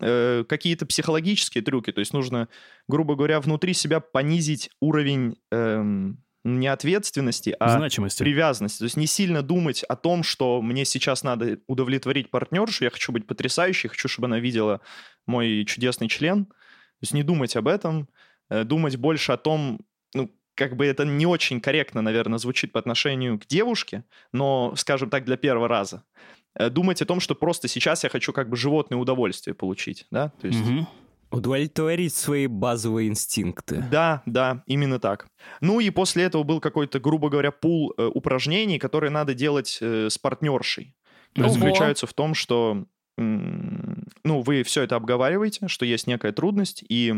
э, 0.01 0.45
какие-то 0.49 0.87
психологические 0.87 1.63
трюки, 1.63 1.93
то 1.93 2.01
есть 2.01 2.13
нужно, 2.13 2.49
грубо 2.89 3.15
говоря, 3.17 3.41
внутри 3.41 3.75
себя 3.75 4.01
понизить 4.01 4.71
уровень 4.81 5.37
эм, 5.51 6.25
не 6.43 6.69
ответственности, 6.69 7.55
а 7.61 7.77
Значимости. 7.77 8.23
привязанности. 8.23 8.79
То 8.79 8.85
есть 8.85 8.97
не 8.97 9.07
сильно 9.07 9.43
думать 9.43 9.83
о 9.85 9.97
том, 9.97 10.23
что 10.23 10.63
мне 10.63 10.85
сейчас 10.85 11.23
надо 11.23 11.59
удовлетворить 11.67 12.31
партнершу, 12.31 12.85
я 12.85 12.91
хочу 12.91 13.13
быть 13.13 13.27
потрясающей, 13.27 13.89
хочу, 13.89 14.09
чтобы 14.09 14.27
она 14.27 14.41
видела 14.41 14.81
мой 15.27 15.65
чудесный 15.67 16.09
член. 16.09 16.47
То 16.47 17.03
есть 17.03 17.13
не 17.13 17.23
думать 17.23 17.57
об 17.57 17.69
этом, 17.69 18.09
э, 18.49 18.65
думать 18.65 18.97
больше 18.97 19.33
о 19.33 19.37
том, 19.37 19.81
ну, 20.15 20.31
как 20.55 20.77
бы 20.77 20.87
это 20.87 21.05
не 21.05 21.27
очень 21.27 21.61
корректно, 21.61 22.03
наверное, 22.03 22.39
звучит 22.39 22.73
по 22.73 22.79
отношению 22.79 23.39
к 23.39 23.47
девушке, 23.47 24.05
но, 24.33 24.75
скажем 24.77 25.11
так, 25.11 25.25
для 25.25 25.37
первого 25.37 25.69
раза. 25.69 26.05
Э, 26.55 26.71
думать 26.71 27.01
о 27.03 27.07
том, 27.07 27.21
что 27.21 27.35
просто 27.35 27.69
сейчас 27.69 28.05
я 28.05 28.11
хочу 28.11 28.33
как 28.33 28.49
бы 28.49 28.57
животное 28.57 28.99
удовольствие 28.99 29.55
получить, 29.55 30.07
да, 30.11 30.33
то 30.41 30.47
есть... 30.47 30.61
Мгм. 30.61 30.89
Удовлетворить 31.33 32.13
свои 32.13 32.49
базовые 32.49 33.09
инстинкты. 33.09 33.85
Да, 33.89 34.21
да, 34.27 34.65
именно 34.67 34.99
так. 34.99 35.29
Ну 35.61 35.79
и 35.79 35.89
после 35.91 36.25
этого 36.25 36.43
был 36.43 36.59
какой-то, 36.59 36.99
грубо 36.99 37.29
говоря, 37.29 37.53
пул 37.53 37.95
э, 37.97 38.05
упражнений, 38.05 38.81
которые 38.81 39.11
надо 39.11 39.33
делать 39.33 39.79
э, 39.81 40.09
с 40.11 40.19
партнершей. 40.19 40.97
Ого. 41.39 41.49
заключаются 41.49 42.09
в 42.09 42.13
том, 42.13 42.35
что 42.35 42.85
ну, 43.17 44.41
вы 44.41 44.63
все 44.63 44.83
это 44.83 44.97
обговариваете, 44.97 45.69
что 45.69 45.85
есть 45.85 46.07
некая 46.07 46.33
трудность, 46.33 46.83
и 46.89 47.15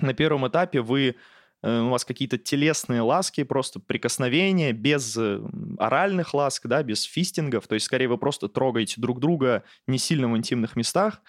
на 0.00 0.12
первом 0.12 0.48
этапе 0.48 0.80
вы 0.80 1.16
у 1.62 1.88
вас 1.88 2.04
какие-то 2.04 2.38
телесные 2.38 3.02
ласки, 3.02 3.42
просто 3.44 3.80
прикосновения, 3.80 4.72
без 4.72 5.16
э, 5.16 5.40
оральных 5.78 6.34
ласк, 6.34 6.66
да, 6.66 6.82
без 6.82 7.02
фистингов, 7.02 7.66
то 7.66 7.74
есть 7.74 7.86
скорее 7.86 8.08
вы 8.08 8.18
просто 8.18 8.48
трогаете 8.48 9.00
друг 9.00 9.20
друга 9.20 9.64
не 9.86 9.98
сильно 9.98 10.30
в 10.30 10.36
интимных 10.36 10.76
местах, 10.76 11.22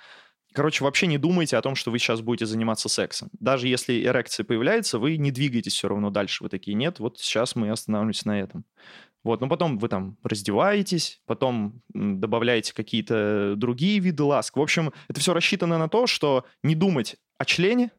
Короче, 0.54 0.84
вообще 0.84 1.08
не 1.08 1.18
думайте 1.18 1.56
о 1.56 1.62
том, 1.62 1.76
что 1.76 1.92
вы 1.92 2.00
сейчас 2.00 2.20
будете 2.20 2.46
заниматься 2.46 2.90
сексом. 2.90 3.30
Даже 3.40 3.70
если 3.70 4.04
эрекция 4.04 4.44
появляется, 4.44 5.00
вы 5.00 5.16
не 5.16 5.32
двигаетесь 5.32 5.74
все 5.74 5.88
равно 5.88 6.10
дальше. 6.10 6.44
Вы 6.44 6.50
такие, 6.50 6.74
нет, 6.74 7.00
вот 7.00 7.20
сейчас 7.20 7.56
мы 7.56 7.70
останавливаемся 7.70 8.28
на 8.28 8.40
этом. 8.40 8.66
Вот, 9.24 9.40
но 9.40 9.48
потом 9.48 9.78
вы 9.78 9.88
там 9.88 10.18
раздеваетесь, 10.24 11.22
потом 11.26 11.82
добавляете 11.94 12.74
какие-то 12.74 13.54
другие 13.56 14.00
виды 14.00 14.24
ласк. 14.24 14.58
В 14.58 14.62
общем, 14.62 14.92
это 15.08 15.22
все 15.22 15.34
рассчитано 15.34 15.78
на 15.78 15.88
то, 15.88 16.06
что 16.06 16.46
не 16.64 16.76
думать 16.76 17.16
о 17.38 17.46
члене, 17.46 17.92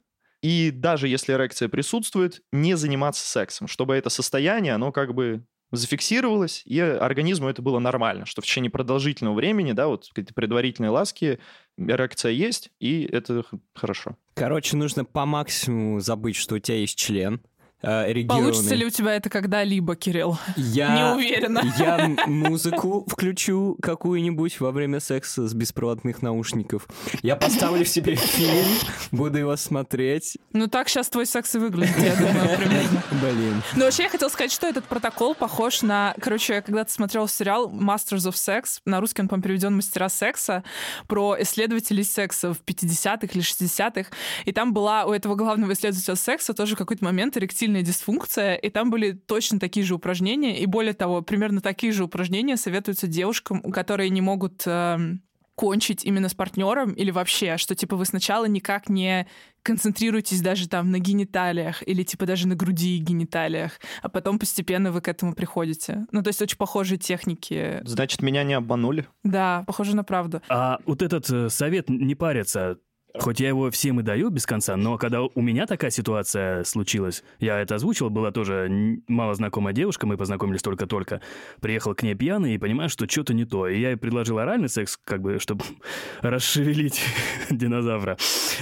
и 0.42 0.70
даже 0.70 1.09
если 1.09 1.33
эрекция 1.33 1.68
присутствует, 1.68 2.42
не 2.52 2.76
заниматься 2.76 3.26
сексом, 3.26 3.68
чтобы 3.68 3.94
это 3.94 4.11
состояние, 4.11 4.74
оно 4.74 4.92
как 4.92 5.14
бы 5.14 5.44
зафиксировалось, 5.70 6.62
и 6.66 6.78
организму 6.81 7.48
это 7.48 7.62
было 7.62 7.78
нормально, 7.78 8.26
что 8.26 8.42
в 8.42 8.44
течение 8.44 8.70
продолжительного 8.70 9.35
времени, 9.35 9.72
да, 9.72 9.88
вот 9.88 10.07
какие-то 10.09 10.35
предварительные 10.35 10.90
ласки, 10.90 11.38
эрекция 11.78 12.33
есть, 12.33 12.70
и 12.78 13.05
это 13.05 13.44
хорошо. 13.74 14.16
Короче, 14.35 14.76
нужно 14.76 15.07
по 15.07 15.24
максимуму 15.24 16.00
забыть, 16.00 16.37
что 16.37 16.57
у 16.57 16.59
тебя 16.59 16.76
есть 16.76 16.98
член. 16.98 17.40
Э, 17.83 18.11
эрегированный. 18.11 18.51
Получится 18.53 18.75
ли 18.75 18.87
у 18.87 18.90
тебя 18.90 19.14
это 19.14 19.29
когда-либо, 19.29 19.97
Кирилл? 19.97 20.38
Я... 20.57 20.95
Не 20.95 21.16
уверена. 21.16 21.62
Я 21.79 22.11
музыку 22.27 23.07
включу 23.09 23.77
какую-нибудь 23.81 24.61
во 24.61 24.71
время 24.71 25.01
секса 25.01 25.49
с 25.49 25.55
беспроводных 25.55 26.23
наушников. 26.23 26.88
Я 27.23 27.37
поставлю 27.37 27.85
себе 27.85 28.16
фильм, 28.16 28.66
буду 29.11 29.38
его 29.38 29.57
смотреть. 29.57 30.37
Ну 30.53 30.66
так 30.66 30.88
сейчас 30.88 31.09
твой 31.09 31.27
секс 31.27 31.55
и 31.55 31.59
выглядит, 31.59 31.97
я 31.99 32.16
думаю, 32.16 32.59
примерно. 32.59 33.03
Блин. 33.11 33.62
Но 33.77 33.85
вообще 33.85 34.05
я 34.05 34.09
хотела 34.09 34.29
сказать, 34.29 34.53
что 34.53 34.66
этот 34.66 34.85
протокол 34.85 35.35
похож 35.35 35.83
на... 35.83 36.14
Короче, 36.21 36.55
я 36.55 36.62
когда-то 36.62 36.92
смотрел 36.92 37.29
сериал 37.29 37.71
Masters 37.71 38.31
of 38.31 38.35
Sex, 38.35 38.81
на 38.85 39.01
русский 39.01 39.23
он, 39.23 39.29
по 39.29 39.40
переведен 39.40 39.75
«Мастера 39.75 40.09
секса», 40.09 40.62
про 41.07 41.37
исследователей 41.40 42.05
секса 42.05 42.53
в 42.55 42.62
50-х 42.64 43.29
или 43.33 43.42
60-х. 43.42 44.11
И 44.45 44.53
там 44.53 44.73
была 44.73 45.05
у 45.05 45.12
этого 45.12 45.35
главного 45.35 45.73
исследователя 45.73 46.16
секса 46.16 46.55
тоже 46.55 46.75
в 46.75 46.79
какой-то 46.79 47.05
момент 47.05 47.37
эректильная 47.37 47.71
дисфункция, 47.80 48.56
и 48.56 48.68
там 48.68 48.90
были 48.90 49.12
точно 49.12 49.58
такие 49.58 49.87
же 49.87 49.94
упражнения, 49.94 50.61
и 50.61 50.66
более 50.66 50.92
того, 50.92 51.22
примерно 51.22 51.62
такие 51.62 51.92
же 51.94 52.04
упражнения 52.04 52.58
советуются 52.58 53.06
девушкам, 53.06 53.62
которые 53.72 54.11
не 54.11 54.20
могут 54.20 54.62
эм, 54.66 55.22
кончить 55.54 56.04
именно 56.04 56.28
с 56.28 56.35
партнером 56.35 56.92
или 56.92 57.11
вообще, 57.11 57.56
что 57.56 57.74
типа 57.74 57.96
вы 57.96 58.04
сначала 58.04 58.46
никак 58.46 58.88
не 58.88 59.26
концентрируетесь 59.62 60.40
даже 60.40 60.68
там 60.68 60.90
на 60.90 60.98
гениталиях 60.98 61.87
или 61.87 62.02
типа 62.02 62.26
даже 62.26 62.48
на 62.48 62.56
груди 62.56 62.96
и 62.96 63.00
гениталиях, 63.00 63.78
а 64.02 64.08
потом 64.08 64.38
постепенно 64.38 64.90
вы 64.90 65.00
к 65.00 65.08
этому 65.08 65.35
приходите. 65.35 66.06
Ну, 66.11 66.22
то 66.22 66.28
есть 66.28 66.42
очень 66.42 66.56
похожие 66.56 66.98
техники. 66.98 67.80
Значит, 67.85 68.22
меня 68.22 68.42
не 68.42 68.54
обманули. 68.54 69.06
Да, 69.22 69.64
похоже 69.66 69.94
на 69.94 70.04
правду. 70.04 70.42
А 70.48 70.78
вот 70.85 71.02
этот 71.02 71.30
э, 71.30 71.48
совет 71.48 71.88
не 71.88 72.14
париться, 72.14 72.78
хоть 73.14 73.40
я 73.40 73.48
его 73.48 73.70
всем 73.70 74.01
и 74.01 74.03
даю 74.03 74.31
без 74.31 74.46
конца, 74.46 74.77
но 74.77 74.98
когда 74.98 75.22
у 75.22 75.40
меня 75.40 75.66
такая 75.66 75.90
ситуация 75.90 76.64
случилась, 76.64 77.22
я 77.38 77.61
это 77.61 77.75
озвучил, 77.75 78.11
была 78.11 78.31
тоже 78.31 79.01
мало 79.09 79.35
знакомая 79.35 79.75
девушка, 79.75 80.07
мы 80.07 80.16
познакомились 80.16 80.62
только-только, 80.62 81.20
приехал 81.61 81.94
к 81.94 82.03
ней 82.03 82.14
пьяный 82.14 82.55
и 82.55 82.59
понимаю, 82.59 82.88
что 82.88 83.09
что-то 83.09 83.35
не 83.35 83.44
то. 83.44 83.68
И 83.68 83.81
я 83.81 83.90
ей 83.90 83.96
предложил 83.96 84.38
оральный 84.38 84.68
секс, 84.68 84.98
как 85.05 85.20
бы, 85.22 85.38
чтобы 85.38 85.64
расшевелить 86.22 87.01
динозавра. 87.51 88.16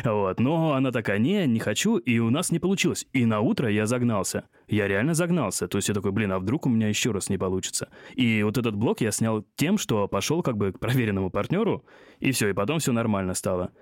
Вот. 0.04 0.40
Но 0.40 0.74
она 0.74 0.92
такая, 0.92 1.18
не, 1.18 1.46
не 1.46 1.60
хочу, 1.60 1.96
и 1.96 2.18
у 2.18 2.30
нас 2.30 2.50
не 2.50 2.58
получилось. 2.58 3.06
И 3.12 3.24
на 3.24 3.40
утро 3.40 3.70
я 3.70 3.86
загнался. 3.86 4.44
Я 4.68 4.88
реально 4.88 5.14
загнался. 5.14 5.68
То 5.68 5.78
есть 5.78 5.88
я 5.88 5.94
такой, 5.94 6.12
блин, 6.12 6.32
а 6.32 6.38
вдруг 6.38 6.66
у 6.66 6.68
меня 6.68 6.88
еще 6.88 7.10
раз 7.10 7.28
не 7.28 7.38
получится? 7.38 7.88
И 8.14 8.42
вот 8.42 8.58
этот 8.58 8.76
блок 8.76 9.00
я 9.00 9.10
снял 9.10 9.44
тем, 9.56 9.78
что 9.78 10.08
пошел 10.08 10.42
как 10.42 10.56
бы 10.56 10.72
к 10.72 10.78
проверенному 10.78 11.30
партнеру, 11.30 11.84
и 12.18 12.32
все, 12.32 12.48
и 12.48 12.52
потом 12.52 12.78
все 12.78 12.92
нормально 12.92 13.34
стало. 13.34 13.72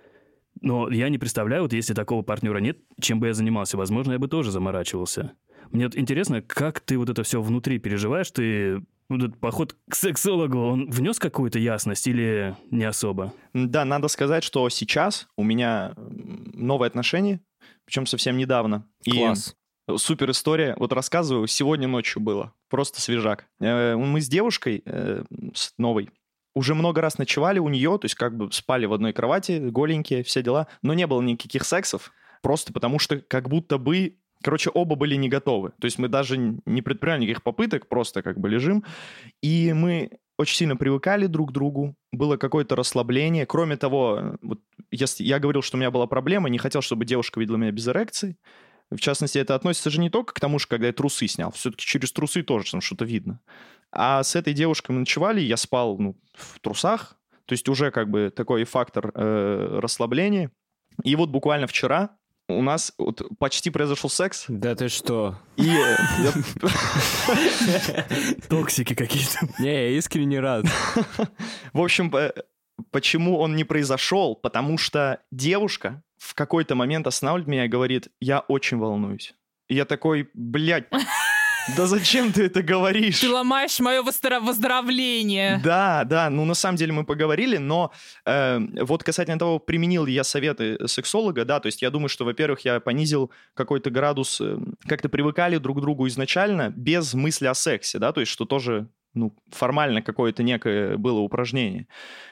Но 0.61 0.90
я 0.90 1.09
не 1.09 1.18
представляю, 1.18 1.62
вот 1.62 1.73
если 1.73 1.94
такого 1.94 2.23
партнера 2.23 2.59
нет, 2.59 2.79
чем 3.01 3.21
бы 3.21 3.29
я 3.29 3.35
занимался. 3.35 3.77
Возможно, 3.77 4.12
я 4.12 4.18
бы 4.18 4.29
тоже 4.29 4.51
заморачивался. 4.51 5.33
Мне 5.71 5.85
вот 5.85 5.97
интересно, 5.97 6.40
как 6.42 6.81
ты 6.81 6.97
вот 6.99 7.11
это 7.11 7.23
все 7.23 7.42
внутри 7.42 7.79
переживаешь? 7.79 8.31
Ты 8.31 8.83
вот 9.09 9.23
этот 9.23 9.38
поход 9.38 9.77
к 9.88 9.94
сексологу, 9.94 10.59
он 10.59 10.90
внес 10.90 11.18
какую-то 11.18 11.59
ясность 11.59 12.07
или 12.07 12.57
не 12.71 12.85
особо? 12.85 13.33
Да, 13.55 13.85
надо 13.85 14.09
сказать, 14.09 14.44
что 14.44 14.68
сейчас 14.68 15.29
у 15.37 15.44
меня 15.44 15.94
новые 15.96 16.88
отношения, 16.88 17.40
причем 17.85 18.06
совсем 18.06 18.37
недавно. 18.37 18.87
И 19.04 19.13
Класс. 19.13 19.54
Супер 19.96 20.31
история. 20.31 20.75
Вот 20.79 20.92
рассказываю, 20.92 21.46
сегодня 21.46 21.88
ночью 21.88 22.21
было. 22.21 22.52
Просто 22.69 23.00
свежак. 23.00 23.46
Э, 23.59 23.96
Мы 23.96 24.21
с 24.21 24.29
девушкой, 24.29 24.83
э, 24.85 25.25
с 25.54 25.73
новой, 25.79 26.11
уже 26.55 26.75
много 26.75 27.01
раз 27.01 27.19
ночевали 27.19 27.59
у 27.59 27.69
нее, 27.69 27.99
то 27.99 28.05
есть 28.05 28.15
как 28.15 28.37
бы 28.37 28.51
спали 28.53 28.87
в 28.87 28.92
одной 28.92 29.13
кровати, 29.13 29.59
голенькие, 29.59 30.23
все 30.23 30.42
дела, 30.42 30.67
но 30.83 30.94
не 30.94 31.07
было 31.07 31.23
никаких 31.23 31.65
сексов, 31.65 32.13
просто 32.42 32.73
потому 32.73 32.99
что 32.99 33.21
как 33.21 33.49
будто 33.49 33.79
бы 33.79 34.17
Короче, 34.42 34.71
оба 34.71 34.94
были 34.94 35.17
не 35.17 35.29
готовы. 35.29 35.71
То 35.81 35.87
есть 35.87 35.99
мы 35.99 36.09
даже 36.09 36.38
не 36.38 36.83
предприняли 36.83 37.23
никаких 37.23 37.42
попыток, 37.42 37.88
просто 37.88 38.23
как 38.23 38.38
бы 38.38 38.49
лежим. 38.49 38.85
И 39.42 39.73
мы 39.73 40.11
очень 40.38 40.57
сильно 40.57 40.77
привыкали 40.77 41.27
друг 41.27 41.51
к 41.51 41.53
другу, 41.53 41.96
было 42.13 42.37
какое-то 42.37 42.77
расслабление. 42.77 43.46
Кроме 43.46 43.77
того, 43.77 44.37
вот 44.40 44.61
если 44.92 45.25
я 45.25 45.40
говорил, 45.40 45.63
что 45.63 45.77
у 45.77 45.81
меня 45.81 45.90
была 45.90 46.07
проблема, 46.07 46.49
не 46.49 46.59
хотел, 46.59 46.81
чтобы 46.81 47.05
девушка 47.05 47.40
видела 47.40 47.57
меня 47.57 47.73
без 47.73 47.88
эрекции. 47.88 48.37
В 48.90 48.99
частности, 48.99 49.38
это 49.38 49.55
относится 49.55 49.90
же 49.90 50.01
не 50.01 50.09
только 50.09 50.33
к 50.33 50.40
тому, 50.40 50.59
что 50.59 50.71
когда 50.71 50.87
я 50.87 50.92
трусы 50.92 51.27
снял, 51.27 51.51
все-таки 51.51 51.85
через 51.85 52.13
трусы 52.13 52.42
тоже 52.42 52.71
там 52.71 52.81
что-то 52.81 53.05
видно. 53.05 53.40
А 53.92 54.22
с 54.22 54.36
этой 54.36 54.52
девушкой 54.52 54.92
мы 54.92 55.00
ночевали, 55.00 55.40
я 55.40 55.56
спал 55.56 55.98
ну, 55.98 56.16
в 56.34 56.60
трусах, 56.60 57.16
то 57.46 57.54
есть 57.54 57.68
уже 57.68 57.90
как 57.90 58.10
бы 58.10 58.30
такой 58.34 58.64
фактор 58.64 59.10
э, 59.14 59.78
расслабления. 59.80 60.50
И 61.04 61.16
вот 61.16 61.30
буквально 61.30 61.66
вчера 61.66 62.10
у 62.48 62.62
нас 62.62 62.92
вот 62.98 63.22
почти 63.38 63.70
произошел 63.70 64.10
секс. 64.10 64.46
Да 64.48 64.74
ты 64.74 64.88
что? 64.88 65.38
И 65.56 65.68
э, 65.68 65.96
Токсики 68.48 68.94
какие-то. 68.94 69.48
Не, 69.58 69.90
я 69.90 69.98
искренне 69.98 70.40
рад. 70.40 70.66
В 71.72 71.80
общем, 71.80 72.14
э, 72.16 72.32
почему 72.90 73.38
он 73.38 73.56
не 73.56 73.64
произошел? 73.64 74.34
Потому 74.34 74.78
что 74.78 75.20
девушка 75.30 76.02
в 76.18 76.34
какой-то 76.34 76.74
момент 76.74 77.06
останавливает 77.06 77.48
меня 77.48 77.64
и 77.66 77.68
говорит, 77.68 78.08
я 78.20 78.40
очень 78.40 78.78
волнуюсь. 78.78 79.34
И 79.68 79.74
я 79.74 79.84
такой, 79.84 80.30
блядь, 80.34 80.88
да 81.77 81.87
зачем 81.87 82.33
ты 82.33 82.44
это 82.44 82.62
говоришь? 82.62 83.21
Ты 83.21 83.29
ломаешь 83.29 83.79
мое 83.81 84.02
выздоровление. 84.02 85.60
Да, 85.62 86.04
да, 86.04 86.31
ну 86.31 86.44
на 86.44 86.54
самом 86.54 86.77
деле 86.77 86.92
мы 86.92 87.04
поговорили, 87.04 87.56
но 87.58 87.92
э, 88.25 88.60
вот 88.83 89.02
касательно 89.04 89.38
того, 89.38 89.58
применил 89.58 90.04
ли 90.04 90.12
я 90.12 90.25
советы 90.25 90.79
сексолога, 90.87 91.44
да, 91.44 91.60
то 91.60 91.66
есть 91.66 91.83
я 91.83 91.90
думаю, 91.90 92.08
что, 92.08 92.25
во-первых, 92.25 92.60
я 92.60 92.81
понизил 92.81 93.31
какой-то 93.54 93.90
градус, 93.90 94.40
э, 94.40 94.56
как-то 94.87 95.08
привыкали 95.08 95.58
друг 95.58 95.79
к 95.79 95.81
другу 95.81 96.06
изначально, 96.08 96.71
без 96.71 97.14
мысли 97.14 97.46
о 97.46 97.54
сексе, 97.54 97.98
да, 97.98 98.12
то 98.12 98.21
есть 98.21 98.33
что 98.33 98.44
тоже 98.44 98.88
ну, 99.14 99.35
формально 99.50 100.02
какое-то 100.02 100.42
некое 100.42 100.96
было 100.96 101.21
упражнение. 101.21 101.87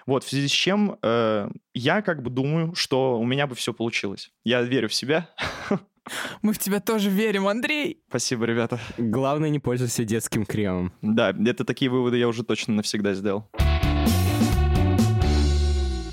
Вот, 0.06 0.24
в 0.24 0.28
связи 0.28 0.48
с 0.48 0.52
чем 0.52 0.98
э, 1.02 1.48
я 1.74 2.02
как 2.02 2.22
бы 2.22 2.30
думаю, 2.30 2.74
что 2.74 3.18
у 3.18 3.24
меня 3.24 3.46
бы 3.46 3.54
все 3.54 3.72
получилось. 3.72 4.30
Я 4.44 4.62
верю 4.62 4.88
в 4.88 4.94
себя. 4.94 5.28
Мы 6.42 6.52
в 6.52 6.58
тебя 6.58 6.80
тоже 6.80 7.10
верим, 7.10 7.48
Андрей. 7.48 8.00
Спасибо, 8.08 8.44
ребята. 8.44 8.78
Главное, 8.98 9.48
не 9.48 9.58
пользуйся 9.58 10.04
детским 10.04 10.44
кремом. 10.44 10.92
Да, 11.02 11.30
это 11.30 11.64
такие 11.64 11.90
выводы 11.90 12.16
я 12.18 12.28
уже 12.28 12.44
точно 12.44 12.74
навсегда 12.74 13.14
сделал. 13.14 13.48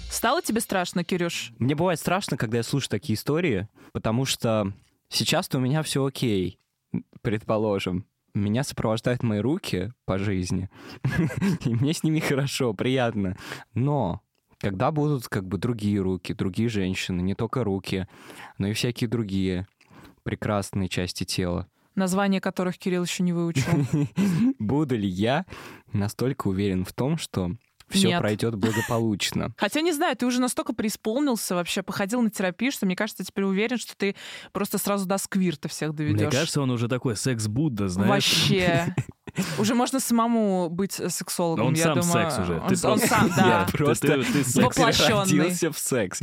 Стало 0.10 0.42
тебе 0.42 0.62
страшно, 0.62 1.04
Кирюш? 1.04 1.52
Мне 1.60 1.76
бывает 1.76 2.00
страшно, 2.00 2.38
когда 2.38 2.58
я 2.58 2.64
слушаю 2.64 2.90
такие 2.90 3.16
истории, 3.16 3.68
потому 3.92 4.26
что 4.26 4.72
сейчас-то 5.10 5.58
у 5.58 5.62
меня 5.62 5.84
все 5.84 6.06
окей, 6.06 6.60
предположим. 7.22 8.06
Меня 8.34 8.64
сопровождают 8.64 9.22
мои 9.22 9.40
руки 9.40 9.92
по 10.06 10.18
жизни, 10.18 10.70
и 11.66 11.70
мне 11.70 11.94
с 11.94 12.04
ними 12.04 12.20
хорошо, 12.20 12.74
приятно. 12.74 13.38
Но 13.74 14.22
когда 14.60 14.92
будут 14.92 15.28
как 15.28 15.46
бы 15.46 15.58
другие 15.58 16.00
руки, 16.00 16.34
другие 16.34 16.70
женщины, 16.70 17.22
не 17.22 17.36
только 17.36 17.64
руки, 17.66 18.08
но 18.58 18.68
и 18.68 18.74
всякие 18.74 19.10
другие 19.10 19.68
прекрасные 20.24 20.90
части 20.90 21.24
тела, 21.24 21.68
Название 21.96 22.42
которых 22.42 22.80
Кирилл 22.80 23.04
еще 23.04 23.22
не 23.22 23.34
выучил. 23.34 23.86
буду 24.60 24.98
ли 24.98 25.08
я 25.08 25.46
настолько 25.92 26.48
уверен 26.48 26.86
в 26.86 26.94
том, 26.94 27.20
что 27.20 27.52
все 27.88 28.08
Нет. 28.08 28.20
пройдет 28.20 28.56
благополучно? 28.56 29.54
Хотя, 29.58 29.82
не 29.82 29.92
знаю, 29.92 30.16
ты 30.18 30.26
уже 30.26 30.42
настолько 30.42 30.74
преисполнился, 30.74 31.54
вообще 31.54 31.84
походил 31.84 32.22
на 32.22 32.32
терапию, 32.32 32.72
что 32.72 32.88
мне 32.88 32.96
кажется, 32.96 33.24
теперь 33.24 33.46
уверен, 33.46 33.78
что 33.78 33.96
ты 33.96 34.16
просто 34.52 34.80
сразу 34.80 35.06
до 35.06 35.20
сквирта 35.20 35.68
всех 35.68 35.94
доведешь. 35.94 36.22
Мне 36.22 36.32
кажется, 36.32 36.62
он 36.62 36.72
уже 36.72 36.88
такой 36.88 37.16
секс-будда, 37.16 37.90
знаешь. 37.90 38.10
Вообще. 38.10 38.96
Уже 39.58 39.74
можно 39.76 40.00
самому 40.00 40.70
быть 40.70 40.94
сексологом, 40.94 41.68
Он 41.68 41.74
я 41.74 41.84
сам 41.84 42.00
думаю. 42.00 42.12
секс 42.32 42.40
уже. 42.40 42.60
Он, 42.60 42.68
Ты 42.68 42.76
он 42.88 43.00
просто- 43.00 43.08
сам, 43.08 43.30
да. 43.36 43.66
Ты- 43.66 43.78
просто 43.78 44.08
ты- 44.08 44.24
ты 44.24 44.44
секс. 44.44 44.56
Воплощенный. 44.58 45.72
в 45.72 45.80
секс. 45.80 46.20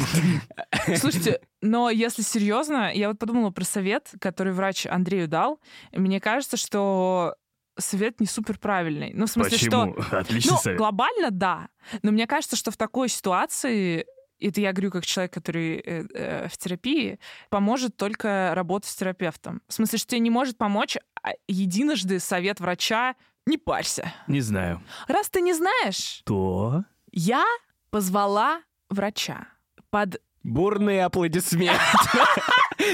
Слушайте, 0.96 1.40
но 1.61 1.90
если 1.90 2.22
серьезно, 2.22 2.92
я 2.94 3.08
вот 3.08 3.18
подумала 3.18 3.50
про 3.50 3.64
совет, 3.64 4.11
который 4.20 4.52
врач 4.52 4.86
Андрею 4.86 5.28
дал. 5.28 5.61
Мне 5.92 6.20
кажется, 6.20 6.56
что 6.56 7.34
совет 7.78 8.20
не 8.20 8.26
супер 8.26 8.58
правильный. 8.58 9.12
Ну, 9.14 9.26
в 9.26 9.30
смысле, 9.30 9.58
Почему? 9.58 10.02
что... 10.02 10.16
Отличный 10.18 10.52
Ну, 10.52 10.58
совет. 10.58 10.78
глобально, 10.78 11.30
да. 11.30 11.68
Но 12.02 12.12
мне 12.12 12.26
кажется, 12.26 12.56
что 12.56 12.70
в 12.70 12.76
такой 12.76 13.08
ситуации 13.08 14.06
это 14.41 14.61
я 14.61 14.72
говорю 14.72 14.91
как 14.91 15.07
человек, 15.07 15.32
который 15.32 15.76
э, 15.78 16.05
э, 16.14 16.49
в 16.49 16.57
терапии, 16.57 17.18
поможет 17.49 17.97
только 17.97 18.53
работа 18.55 18.88
с 18.88 18.95
терапевтом. 18.95 19.62
В 19.68 19.74
смысле, 19.74 19.99
что 19.99 20.09
тебе 20.11 20.20
не 20.20 20.30
может 20.30 20.57
помочь 20.59 20.97
а, 21.22 21.30
единожды 21.49 22.20
совет 22.20 22.61
врача 22.61 23.14
«не 23.47 23.59
парься». 23.59 24.12
Не 24.26 24.41
знаю. 24.41 24.82
Раз 25.09 25.28
ты 25.28 25.41
не 25.41 25.53
знаешь, 25.53 26.22
То? 26.24 26.84
я 27.12 27.45
позвала 27.91 28.62
врача 28.88 29.49
под 29.91 30.20
Бурные 30.43 31.05
аплодисменты. 31.05 31.78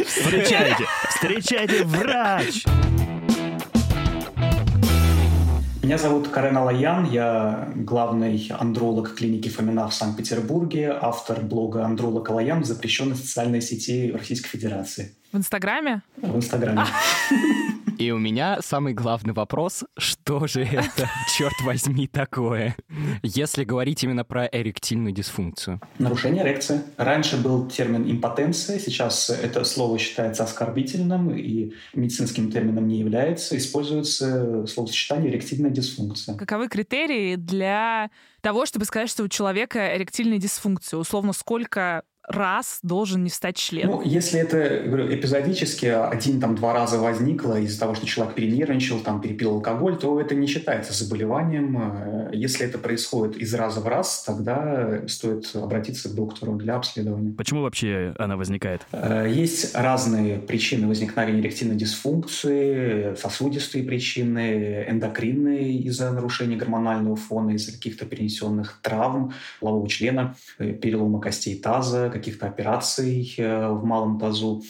Встречайте! 0.05 0.84
Встречайте, 1.09 1.84
врач! 1.84 2.64
Меня 5.87 5.99
зовут 5.99 6.26
Карен 6.26 6.57
Алаян, 6.57 7.05
я 7.05 7.70
главный 7.76 8.51
андролог 8.59 9.14
клиники 9.14 9.49
Фомина 9.49 9.87
в 9.87 9.95
Санкт-Петербурге, 9.95 10.93
автор 11.01 11.41
блога 11.41 11.84
«Андролог 11.84 12.28
Алаян» 12.28 12.61
в 12.64 12.66
запрещенной 12.66 13.14
социальной 13.14 13.61
сети 13.62 14.11
Российской 14.11 14.49
Федерации 14.49 15.14
в 15.30 15.37
Инстаграме. 15.37 16.03
в 16.16 16.37
Инстаграме. 16.37 16.82
И 17.99 18.11
у 18.11 18.18
меня 18.18 18.59
самый 18.61 18.92
главный 18.92 19.32
вопрос, 19.32 19.84
что 19.97 20.47
же 20.47 20.62
это, 20.62 21.09
черт 21.38 21.55
возьми, 21.62 22.07
такое? 22.07 22.76
Если 23.22 23.64
говорить 23.64 24.05
именно 24.05 24.24
про 24.24 24.47
эректильную 24.47 25.12
дисфункцию. 25.12 25.80
Нарушение 25.99 26.42
эрекции. 26.42 26.82
Раньше 26.97 27.36
был 27.36 27.68
термин 27.68 28.11
импотенция, 28.11 28.78
сейчас 28.78 29.30
это 29.30 29.64
слово 29.64 29.99
считается 29.99 30.44
оскорбительным 30.44 31.34
и 31.34 31.72
медицинским 31.94 32.51
термином 32.51 32.86
не 32.86 32.99
является. 32.99 33.57
Используется 33.57 34.66
словосочетание 34.66 35.30
эректильная 35.30 35.70
дисфункция. 35.70 36.36
Каковы 36.36 36.68
критерии 36.68 37.36
для 37.36 38.11
того, 38.42 38.66
чтобы 38.66 38.84
сказать, 38.84 39.09
что 39.09 39.22
у 39.24 39.28
человека 39.28 39.97
эректильная 39.97 40.38
дисфункция? 40.38 40.99
Условно, 40.99 41.32
сколько 41.32 42.03
раз 42.28 42.78
должен 42.82 43.24
не 43.24 43.30
встать 43.30 43.56
член? 43.56 43.88
Ну, 43.88 44.02
если 44.02 44.40
это 44.40 44.82
говорю, 44.86 45.12
эпизодически 45.14 45.86
один-два 45.86 46.72
раза 46.72 46.98
возникло 46.98 47.58
из-за 47.60 47.80
того, 47.80 47.94
что 47.94 48.06
человек 48.06 48.34
перенервничал, 48.34 49.00
там, 49.00 49.20
перепил 49.20 49.52
алкоголь, 49.54 49.96
то 49.96 50.20
это 50.20 50.34
не 50.34 50.46
считается 50.46 50.92
заболеванием. 50.92 51.78
Э, 51.78 52.30
Если 52.32 52.66
это 52.66 52.78
происходит 52.78 53.36
из 53.36 53.54
раза 53.54 53.80
в 53.80 53.88
раз, 53.88 54.22
тогда 54.24 55.02
стоит 55.08 55.50
обратиться 55.54 56.08
к 56.08 56.14
доктору 56.14 56.54
для 56.56 56.76
обследования. 56.76 57.32
Почему 57.36 57.62
вообще 57.62 58.14
она 58.18 58.36
возникает? 58.36 58.82
Э, 58.92 59.26
Есть 59.28 59.74
разные 59.74 60.38
причины 60.38 60.88
возникновения 60.88 61.40
эректильной 61.40 61.76
дисфункции, 61.76 63.14
сосудистые 63.14 63.84
причины, 63.84 64.84
эндокринные 64.88 65.78
из-за 65.80 66.10
нарушения 66.12 66.56
гормонального 66.56 67.16
фона, 67.16 67.50
из-за 67.50 67.72
каких-то 67.72 68.04
перенесенных 68.06 68.78
травм 68.82 69.32
полового 69.60 69.88
члена, 69.88 70.36
э, 70.58 70.72
перелома 70.72 71.20
костей 71.20 71.56
таза, 71.58 72.10
каких-то 72.16 72.46
операций 72.46 73.34
э, 73.36 73.68
в 73.68 73.84
малом 73.84 74.18
тазу. 74.18 74.62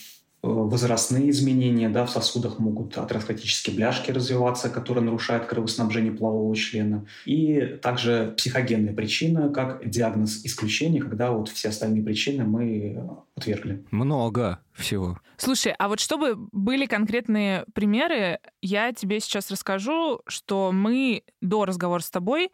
Э, 0.43 0.49
Возрастные 0.49 1.31
изменения 1.31 1.89
да, 1.89 2.05
в 2.07 2.11
сосудах 2.11 2.59
могут 2.59 2.97
атеросклеротические 2.99 3.77
бляшки 3.77 4.11
развиваться, 4.11 4.69
которые 4.69 5.05
нарушают 5.05 5.47
кровоснабжение 5.47 6.13
полового 6.13 6.55
члена. 6.55 7.07
И 7.25 7.79
также 7.83 8.35
психогенная 8.37 8.95
причина, 8.95 9.49
как 9.49 9.89
диагноз 9.89 10.45
исключения, 10.45 11.01
когда 11.01 11.33
вот 11.33 11.49
все 11.49 11.69
остальные 11.71 12.03
причины 12.03 12.45
мы 12.45 13.01
отвергли. 13.37 13.85
Много 13.91 14.61
всего. 14.73 15.19
Слушай, 15.37 15.75
а 15.79 15.89
вот 15.89 16.01
чтобы 16.01 16.37
были 16.53 16.87
конкретные 16.87 17.65
примеры, 17.75 18.39
я 18.63 18.93
тебе 18.93 19.21
сейчас 19.21 19.51
расскажу, 19.51 20.21
что 20.27 20.71
мы 20.73 21.23
до 21.41 21.65
разговора 21.65 22.01
с 22.01 22.11
тобой 22.11 22.51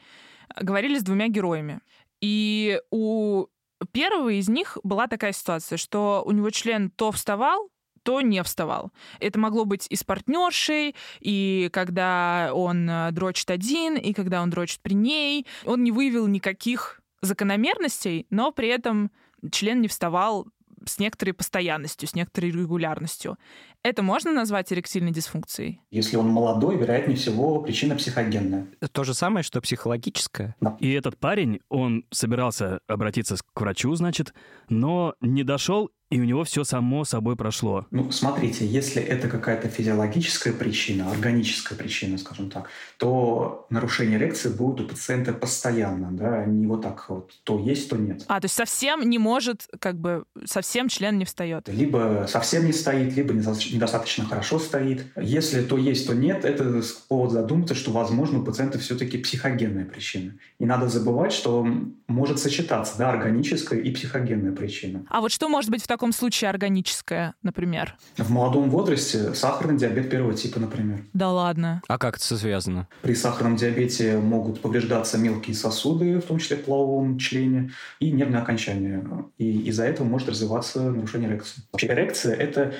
говорили 0.60 0.98
с 0.98 1.02
двумя 1.02 1.28
героями. 1.28 1.80
И 2.20 2.80
у 2.90 3.46
первого 3.90 4.30
из 4.30 4.48
них 4.48 4.78
была 4.82 5.06
такая 5.06 5.32
ситуация, 5.32 5.76
что 5.76 6.22
у 6.24 6.32
него 6.32 6.50
член 6.50 6.90
то 6.90 7.12
вставал, 7.12 7.70
то 8.02 8.20
не 8.20 8.42
вставал. 8.42 8.90
Это 9.20 9.38
могло 9.38 9.64
быть 9.64 9.86
и 9.88 9.96
с 9.96 10.04
партнершей, 10.04 10.94
и 11.20 11.70
когда 11.72 12.50
он 12.52 12.88
э, 12.88 13.10
дрочит 13.12 13.50
один, 13.50 13.96
и 13.96 14.12
когда 14.12 14.42
он 14.42 14.50
дрочит 14.50 14.80
при 14.80 14.94
ней. 14.94 15.46
Он 15.64 15.82
не 15.84 15.92
выявил 15.92 16.26
никаких 16.26 17.00
закономерностей, 17.20 18.26
но 18.30 18.50
при 18.50 18.68
этом 18.68 19.10
член 19.50 19.80
не 19.80 19.88
вставал 19.88 20.48
с 20.84 20.98
некоторой 20.98 21.32
постоянностью, 21.32 22.08
с 22.08 22.14
некоторой 22.14 22.50
регулярностью. 22.50 23.38
Это 23.84 24.02
можно 24.02 24.32
назвать 24.32 24.72
эректильной 24.72 25.10
дисфункцией? 25.10 25.80
Если 25.90 26.16
он 26.16 26.28
молодой, 26.28 26.76
вероятнее 26.76 27.16
всего, 27.16 27.60
причина 27.60 27.96
психогенная. 27.96 28.68
То 28.92 29.02
же 29.02 29.12
самое, 29.12 29.42
что 29.42 29.60
психологическое. 29.60 30.54
И 30.78 30.92
этот 30.92 31.18
парень, 31.18 31.60
он 31.68 32.04
собирался 32.10 32.80
обратиться 32.86 33.36
к 33.36 33.60
врачу, 33.60 33.92
значит, 33.94 34.34
но 34.68 35.14
не 35.20 35.42
дошел 35.42 35.90
и 36.12 36.20
у 36.20 36.24
него 36.24 36.44
все 36.44 36.62
само 36.62 37.06
собой 37.06 37.36
прошло. 37.36 37.86
Ну, 37.90 38.12
смотрите, 38.12 38.66
если 38.66 39.00
это 39.00 39.28
какая-то 39.28 39.68
физиологическая 39.68 40.52
причина, 40.52 41.10
органическая 41.10 41.78
причина, 41.78 42.18
скажем 42.18 42.50
так, 42.50 42.68
то 42.98 43.66
нарушение 43.70 44.18
эрекции 44.18 44.50
будет 44.50 44.82
у 44.82 44.88
пациента 44.88 45.32
постоянно, 45.32 46.10
да, 46.12 46.44
не 46.44 46.66
вот 46.66 46.82
так 46.82 47.08
вот, 47.08 47.32
то 47.44 47.58
есть, 47.58 47.88
то 47.88 47.96
нет. 47.96 48.24
А, 48.28 48.40
то 48.40 48.44
есть 48.44 48.54
совсем 48.54 49.08
не 49.08 49.16
может, 49.16 49.66
как 49.80 49.98
бы, 49.98 50.24
совсем 50.44 50.88
член 50.88 51.16
не 51.16 51.24
встает? 51.24 51.66
Либо 51.68 52.26
совсем 52.28 52.66
не 52.66 52.72
стоит, 52.74 53.16
либо 53.16 53.32
недостаточно 53.72 54.24
хорошо 54.24 54.58
стоит. 54.58 55.06
Если 55.16 55.62
то 55.62 55.76
есть, 55.76 56.06
то 56.06 56.14
нет, 56.14 56.44
это 56.44 56.82
повод 57.08 57.32
задуматься, 57.32 57.74
что, 57.74 57.90
возможно, 57.90 58.40
у 58.40 58.44
пациента 58.44 58.78
все-таки 58.78 59.18
психогенная 59.18 59.84
причина. 59.84 60.34
И 60.58 60.64
надо 60.64 60.88
забывать, 60.88 61.32
что 61.32 61.66
может 62.08 62.38
сочетаться, 62.38 62.98
да, 62.98 63.10
органическая 63.10 63.78
и 63.78 63.90
психогенная 63.90 64.52
причина. 64.52 65.04
А 65.08 65.20
вот 65.20 65.32
что 65.32 65.48
может 65.48 65.70
быть 65.70 65.82
в 65.82 65.86
таком 65.86 66.12
случае 66.12 66.50
органическое, 66.50 67.34
например? 67.42 67.96
В 68.16 68.30
молодом 68.30 68.70
возрасте 68.70 69.34
сахарный 69.34 69.78
диабет 69.78 70.10
первого 70.10 70.34
типа, 70.34 70.60
например. 70.60 71.04
Да 71.12 71.30
ладно. 71.30 71.82
А 71.88 71.98
как 71.98 72.16
это 72.16 72.36
связано? 72.36 72.88
При 73.02 73.14
сахарном 73.14 73.56
диабете 73.56 74.18
могут 74.18 74.60
повреждаться 74.60 75.18
мелкие 75.18 75.56
сосуды, 75.56 76.20
в 76.20 76.24
том 76.24 76.38
числе 76.38 76.56
в 76.56 76.64
половом 76.64 77.18
члене, 77.18 77.70
и 78.00 78.10
нервное 78.10 78.42
окончание. 78.42 79.04
И 79.38 79.62
из-за 79.68 79.84
этого 79.84 80.06
может 80.06 80.28
развиваться 80.28 80.90
нарушение 80.90 81.30
эрекции. 81.30 81.62
Вообще 81.72 81.86
эрекция– 81.88 82.34
это 82.36 82.74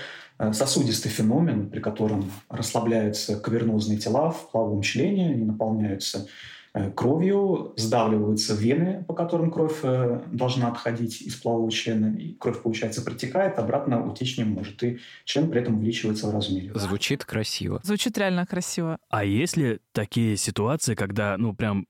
сосудистый 0.52 1.10
феномен, 1.10 1.70
при 1.70 1.80
котором 1.80 2.30
расслабляются 2.48 3.38
кавернозные 3.38 3.98
тела 3.98 4.30
в 4.30 4.50
половом 4.50 4.82
члене, 4.82 5.30
они 5.30 5.44
наполняются 5.44 6.26
Э, 6.74 6.90
кровью, 6.90 7.74
сдавливаются 7.76 8.54
вены, 8.54 9.04
по 9.06 9.12
которым 9.12 9.50
кровь 9.50 9.80
э, 9.82 10.22
должна 10.32 10.68
отходить 10.68 11.20
из 11.20 11.34
полового 11.34 11.70
члена, 11.70 12.16
и 12.16 12.32
кровь, 12.32 12.62
получается, 12.62 13.02
протекает, 13.02 13.58
обратно 13.58 14.10
утечь 14.10 14.38
не 14.38 14.44
может, 14.44 14.82
и 14.82 14.98
член 15.26 15.50
при 15.50 15.60
этом 15.60 15.76
увеличивается 15.76 16.28
в 16.28 16.34
размере. 16.34 16.72
Звучит 16.74 17.26
красиво. 17.26 17.80
Звучит 17.84 18.16
реально 18.16 18.46
красиво. 18.46 18.96
А 19.10 19.22
есть 19.22 19.58
ли 19.58 19.80
такие 19.92 20.38
ситуации, 20.38 20.94
когда, 20.94 21.36
ну, 21.36 21.54
прям 21.54 21.86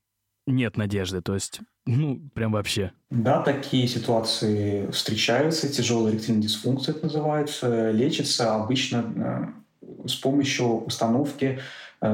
нет 0.49 0.77
надежды, 0.77 1.23
то 1.23 1.35
есть, 1.35 1.61
ну, 1.87 2.21
прям 2.35 2.53
вообще? 2.53 2.93
Да, 3.11 3.43
такие 3.43 3.89
ситуации 3.89 4.91
встречаются, 4.91 5.69
тяжелая 5.69 6.13
эректильная 6.13 6.43
дисфункция 6.43 6.95
это 6.95 7.07
называется, 7.07 7.91
лечится 7.91 8.55
обычно 8.55 9.55
э, 9.83 10.09
с 10.09 10.15
помощью 10.15 10.85
установки 10.85 11.61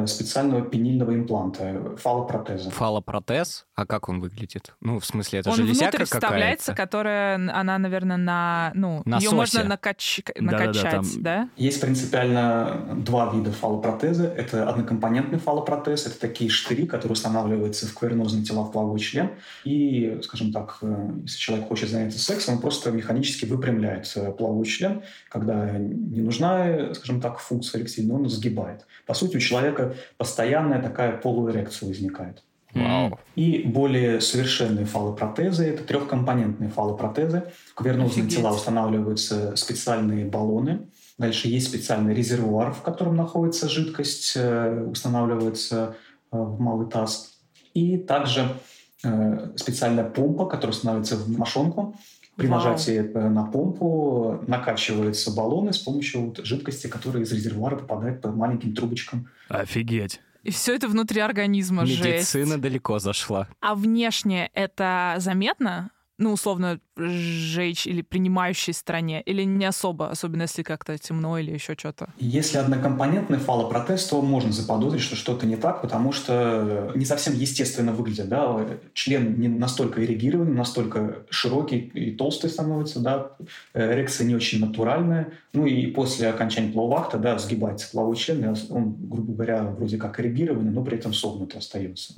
специального 0.06 0.62
пенильного 0.62 1.14
импланта, 1.14 1.96
фалопротеза. 1.96 2.70
Фалопротез? 2.70 3.66
А 3.74 3.86
как 3.86 4.08
он 4.08 4.20
выглядит? 4.20 4.74
Ну, 4.80 4.98
в 4.98 5.06
смысле, 5.06 5.40
это 5.40 5.50
он 5.50 5.56
железяка 5.56 5.96
внутрь 5.96 6.04
вставляется, 6.04 6.74
которая, 6.74 7.36
она, 7.36 7.78
наверное, 7.78 8.16
на... 8.16 8.72
Ну, 8.74 9.02
на 9.04 9.18
ее 9.18 9.30
можно 9.30 9.64
накач... 9.64 10.20
накачать, 10.36 10.82
да, 10.82 10.82
да, 10.82 10.90
там... 10.90 11.22
да? 11.22 11.48
Есть 11.56 11.80
принципиально 11.80 12.96
два 12.96 13.32
вида 13.32 13.52
фалопротеза. 13.52 14.26
Это 14.26 14.68
однокомпонентный 14.68 15.38
фалопротез. 15.38 16.06
Это 16.06 16.18
такие 16.18 16.50
штыри, 16.50 16.86
которые 16.86 17.12
устанавливаются 17.12 17.86
в 17.86 17.94
кавернозные 17.94 18.44
тела 18.44 18.64
в 18.64 18.72
половой 18.72 18.98
член. 18.98 19.30
И, 19.64 20.18
скажем 20.22 20.52
так, 20.52 20.78
э, 20.82 21.10
если 21.22 21.38
человек 21.38 21.68
хочет 21.68 21.88
заняться 21.88 22.18
сексом, 22.18 22.56
он 22.56 22.60
просто 22.60 22.90
механически 22.90 23.44
выпрямляет 23.44 24.10
э, 24.16 24.32
половой 24.32 24.66
член. 24.66 25.02
Когда 25.28 25.70
не 25.70 26.20
нужна, 26.20 26.94
скажем 26.94 27.20
так, 27.20 27.38
функция 27.38 27.80
эректильная, 27.80 28.16
он 28.16 28.28
сгибает. 28.28 28.86
По 29.06 29.14
сути, 29.14 29.36
у 29.36 29.40
человека 29.40 29.77
человека 29.78 29.96
постоянная 30.16 30.82
такая 30.82 31.16
полуэрекция 31.16 31.88
возникает. 31.88 32.42
Вау. 32.74 33.18
И 33.34 33.62
более 33.64 34.20
совершенные 34.20 34.84
фалопротезы– 34.84 35.64
это 35.68 35.82
трехкомпонентные 35.84 36.68
фалопротезы. 36.68 37.50
В 37.70 37.74
кавернозные 37.74 38.28
тела 38.28 38.52
устанавливаются 38.52 39.56
специальные 39.56 40.26
баллоны. 40.26 40.88
Дальше 41.16 41.48
есть 41.48 41.68
специальный 41.68 42.14
резервуар, 42.14 42.72
в 42.72 42.82
котором 42.82 43.16
находится 43.16 43.68
жидкость, 43.68 44.34
э, 44.36 44.84
устанавливается 44.84 45.96
э, 46.30 46.36
в 46.36 46.60
малый 46.60 46.88
таз. 46.88 47.38
И 47.74 47.96
также 47.96 48.54
э, 49.02 49.52
специальная 49.56 50.04
помпа, 50.04 50.46
которая 50.46 50.76
устанавливается 50.76 51.16
в 51.16 51.28
мошонку. 51.30 51.96
При 52.38 52.46
Вау. 52.46 52.60
нажатии 52.60 53.00
на 53.00 53.44
помпу 53.46 54.38
накачиваются 54.46 55.32
баллоны 55.32 55.72
с 55.72 55.78
помощью 55.78 56.32
жидкости, 56.38 56.86
которая 56.86 57.24
из 57.24 57.32
резервуара 57.32 57.74
попадает 57.74 58.22
по 58.22 58.30
маленьким 58.30 58.76
трубочкам 58.76 59.28
Офигеть. 59.48 60.20
И 60.44 60.52
все 60.52 60.76
это 60.76 60.86
внутри 60.86 61.20
организма, 61.20 61.82
Медицина 61.82 62.46
жесть. 62.46 62.60
далеко 62.60 63.00
зашла. 63.00 63.48
А 63.60 63.74
внешне 63.74 64.50
это 64.54 65.16
заметно? 65.18 65.90
ну, 66.18 66.32
условно, 66.32 66.80
сжечь 66.98 67.86
или 67.86 68.02
принимающей 68.02 68.72
стране? 68.72 69.22
Или 69.22 69.44
не 69.44 69.64
особо, 69.64 70.10
особенно 70.10 70.42
если 70.42 70.62
как-то 70.62 70.98
темно 70.98 71.38
или 71.38 71.52
еще 71.52 71.74
что-то? 71.78 72.08
Если 72.18 72.58
однокомпонентный 72.58 73.38
фалопротез, 73.38 74.04
то 74.06 74.20
можно 74.22 74.52
заподозрить, 74.52 75.02
что 75.02 75.16
что-то 75.16 75.46
не 75.46 75.56
так, 75.56 75.82
потому 75.82 76.12
что 76.12 76.92
не 76.94 77.04
совсем 77.04 77.34
естественно 77.34 77.92
выглядит. 77.92 78.28
Да? 78.28 78.66
Член 78.94 79.38
не 79.38 79.48
настолько 79.48 80.04
эрегированный, 80.04 80.52
настолько 80.52 81.24
широкий 81.30 81.78
и 81.78 82.10
толстый 82.10 82.50
становится, 82.50 83.00
да? 83.00 83.32
эрекция 83.74 84.26
не 84.26 84.34
очень 84.34 84.60
натуральная. 84.60 85.32
Ну 85.52 85.66
и 85.66 85.86
после 85.86 86.28
окончания 86.28 86.72
полового 86.72 87.00
акта 87.00 87.18
да, 87.18 87.38
сгибается 87.38 87.90
половой 87.92 88.16
член, 88.16 88.56
он, 88.70 88.96
грубо 88.98 89.32
говоря, 89.32 89.62
вроде 89.64 89.96
как 89.96 90.20
эрегированный, 90.20 90.70
но 90.70 90.82
при 90.82 90.98
этом 90.98 91.12
согнутый 91.12 91.58
остается. 91.58 92.14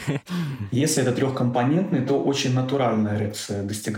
Если 0.72 1.02
это 1.02 1.12
трехкомпонентный, 1.12 2.00
то 2.04 2.22
очень 2.22 2.54
натуральная 2.54 3.16
эрекция 3.16 3.62
достигается, 3.62 3.97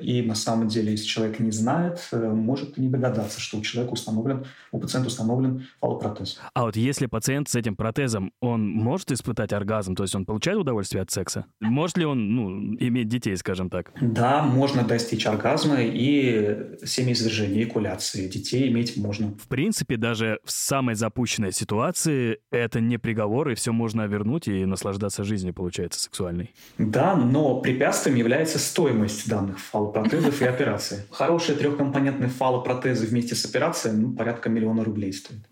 и 0.00 0.22
на 0.22 0.34
самом 0.34 0.68
деле, 0.68 0.92
если 0.92 1.06
человек 1.06 1.40
не 1.40 1.50
знает, 1.50 2.08
э, 2.12 2.28
может 2.28 2.76
не 2.78 2.88
догадаться, 2.88 3.40
что 3.40 3.58
у 3.58 3.62
человека 3.62 3.92
установлен, 3.92 4.44
у 4.72 4.78
пациента 4.78 5.08
установлен 5.08 5.66
фалопротез. 5.80 6.40
А 6.54 6.64
вот 6.64 6.76
если 6.76 7.06
пациент 7.06 7.48
с 7.48 7.54
этим 7.54 7.76
протезом, 7.76 8.32
он 8.40 8.68
может 8.68 9.10
испытать 9.10 9.52
оргазм, 9.52 9.94
то 9.94 10.04
есть 10.04 10.14
он 10.14 10.24
получает 10.24 10.58
удовольствие 10.58 11.02
от 11.02 11.10
секса? 11.10 11.46
Может 11.60 11.96
ли 11.98 12.04
он, 12.04 12.34
ну, 12.34 12.76
иметь 12.78 13.08
детей, 13.08 13.36
скажем 13.36 13.70
так? 13.70 13.92
Да, 14.00 14.42
можно 14.42 14.82
достичь 14.82 15.26
оргазма 15.26 15.76
и 15.80 16.76
семяизвержения, 16.84 17.64
экуляции. 17.64 18.28
Детей 18.28 18.68
иметь 18.68 18.96
можно. 18.96 19.34
В 19.38 19.48
принципе, 19.48 19.96
даже 19.96 20.38
в 20.44 20.50
самой 20.50 20.94
запущенной 20.94 21.52
ситуации 21.52 22.38
это 22.50 22.80
не 22.80 22.98
приговор, 22.98 23.50
и 23.50 23.54
все 23.54 23.72
можно 23.72 24.06
вернуть 24.06 24.48
и 24.48 24.64
наслаждаться 24.64 25.24
жизнью, 25.24 25.54
получается, 25.54 26.00
сексуальной. 26.00 26.54
Да, 26.78 27.16
но 27.16 27.60
препятствием 27.60 28.16
является 28.16 28.58
стоимость 28.58 29.07
данных 29.26 29.58
фалопротезов 29.58 30.40
и 30.42 30.44
операции. 30.44 31.04
Хорошие 31.10 31.56
трехкомпонентные 31.56 32.28
фалопротезы 32.28 33.06
вместе 33.06 33.34
с 33.34 33.44
операцией 33.44 33.96
ну, 33.96 34.12
порядка 34.12 34.48
миллиона 34.48 34.84
рублей 34.84 35.12
стоят. 35.12 35.42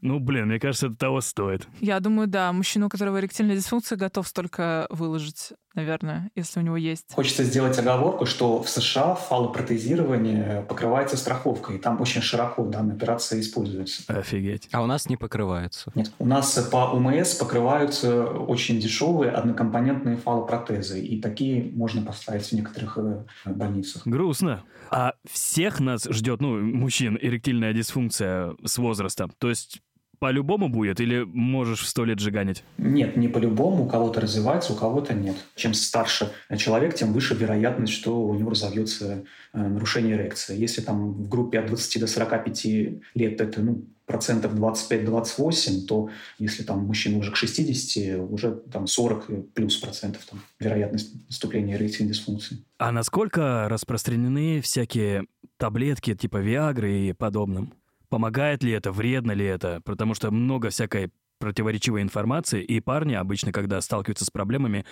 Ну, 0.00 0.20
блин, 0.20 0.46
мне 0.46 0.58
кажется, 0.58 0.86
это 0.86 0.96
того 0.96 1.20
стоит. 1.20 1.66
Я 1.80 2.00
думаю, 2.00 2.28
да. 2.28 2.52
Мужчина, 2.52 2.86
у 2.86 2.88
которого 2.88 3.18
эректильная 3.20 3.56
дисфункция, 3.56 3.96
готов 3.96 4.26
столько 4.28 4.86
выложить, 4.90 5.52
наверное, 5.74 6.30
если 6.34 6.60
у 6.60 6.62
него 6.62 6.76
есть. 6.76 7.12
Хочется 7.12 7.44
сделать 7.44 7.78
оговорку, 7.78 8.26
что 8.26 8.62
в 8.62 8.68
США 8.68 9.14
фалопротезирование 9.14 10.64
покрывается 10.68 11.16
страховкой. 11.16 11.76
И 11.76 11.78
там 11.78 12.00
очень 12.00 12.22
широко 12.22 12.64
данная 12.64 12.96
операция 12.96 13.40
используется. 13.40 14.02
Офигеть. 14.08 14.68
А 14.72 14.82
у 14.82 14.86
нас 14.86 15.08
не 15.08 15.16
покрывается? 15.16 15.90
Нет. 15.94 16.12
У 16.18 16.26
нас 16.26 16.52
по 16.70 16.92
УМС 16.92 17.34
покрываются 17.34 18.24
очень 18.24 18.80
дешевые 18.80 19.30
однокомпонентные 19.32 20.16
фалопротезы. 20.16 21.00
И 21.00 21.20
такие 21.20 21.70
можно 21.74 22.02
поставить 22.02 22.46
в 22.46 22.52
некоторых 22.52 22.98
э, 22.98 23.24
больницах. 23.46 24.02
Грустно. 24.06 24.64
А 24.90 25.14
всех 25.30 25.80
нас 25.80 26.04
ждет, 26.04 26.40
ну, 26.40 26.58
мужчин, 26.58 27.18
эректильная 27.20 27.72
дисфункция 27.72 28.54
с 28.64 28.78
возрастом. 28.78 29.32
То 29.38 29.48
есть 29.48 29.80
по-любому 30.18 30.68
будет 30.68 31.00
или 31.00 31.22
можешь 31.24 31.80
в 31.80 31.86
сто 31.86 32.04
лет 32.04 32.18
жиганить? 32.18 32.64
Нет, 32.76 33.16
не 33.16 33.28
по-любому. 33.28 33.84
У 33.84 33.88
кого-то 33.88 34.20
развивается, 34.20 34.72
у 34.72 34.76
кого-то 34.76 35.14
нет. 35.14 35.36
Чем 35.54 35.74
старше 35.74 36.30
человек, 36.56 36.94
тем 36.94 37.12
выше 37.12 37.34
вероятность, 37.34 37.92
что 37.92 38.20
у 38.20 38.34
него 38.34 38.50
разовьется 38.50 39.24
э, 39.52 39.58
нарушение 39.58 40.16
эрекции. 40.16 40.58
Если 40.58 40.80
там 40.80 41.12
в 41.12 41.28
группе 41.28 41.60
от 41.60 41.66
20 41.66 42.00
до 42.00 42.06
45 42.06 42.66
лет 43.14 43.40
это 43.40 43.60
ну, 43.60 43.84
процентов 44.08 44.54
25-28, 44.54 45.86
то 45.86 46.10
если 46.38 46.64
там 46.64 46.84
мужчина 46.86 47.18
уже 47.18 47.30
к 47.30 47.36
60, 47.36 48.30
уже 48.30 48.52
там 48.72 48.86
40 48.86 49.52
плюс 49.52 49.76
процентов 49.76 50.24
там, 50.24 50.40
вероятность 50.58 51.14
наступления 51.28 51.76
эректильной 51.76 52.14
дисфункции. 52.14 52.58
А 52.78 52.90
насколько 52.90 53.68
распространены 53.68 54.60
всякие 54.62 55.26
таблетки 55.58 56.14
типа 56.14 56.38
Виагры 56.38 57.08
и 57.08 57.12
подобным? 57.12 57.74
Помогает 58.08 58.62
ли 58.62 58.72
это, 58.72 58.92
вредно 58.92 59.32
ли 59.32 59.44
это? 59.44 59.80
Потому 59.84 60.14
что 60.14 60.30
много 60.30 60.70
всякой 60.70 61.10
противоречивой 61.38 62.02
информации, 62.02 62.62
и 62.62 62.80
парни 62.80 63.14
обычно, 63.14 63.52
когда 63.52 63.80
сталкиваются 63.80 64.24
с 64.24 64.30
проблемами, 64.30 64.84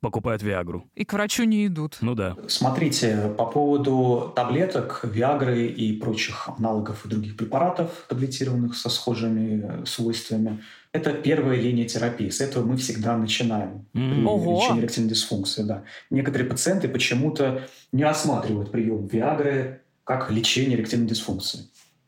покупают 0.00 0.42
Виагру. 0.42 0.90
И 0.94 1.04
к 1.04 1.14
врачу 1.14 1.44
не 1.44 1.66
идут. 1.66 1.96
Ну 2.02 2.14
да. 2.14 2.36
Смотрите, 2.46 3.32
по 3.38 3.46
поводу 3.46 4.32
таблеток, 4.36 5.00
Виагры 5.02 5.66
и 5.66 5.98
прочих 5.98 6.50
аналогов 6.58 7.06
и 7.06 7.08
других 7.08 7.38
препаратов, 7.38 8.04
таблетированных 8.08 8.76
со 8.76 8.90
схожими 8.90 9.84
свойствами, 9.86 10.62
это 10.92 11.14
первая 11.14 11.58
линия 11.58 11.88
терапии. 11.88 12.28
С 12.28 12.42
этого 12.42 12.66
мы 12.66 12.76
всегда 12.76 13.16
начинаем 13.16 13.86
при 13.92 14.24
Ого. 14.24 14.60
лечении 14.60 14.82
эректильной 14.82 15.08
дисфункции. 15.08 15.62
Да. 15.62 15.84
Некоторые 16.10 16.48
пациенты 16.50 16.88
почему-то 16.88 17.66
не 17.92 18.04
рассматривают 18.04 18.70
прием 18.70 19.06
Виагры 19.06 19.80
как 20.04 20.30
лечение 20.30 20.76
эректильной 20.76 21.08
дисфункции. 21.08 21.60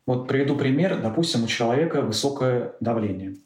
Вот 0.06 0.28
приведу 0.28 0.56
пример. 0.56 1.00
Допустим, 1.02 1.44
у 1.44 1.46
человека 1.46 2.00
высокое 2.00 2.74
давление. 2.80 3.36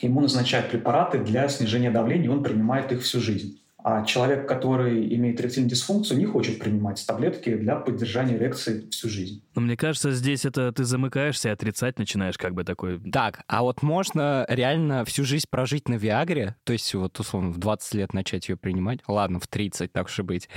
Ему 0.00 0.20
назначают 0.20 0.70
препараты 0.70 1.18
для 1.18 1.48
снижения 1.48 1.90
давления, 1.90 2.26
и 2.26 2.28
он 2.28 2.44
принимает 2.44 2.92
их 2.92 3.02
всю 3.02 3.20
жизнь. 3.20 3.60
А 3.90 4.04
человек, 4.04 4.46
который 4.46 5.14
имеет 5.14 5.40
эректильную 5.40 5.70
дисфункцию, 5.70 6.18
не 6.18 6.26
хочет 6.26 6.58
принимать 6.58 7.02
таблетки 7.06 7.56
для 7.56 7.76
поддержания 7.76 8.36
эрекции 8.36 8.86
всю 8.90 9.08
жизнь. 9.08 9.42
Но 9.54 9.62
мне 9.62 9.78
кажется, 9.78 10.12
здесь 10.12 10.44
это 10.44 10.70
ты 10.72 10.84
замыкаешься 10.84 11.48
и 11.48 11.52
отрицать 11.52 11.98
начинаешь, 11.98 12.36
как 12.36 12.52
бы 12.52 12.64
такой... 12.64 13.00
Так, 13.10 13.44
а 13.46 13.62
вот 13.62 13.82
можно 13.82 14.44
реально 14.50 15.06
всю 15.06 15.24
жизнь 15.24 15.46
прожить 15.48 15.88
на 15.88 15.94
Виагре? 15.94 16.56
То 16.64 16.74
есть 16.74 16.92
вот 16.94 17.18
условно 17.18 17.50
в 17.50 17.56
20 17.56 17.94
лет 17.94 18.12
начать 18.12 18.50
ее 18.50 18.58
принимать? 18.58 19.00
Ладно, 19.08 19.40
в 19.40 19.46
30, 19.46 19.90
так 19.90 20.06
уж 20.06 20.18
и 20.18 20.22
быть. 20.22 20.50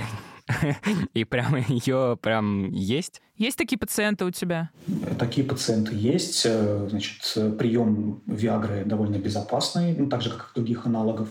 И 1.14 1.24
прям 1.24 1.56
ее 1.68 2.18
прям 2.20 2.70
есть? 2.70 3.22
Есть 3.38 3.56
такие 3.56 3.78
пациенты 3.78 4.26
у 4.26 4.30
тебя? 4.30 4.68
Такие 5.18 5.46
пациенты 5.46 5.94
есть. 5.94 6.42
Э, 6.44 6.86
Значит, 6.90 7.56
прием 7.56 8.22
Виагры 8.26 8.84
довольно 8.84 9.16
безопасный, 9.16 9.96
ну, 9.96 10.08
так 10.08 10.20
же, 10.20 10.28
как 10.28 10.50
и 10.52 10.54
других 10.56 10.84
аналогов. 10.84 11.28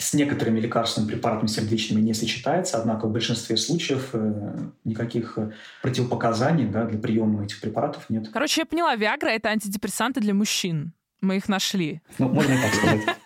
С 0.00 0.14
некоторыми 0.14 0.60
лекарственными 0.60 1.12
препаратами 1.12 1.46
сердечными 1.46 2.00
не 2.00 2.14
сочетается, 2.14 2.78
однако 2.78 3.06
в 3.06 3.12
большинстве 3.12 3.56
случаев 3.56 4.10
э, 4.14 4.58
никаких 4.84 5.38
противопоказаний 5.82 6.66
да, 6.66 6.86
для 6.86 6.98
приема 6.98 7.44
этих 7.44 7.60
препаратов 7.60 8.08
нет. 8.08 8.30
Короче, 8.32 8.62
я 8.62 8.66
поняла, 8.66 8.96
Виагра— 8.96 9.28
это 9.30 9.50
антидепрессанты 9.50 10.20
для 10.20 10.32
мужчин. 10.32 10.94
Мы 11.20 11.36
их 11.36 11.48
нашли. 11.48 12.00
Ну, 12.18 12.28
можно 12.28 12.52
и 12.52 12.62
так 12.62 12.74
сказать. 12.74 13.00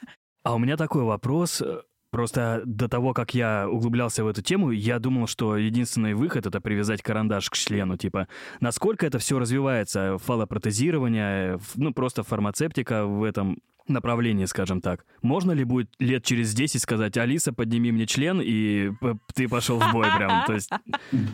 А 0.42 0.54
у 0.54 0.58
меня 0.58 0.76
такой 0.76 1.04
вопрос. 1.04 1.62
Просто 2.10 2.62
до 2.64 2.88
того, 2.88 3.12
как 3.12 3.34
я 3.34 3.66
углублялся 3.68 4.22
в 4.22 4.28
эту 4.28 4.40
тему, 4.40 4.70
я 4.70 5.00
думал, 5.00 5.26
что 5.26 5.56
единственный 5.56 6.14
выход— 6.14 6.46
это 6.46 6.60
привязать 6.60 7.02
карандаш 7.02 7.50
к 7.50 7.54
члену. 7.54 7.96
Типа, 7.96 8.28
насколько 8.60 9.04
это 9.04 9.18
все 9.18 9.38
развивается? 9.40 10.18
Фалопротезирование, 10.18 11.58
ну, 11.74 11.92
просто 11.92 12.22
фармацевтика 12.22 13.06
в 13.06 13.24
этом 13.24 13.58
направлении, 13.88 14.44
скажем 14.46 14.80
так. 14.80 15.04
Можно 15.22 15.52
ли 15.52 15.64
будет 15.64 15.90
лет 15.98 16.24
через 16.24 16.54
10 16.54 16.80
сказать, 16.82 17.16
Алиса, 17.16 17.52
подними 17.52 17.92
мне 17.92 18.06
член, 18.06 18.40
и 18.42 18.90
ты 19.34 19.48
пошел 19.48 19.78
в 19.78 19.92
бой 19.92 20.06
прям? 20.16 20.44
То 20.46 20.54
есть, 20.54 20.70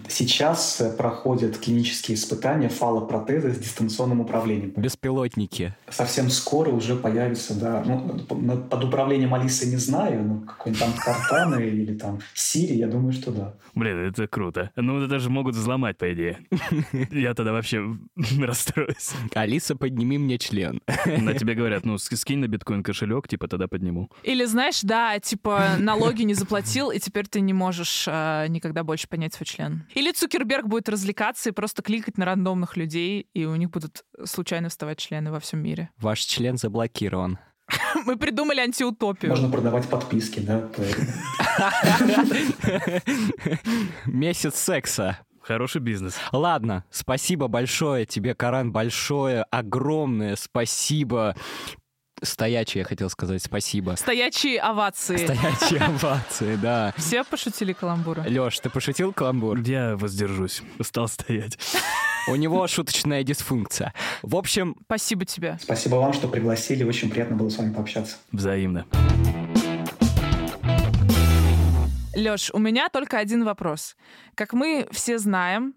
Сейчас 0.08 0.80
э, 0.80 0.96
проходят 0.96 1.58
клинические 1.58 2.16
испытания 2.16 2.68
фалопротеза 2.68 3.52
с 3.52 3.58
дистанционным 3.58 4.20
управлением. 4.20 4.72
Беспилотники. 4.76 5.74
Совсем 5.88 6.30
скоро 6.30 6.70
уже 6.70 6.96
появится, 6.96 7.58
да, 7.58 7.82
ну, 7.86 8.18
под 8.58 8.84
управлением 8.84 9.34
Алисы 9.34 9.66
не 9.66 9.76
знаю, 9.76 10.22
но 10.24 10.40
какой-нибудь 10.40 10.80
там 10.80 10.92
Картаны 10.94 11.62
или 11.62 11.94
там 11.96 12.20
Сири, 12.34 12.74
я 12.74 12.86
думаю, 12.88 13.12
что 13.12 13.30
да. 13.32 13.54
блин, 13.74 13.98
это 13.98 14.26
круто. 14.26 14.70
Ну, 14.76 14.98
это 14.98 15.08
даже 15.08 15.30
могут 15.30 15.54
взломать, 15.54 15.96
по 15.98 16.12
идее. 16.12 16.38
Я 17.10 17.34
тогда 17.34 17.52
вообще 17.52 17.96
расстроюсь. 18.40 19.12
Алиса, 19.34 19.76
подними 19.76 20.18
мне 20.18 20.38
член. 20.38 20.80
На 21.06 21.34
тебе 21.34 21.54
говорят, 21.54 21.84
ну, 21.84 21.98
ски- 21.98 22.16
скинь 22.16 22.39
на 22.40 22.48
биткоин 22.48 22.82
кошелек, 22.82 23.28
типа, 23.28 23.48
тогда 23.48 23.68
подниму. 23.68 24.10
Или, 24.22 24.44
знаешь, 24.44 24.80
да, 24.82 25.18
типа 25.18 25.76
налоги 25.78 26.22
не 26.22 26.34
заплатил, 26.34 26.90
и 26.90 26.98
теперь 26.98 27.26
ты 27.26 27.40
не 27.40 27.52
можешь 27.52 28.06
а, 28.08 28.46
никогда 28.48 28.82
больше 28.84 29.08
понять 29.08 29.34
свой 29.34 29.46
член. 29.46 29.86
Или 29.94 30.12
Цукерберг 30.12 30.66
будет 30.66 30.88
развлекаться 30.88 31.50
и 31.50 31.52
просто 31.52 31.82
кликать 31.82 32.18
на 32.18 32.24
рандомных 32.24 32.76
людей, 32.76 33.28
и 33.34 33.44
у 33.44 33.56
них 33.56 33.70
будут 33.70 34.04
случайно 34.24 34.68
вставать 34.68 34.98
члены 34.98 35.30
во 35.30 35.40
всем 35.40 35.62
мире. 35.62 35.90
Ваш 35.98 36.20
член 36.20 36.56
заблокирован. 36.56 37.38
Мы 38.06 38.16
придумали 38.16 38.60
антиутопию. 38.60 39.30
Можно 39.30 39.50
продавать 39.50 39.88
подписки, 39.88 40.40
да. 40.40 40.68
Месяц 44.06 44.56
секса. 44.56 45.18
Хороший 45.42 45.80
бизнес. 45.80 46.16
Ладно, 46.32 46.84
спасибо 46.90 47.48
большое 47.48 48.04
тебе, 48.04 48.34
Каран, 48.34 48.72
большое, 48.72 49.42
огромное 49.50 50.36
спасибо. 50.36 51.34
Стоячие, 52.22 52.80
я 52.80 52.84
хотел 52.84 53.08
сказать, 53.10 53.42
спасибо. 53.42 53.94
Стоячие 53.96 54.60
овации. 54.60 55.16
Стоячие 55.16 55.80
овации, 55.80 56.56
да. 56.56 56.92
Все 56.96 57.24
пошутили 57.24 57.72
каламбуры. 57.72 58.22
Лёш, 58.26 58.58
ты 58.60 58.68
пошутил 58.70 59.12
каламбур? 59.12 59.58
Я 59.60 59.96
воздержусь. 59.96 60.62
Устал 60.78 61.08
стоять. 61.08 61.58
У 62.28 62.34
него 62.36 62.66
шуточная 62.66 63.22
дисфункция. 63.22 63.94
В 64.22 64.36
общем, 64.36 64.76
Спасибо 64.84 65.24
тебе. 65.24 65.58
Спасибо 65.62 65.96
вам, 65.96 66.12
что 66.12 66.28
пригласили. 66.28 66.84
Очень 66.84 67.10
приятно 67.10 67.36
было 67.36 67.48
с 67.48 67.56
вами 67.56 67.72
пообщаться. 67.72 68.16
Взаимно. 68.32 68.86
Лёш, 72.14 72.50
у 72.52 72.58
меня 72.58 72.88
только 72.90 73.18
один 73.18 73.44
вопрос. 73.44 73.96
Как 74.34 74.52
мы 74.52 74.86
все 74.90 75.18
знаем, 75.18 75.74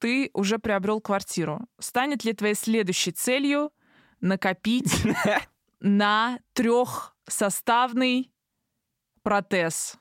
ты 0.00 0.30
уже 0.32 0.58
приобрел 0.58 1.00
квартиру. 1.00 1.60
Станет 1.78 2.24
ли 2.24 2.32
твоей 2.32 2.54
следующей 2.54 3.12
целью 3.12 3.70
накопить 4.20 4.92
на 5.80 6.38
трехсоставный 6.54 8.32
протез 9.22 9.98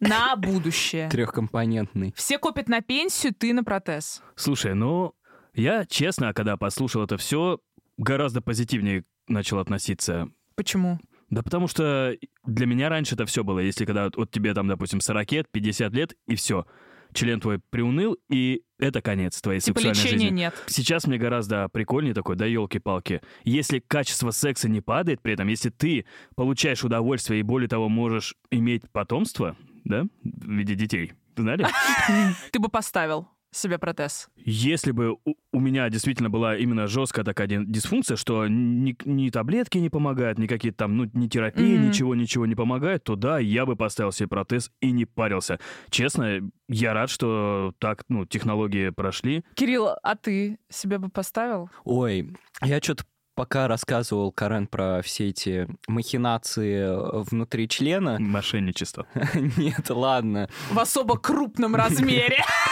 на 0.00 0.36
будущее? 0.36 1.08
трехкомпонентный. 1.08 2.12
Все 2.16 2.38
копят 2.38 2.68
на 2.68 2.80
пенсию, 2.80 3.34
ты 3.34 3.52
на 3.52 3.64
протез. 3.64 4.22
Слушай, 4.36 4.74
ну, 4.74 5.14
я, 5.54 5.84
честно, 5.84 6.32
когда 6.32 6.56
послушал 6.56 7.04
это 7.04 7.16
все, 7.16 7.60
гораздо 7.96 8.40
позитивнее 8.40 9.04
начал 9.28 9.58
относиться. 9.58 10.28
Почему? 10.56 10.98
Да 11.30 11.42
потому 11.42 11.68
что 11.68 12.16
для 12.44 12.66
меня 12.66 12.88
раньше 12.88 13.14
это 13.14 13.24
все 13.24 13.44
было. 13.44 13.60
Если 13.60 13.84
когда 13.84 14.04
вот, 14.04 14.16
вот 14.16 14.30
тебе 14.30 14.52
там, 14.52 14.66
допустим, 14.66 15.00
40 15.00 15.32
лет, 15.32 15.50
50 15.50 15.92
лет, 15.94 16.14
и 16.26 16.34
все. 16.34 16.66
Член 17.12 17.40
твой 17.40 17.60
приуныл, 17.70 18.16
и 18.28 18.62
это 18.78 19.02
конец 19.02 19.40
твоей 19.40 19.60
Типа 19.60 19.80
сексуальной 19.80 20.10
жизни. 20.10 20.28
нет. 20.34 20.54
Сейчас 20.66 21.06
мне 21.06 21.18
гораздо 21.18 21.68
прикольнее 21.68 22.14
такой, 22.14 22.36
да 22.36 22.46
елки-палки. 22.46 23.20
Если 23.44 23.80
качество 23.80 24.30
секса 24.30 24.68
не 24.68 24.80
падает 24.80 25.20
при 25.20 25.34
этом, 25.34 25.48
если 25.48 25.70
ты 25.70 26.06
получаешь 26.36 26.84
удовольствие 26.84 27.40
и 27.40 27.42
более 27.42 27.68
того 27.68 27.88
можешь 27.88 28.36
иметь 28.50 28.82
потомство, 28.90 29.56
да, 29.84 30.04
в 30.22 30.50
виде 30.50 30.74
детей, 30.74 31.12
знали? 31.36 31.66
Ты 32.52 32.58
бы 32.58 32.68
поставил 32.68 33.28
себе 33.52 33.78
протез. 33.78 34.28
Если 34.36 34.92
бы 34.92 35.12
у, 35.24 35.34
у 35.52 35.60
меня 35.60 35.88
действительно 35.90 36.30
была 36.30 36.56
именно 36.56 36.86
жесткая 36.86 37.24
такая 37.24 37.46
ди- 37.46 37.64
дисфункция, 37.64 38.16
что 38.16 38.46
ни, 38.48 38.96
ни 39.04 39.30
таблетки 39.30 39.78
не 39.78 39.90
помогают, 39.90 40.38
ни 40.38 40.46
какие-то 40.46 40.78
там, 40.78 40.96
ну, 40.96 41.10
ни 41.14 41.26
терапии, 41.28 41.76
Мгм. 41.76 41.88
ничего, 41.88 42.14
ничего 42.14 42.46
не 42.46 42.54
помогает, 42.54 43.04
то 43.04 43.16
да, 43.16 43.38
я 43.38 43.66
бы 43.66 43.76
поставил 43.76 44.12
себе 44.12 44.28
протез 44.28 44.70
и 44.80 44.90
не 44.92 45.04
парился. 45.04 45.58
Честно, 45.90 46.40
я 46.68 46.94
рад, 46.94 47.10
что 47.10 47.74
так, 47.78 48.04
ну, 48.08 48.24
технологии 48.26 48.90
прошли. 48.90 49.44
Кирилл, 49.54 49.88
а 50.02 50.14
ты 50.16 50.58
себе 50.68 50.98
бы 50.98 51.08
поставил? 51.08 51.70
Ой, 51.84 52.34
я 52.62 52.78
что-то 52.80 53.04
пока 53.34 53.68
рассказывал, 53.68 54.32
Карен, 54.32 54.66
про 54.66 55.00
все 55.02 55.28
эти 55.28 55.66
махинации 55.88 56.80
э, 56.82 57.22
внутри 57.30 57.68
члена. 57.68 58.18
Мошенничество. 58.20 59.06
Нет, 59.56 59.88
ладно. 59.88 60.48
В 60.70 60.78
особо 60.78 61.16
крупном 61.18 61.74
размере. 61.74 62.38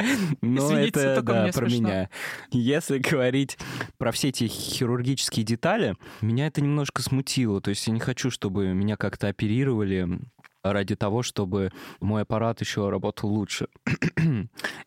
Но 0.40 0.66
Извините, 0.66 1.00
это 1.00 1.22
да, 1.22 1.44
про 1.44 1.68
смешно. 1.68 1.88
меня. 1.88 2.10
Если 2.50 2.98
говорить 2.98 3.58
про 3.98 4.12
все 4.12 4.28
эти 4.28 4.46
хирургические 4.46 5.44
детали, 5.44 5.96
меня 6.20 6.46
это 6.46 6.60
немножко 6.60 7.02
смутило. 7.02 7.60
То 7.60 7.70
есть 7.70 7.86
я 7.86 7.92
не 7.92 8.00
хочу, 8.00 8.30
чтобы 8.30 8.72
меня 8.74 8.96
как-то 8.96 9.28
оперировали 9.28 10.08
ради 10.62 10.94
того, 10.94 11.22
чтобы 11.22 11.70
мой 12.00 12.22
аппарат 12.22 12.60
еще 12.60 12.90
работал 12.90 13.30
лучше. 13.30 13.68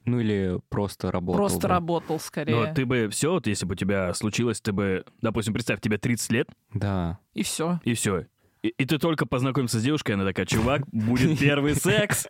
ну 0.06 0.20
или 0.20 0.60
просто 0.70 1.12
работал. 1.12 1.38
Просто 1.40 1.62
бы. 1.62 1.68
работал 1.68 2.20
скорее. 2.20 2.56
Но 2.56 2.74
ты 2.74 2.86
бы 2.86 3.10
все, 3.10 3.32
вот 3.32 3.48
если 3.48 3.66
бы 3.66 3.74
у 3.74 3.76
тебя 3.76 4.14
случилось, 4.14 4.62
ты 4.62 4.72
бы, 4.72 5.04
допустим, 5.22 5.54
представь, 5.54 5.82
тебе 5.82 5.98
30 5.98 6.32
лет, 6.32 6.48
Да. 6.74 7.20
И 7.34 7.44
все. 7.44 7.80
и 7.84 7.94
все. 7.96 8.28
И, 8.64 8.70
и 8.70 8.86
ты 8.86 8.98
только 8.98 9.26
познакомился 9.26 9.80
с 9.80 9.84
девушкой, 9.84 10.14
она 10.14 10.24
такая, 10.24 10.46
чувак, 10.46 10.88
будет 10.92 11.38
первый 11.40 11.76
секс. 11.76 12.28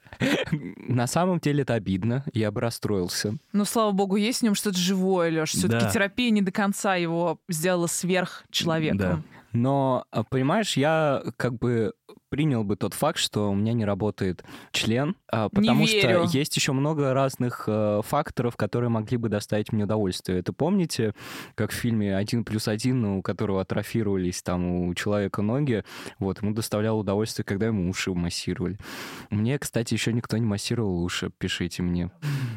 На 0.78 1.06
самом 1.08 1.40
деле 1.40 1.62
это 1.62 1.76
обидно, 1.76 2.26
я 2.34 2.52
бы 2.52 2.60
расстроился. 2.62 3.36
Ну, 3.54 3.66
слава 3.66 3.92
богу, 3.92 4.16
есть 4.16 4.40
в 4.40 4.44
нем 4.44 4.56
что-то 4.56 4.78
живое, 4.78 5.30
Леш. 5.32 5.52
Все-таки 5.52 5.86
Да. 5.86 5.92
терапия 5.92 6.32
не 6.32 6.42
до 6.42 6.52
конца 6.52 6.96
его 6.96 7.40
сделала 7.48 7.88
сверхчеловеком. 7.88 8.98
Да. 8.98 9.20
Но, 9.54 10.06
а, 10.10 10.24
понимаешь, 10.24 10.76
я 10.76 11.22
как 11.38 11.54
бы 11.60 11.94
принял 12.34 12.64
бы 12.64 12.76
тот 12.76 12.96
факт, 12.96 13.20
что 13.20 13.52
у 13.52 13.54
меня 13.54 13.74
не 13.74 13.86
работает 13.86 14.44
член, 14.72 15.16
а, 15.32 15.50
потому 15.50 15.86
что 15.86 16.24
есть 16.32 16.56
еще 16.56 16.72
много 16.72 17.14
разных 17.14 17.66
э, 17.68 18.02
факторов, 18.04 18.58
которые 18.58 18.90
могли 18.90 19.18
бы 19.18 19.30
доставить 19.30 19.72
мне 19.72 19.84
удовольствие. 19.84 20.40
Это 20.40 20.52
помните, 20.52 21.14
как 21.54 21.70
в 21.70 21.76
фильме 21.76 22.18
«Один 22.18 22.44
плюс 22.44 22.68
один», 22.68 23.06
у 23.06 23.22
которого 23.22 23.62
атрофировались 23.62 24.42
там 24.42 24.88
у 24.88 24.96
человека 24.96 25.44
ноги, 25.44 25.84
вот, 26.18 26.42
ему 26.42 26.56
доставляло 26.56 26.98
удовольствие, 26.98 27.46
когда 27.46 27.68
ему 27.68 27.88
уши 27.88 28.12
массировали. 28.16 28.80
Мне, 29.30 29.60
кстати, 29.60 29.94
еще 29.94 30.12
никто 30.12 30.36
не 30.36 30.46
массировал 30.48 31.04
уши, 31.04 31.30
пишите 31.38 31.84
мне. 31.84 32.10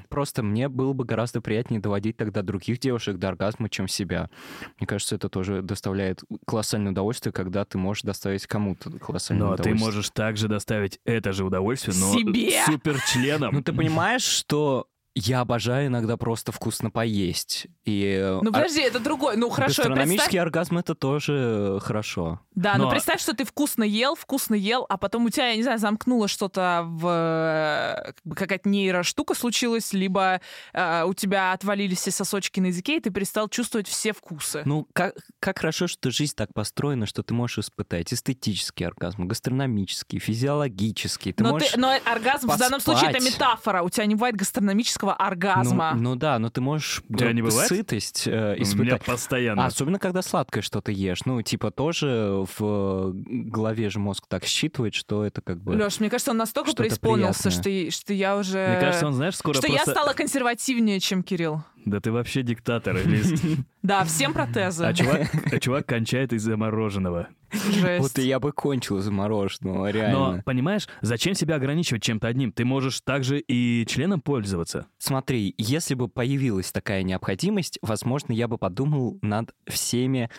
Просто 0.08 0.42
мне 0.42 0.70
было 0.70 0.94
бы 0.94 1.04
гораздо 1.04 1.42
приятнее 1.42 1.82
доводить 1.82 2.16
тогда 2.16 2.40
других 2.40 2.78
девушек 2.78 3.18
до 3.18 3.28
оргазма, 3.28 3.68
чем 3.68 3.88
себя. 3.88 4.30
Мне 4.78 4.86
кажется, 4.86 5.16
это 5.16 5.28
тоже 5.28 5.60
доставляет 5.60 6.22
колоссальное 6.46 6.92
удовольствие, 6.92 7.34
когда 7.34 7.66
ты 7.66 7.76
можешь 7.76 8.04
доставить 8.04 8.46
кому-то 8.46 8.90
колоссальное 8.90 9.48
Но 9.48 9.65
ты 9.70 9.74
можешь 9.74 10.10
также 10.10 10.48
доставить 10.48 10.98
это 11.04 11.32
же 11.32 11.44
удовольствие, 11.44 11.96
но 11.98 12.12
Себе! 12.12 12.62
суперчленом. 12.66 13.54
Ну, 13.54 13.62
ты 13.62 13.72
понимаешь, 13.72 14.22
что 14.22 14.88
я 15.18 15.40
обожаю 15.40 15.86
иногда 15.86 16.16
просто 16.18 16.52
вкусно 16.52 16.90
поесть. 16.90 17.66
И 17.84 18.18
э, 18.20 18.38
Ну 18.42 18.50
ор- 18.50 18.52
подожди, 18.54 18.82
это 18.82 19.00
другой. 19.00 19.36
Ну 19.38 19.48
хорошо, 19.48 19.76
представь. 19.76 19.88
гастрономический 19.88 20.38
оргазм— 20.38 20.78
это 20.78 20.94
тоже 20.94 21.78
хорошо. 21.82 22.40
Да, 22.54 22.74
но 22.76 22.84
Но- 22.84 22.90
представь, 22.90 23.20
что 23.20 23.34
ты 23.34 23.44
вкусно 23.44 23.82
ел, 23.82 24.14
вкусно 24.14 24.54
ел, 24.54 24.84
а 24.88 24.98
потом 24.98 25.24
у 25.24 25.30
тебя, 25.30 25.48
я 25.48 25.56
не 25.56 25.62
знаю, 25.62 25.78
замкнуло 25.78 26.28
что-то 26.28 26.82
в... 26.86 27.06
э, 27.08 28.04
как 28.12 28.16
бы 28.24 28.34
Какая-то 28.34 28.68
нейроштука 28.68 29.34
случилась, 29.34 29.92
либо 29.94 30.40
э, 30.74 31.04
у 31.04 31.14
тебя 31.14 31.52
отвалились 31.52 31.98
все 31.98 32.10
сосочки 32.10 32.60
на 32.60 32.66
языке, 32.66 32.98
и 32.98 33.00
ты 33.00 33.10
перестал 33.10 33.48
чувствовать 33.48 33.88
все 33.88 34.12
вкусы. 34.12 34.62
Ну, 34.66 34.86
как, 34.92 35.14
как 35.40 35.58
хорошо, 35.58 35.86
что 35.86 36.10
жизнь 36.10 36.34
так 36.36 36.52
построена, 36.52 37.06
что 37.06 37.22
ты 37.22 37.32
можешь 37.32 37.58
испытать 37.58 38.12
эстетический 38.12 38.86
оргазм, 38.86 39.26
гастрономический, 39.26 40.18
физиологический. 40.18 41.32
Ты 41.32 41.42
но, 41.42 41.52
можешь... 41.52 41.70
ты, 41.70 41.80
но 41.80 41.94
оргазм 42.04 42.50
в 42.50 42.58
данном 42.58 42.80
случае 42.80 43.10
это 43.10 43.18
поспать. 43.18 43.34
метафора. 43.34 43.82
У 43.82 43.88
тебя 43.88 44.04
не 44.06 44.14
бывает 44.14 44.36
гастрономического 44.36 45.05
оргазма. 45.14 45.92
Ну, 45.94 46.00
ну 46.00 46.16
да, 46.16 46.38
но 46.38 46.50
ты 46.50 46.60
можешь 46.60 47.02
э, 47.08 47.32
не 47.32 47.42
бывает? 47.42 47.68
сытость 47.68 48.26
э, 48.26 48.30
У 48.30 48.58
меня 48.58 48.62
испытать. 48.62 49.04
постоянно. 49.04 49.64
А, 49.64 49.66
особенно, 49.66 49.98
когда 49.98 50.22
сладкое 50.22 50.62
что-то 50.62 50.92
ешь. 50.92 51.24
Ну, 51.24 51.42
типа, 51.42 51.70
тоже 51.70 52.44
в 52.58 53.12
голове 53.14 53.90
же 53.90 53.98
мозг 53.98 54.24
так 54.28 54.44
считывает, 54.44 54.94
что 54.94 55.24
это 55.24 55.40
как 55.40 55.62
бы... 55.62 55.72
Леш, 55.72 56.00
мне 56.00 56.10
кажется, 56.10 56.30
он 56.30 56.38
настолько 56.38 56.72
преисполнился, 56.74 57.50
что, 57.50 57.90
что 57.90 58.12
я 58.12 58.36
уже... 58.36 58.66
Мне 58.68 58.80
кажется, 58.80 59.06
он, 59.06 59.14
знаешь, 59.14 59.36
скоро 59.36 59.54
что 59.54 59.66
просто... 59.66 59.90
я 59.90 59.94
стала 59.94 60.12
консервативнее, 60.12 61.00
чем 61.00 61.22
Кирилл. 61.22 61.62
Да 61.86 62.00
ты 62.00 62.10
вообще 62.10 62.42
диктатор, 62.42 62.96
Лиз. 63.06 63.40
Да, 63.82 64.02
всем 64.04 64.32
протезы. 64.32 64.84
А 64.84 64.92
чувак, 64.92 65.28
а 65.52 65.60
чувак 65.60 65.86
кончает 65.86 66.32
из-за 66.32 66.56
мороженого. 66.56 67.28
Жесть. 67.52 68.02
Вот 68.02 68.18
и 68.18 68.26
я 68.26 68.40
бы 68.40 68.52
кончил 68.52 68.98
из 68.98 69.08
мороженого, 69.08 69.90
реально. 69.90 70.36
Но, 70.36 70.42
понимаешь, 70.42 70.88
зачем 71.00 71.34
себя 71.34 71.56
ограничивать 71.56 72.02
чем-то 72.02 72.26
одним? 72.26 72.52
Ты 72.52 72.64
можешь 72.64 73.00
также 73.00 73.40
и 73.40 73.86
членом 73.86 74.20
пользоваться. 74.20 74.86
Смотри, 74.98 75.54
если 75.58 75.94
бы 75.94 76.08
появилась 76.08 76.72
такая 76.72 77.02
необходимость, 77.02 77.78
возможно, 77.82 78.32
я 78.32 78.48
бы 78.48 78.58
подумал 78.58 79.18
над 79.22 79.54
всеми 79.66 80.30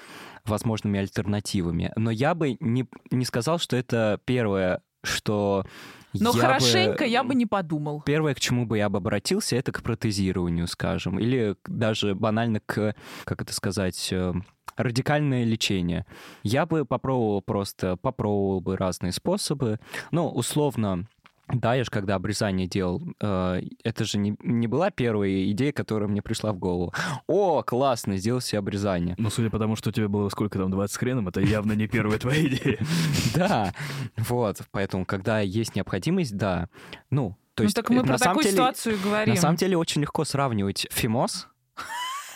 возможными 0.46 1.00
альтернативами. 1.00 1.92
Но 1.96 2.12
я 2.12 2.34
бы 2.36 2.58
не, 2.60 2.88
не 3.12 3.26
сказал, 3.26 3.60
что 3.60 3.76
это 3.76 4.20
первое, 4.26 4.82
что 5.04 5.66
Но 6.14 6.32
я 6.34 6.40
хорошенько 6.40 7.04
бы... 7.04 7.10
я 7.10 7.24
бы 7.24 7.36
не 7.36 7.46
подумал. 7.46 8.02
Первое, 8.06 8.34
к 8.34 8.40
чему 8.40 8.66
бы 8.66 8.78
я 8.78 8.90
бы 8.90 8.98
обратился, 8.98 9.56
это 9.56 9.72
к 9.72 9.82
протезированию, 9.84 10.68
скажем, 10.68 11.20
или 11.20 11.56
даже 11.66 12.16
банально 12.16 12.60
к, 12.66 12.96
как 13.26 13.42
это 13.42 13.54
сказать, 13.54 14.10
э, 14.12 14.34
радикальное 14.78 15.44
лечение. 15.44 16.06
Я 16.44 16.66
бы 16.66 16.86
попробовал 16.86 17.42
просто, 17.42 17.98
попробовал 17.98 18.62
бы 18.62 18.78
разные 18.78 19.12
способы. 19.12 19.80
Ну, 20.12 20.30
условно, 20.30 21.06
да, 21.48 21.76
я 21.76 21.84
же 21.86 21.90
когда 21.90 22.16
обрезание 22.16 22.68
делал, 22.68 23.02
э, 23.22 23.62
это 23.84 24.04
же 24.04 24.18
не, 24.18 24.36
не 24.42 24.68
была 24.68 24.92
первая 24.92 25.50
идея, 25.52 25.72
которая 25.72 26.10
мне 26.10 26.22
пришла 26.22 26.52
в 26.52 26.58
голову. 26.58 26.94
О, 27.26 27.64
классно, 27.64 28.18
сделал 28.18 28.42
себе 28.42 28.60
обрезание. 28.60 29.16
Ну, 29.18 29.30
судя 29.30 29.50
по 29.50 29.58
тому, 29.58 29.78
что 29.78 29.92
тебе 29.94 30.10
было 30.10 30.28
сколько 30.28 30.60
там, 30.60 30.70
20 30.72 30.94
с 30.94 30.98
хреном, 30.98 31.30
это 31.30 31.40
явно 31.40 31.72
не 31.72 31.88
первая 31.88 32.20
твоя 32.20 32.46
идея. 32.48 32.80
Да, 33.34 33.74
вот, 34.18 34.62
поэтому, 34.72 35.06
когда 35.06 35.40
есть 35.40 35.76
необходимость, 35.76 36.36
да. 36.36 36.70
Ну, 37.12 37.38
то 37.54 37.64
ну 37.64 37.66
есть, 37.66 37.76
так 37.76 37.90
мы 37.90 38.02
э, 38.02 38.04
про 38.04 38.18
такую 38.18 38.44
ситуацию 38.44 38.98
говорим. 39.02 39.34
На 39.34 39.40
самом 39.40 39.56
деле 39.56 39.78
очень 39.78 40.02
легко 40.02 40.26
сравнивать 40.26 40.88
фимоз 40.92 41.48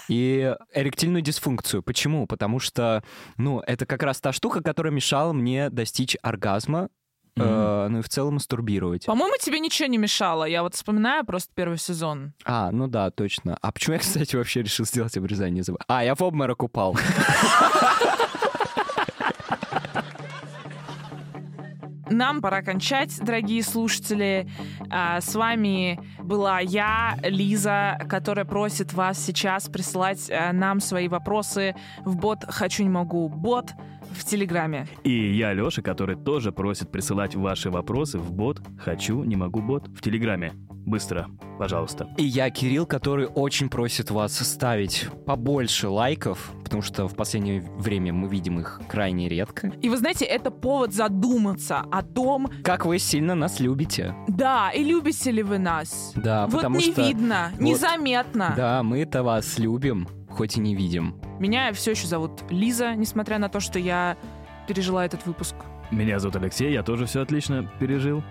и 0.08 0.56
эректильную 0.74 1.22
дисфункцию. 1.22 1.84
Почему? 1.84 2.28
Потому 2.28 2.60
что, 2.60 3.04
ну, 3.38 3.62
это 3.66 3.86
как 3.86 4.04
раз 4.04 4.20
та 4.20 4.32
штука, 4.32 4.62
которая 4.62 4.94
мешала 4.94 5.34
мне 5.34 5.70
достичь 5.70 6.18
оргазма, 6.22 6.90
э, 7.38 7.88
ну 7.90 8.00
и 8.00 8.02
в 8.02 8.10
целом 8.10 8.36
мастурбировать. 8.36 9.06
По-моему, 9.06 9.36
тебе 9.40 9.60
ничего 9.60 9.88
не 9.88 9.98
мешало. 9.98 10.46
Я 10.46 10.64
вот 10.64 10.76
вспоминаю 10.76 11.26
просто 11.26 11.52
первый 11.54 11.78
сезон. 11.78 12.34
А, 12.46 12.72
ну 12.72 12.88
да, 12.88 13.12
точно. 13.12 13.58
А 13.62 13.72
почему 13.72 13.94
я, 13.94 14.00
кстати, 14.02 14.36
вообще 14.36 14.62
решил 14.64 14.86
сделать 14.86 15.16
обрезание? 15.18 15.64
А, 15.88 16.04
я 16.04 16.16
в 16.16 16.22
обморок 16.22 16.64
упал. 16.64 16.98
Нам 22.12 22.42
пора 22.42 22.62
кончать, 22.62 23.18
дорогие 23.22 23.64
слушатели. 23.64 24.48
А, 24.90 25.22
С 25.22 25.34
вами 25.34 25.98
была 26.20 26.60
я, 26.60 27.18
Лиза, 27.24 27.98
которая 28.10 28.44
просит 28.44 28.94
вас 28.94 29.18
сейчас 29.24 29.70
присылать 29.70 30.30
а, 30.30 30.52
нам 30.52 30.82
свои 30.82 31.08
вопросы 31.08 31.74
в 32.04 32.18
бот 32.18 32.44
«Хочу, 32.50 32.84
не 32.84 32.90
могу» 32.90 33.30
бот 33.30 33.72
в 34.12 34.26
Телеграме. 34.26 34.88
И 35.06 35.34
я, 35.34 35.54
Леша, 35.54 35.82
который 35.82 36.18
тоже 36.18 36.52
просит 36.52 36.92
присылать 36.92 37.36
ваши 37.36 37.70
вопросы 37.70 38.18
в 38.18 38.34
бот 38.34 38.62
«Хочу, 38.78 39.24
не 39.24 39.38
могу 39.38 39.62
бот» 39.62 39.88
в 39.88 40.02
Телеграме. 40.02 40.52
Быстро, 40.86 41.28
пожалуйста. 41.60 42.08
И 42.18 42.24
я, 42.24 42.50
Кирилл, 42.50 42.86
который 42.86 43.28
очень 43.28 43.70
просит 43.70 44.10
вас 44.10 44.34
ставить 44.38 45.08
побольше 45.26 45.88
лайков, 45.88 46.52
потому 46.64 46.82
что 46.82 47.08
в 47.08 47.16
последнее 47.16 47.62
время 47.62 48.14
мы 48.14 48.28
видим 48.28 48.60
их 48.60 48.82
крайне 48.90 49.30
редко. 49.30 49.72
И 49.82 49.90
вы 49.90 49.98
знаете, 49.98 50.26
это 50.26 50.50
повод 50.52 50.94
задуматься 50.94 51.84
о 51.92 52.02
том, 52.02 52.50
Как 52.64 52.86
вы 52.86 52.98
сильно 53.00 53.36
нас 53.36 53.60
любите. 53.60 54.16
да, 54.28 54.72
и 54.72 54.84
любите 54.84 55.32
ли 55.32 55.44
вы 55.44 55.60
нас. 55.60 56.14
Да, 56.16 56.48
вот 56.48 56.56
потому 56.58 56.78
не 56.78 56.92
что... 56.92 57.02
видно, 57.08 57.50
вот- 57.52 57.62
незаметно. 57.62 58.54
Да, 58.58 58.82
мы-то 58.84 59.22
вас 59.24 59.60
любим, 59.60 60.08
хоть 60.30 60.58
и 60.58 60.60
не 60.60 60.76
видим. 60.76 61.16
Меня 61.40 61.72
все 61.74 61.92
еще 61.92 62.08
зовут 62.08 62.42
Лиза, 62.50 62.96
несмотря 62.96 63.38
на 63.38 63.50
то, 63.50 63.60
что 63.60 63.78
я 63.80 64.18
пережила 64.68 65.06
этот 65.06 65.26
выпуск. 65.26 65.56
Меня 65.92 66.20
зовут 66.20 66.38
Алексей, 66.38 66.72
я 66.72 66.84
тоже 66.84 67.06
все 67.06 67.22
отлично 67.22 67.70
пережил. 67.80 68.24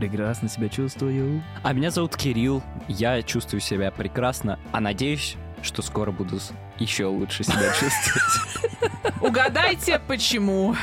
Прекрасно 0.00 0.48
себя 0.48 0.70
чувствую. 0.70 1.44
А 1.62 1.74
меня 1.74 1.90
зовут 1.90 2.16
Кирилл, 2.16 2.62
я 2.88 3.22
чувствую 3.22 3.60
себя 3.60 3.90
прекрасно, 3.90 4.58
а 4.72 4.80
надеюсь, 4.80 5.36
что 5.60 5.82
скоро 5.82 6.10
буду 6.10 6.40
еще 6.78 7.04
лучше 7.04 7.44
себя 7.44 7.70
чувствовать. 7.78 9.20
Угадайте, 9.20 10.00
почему. 10.08 10.74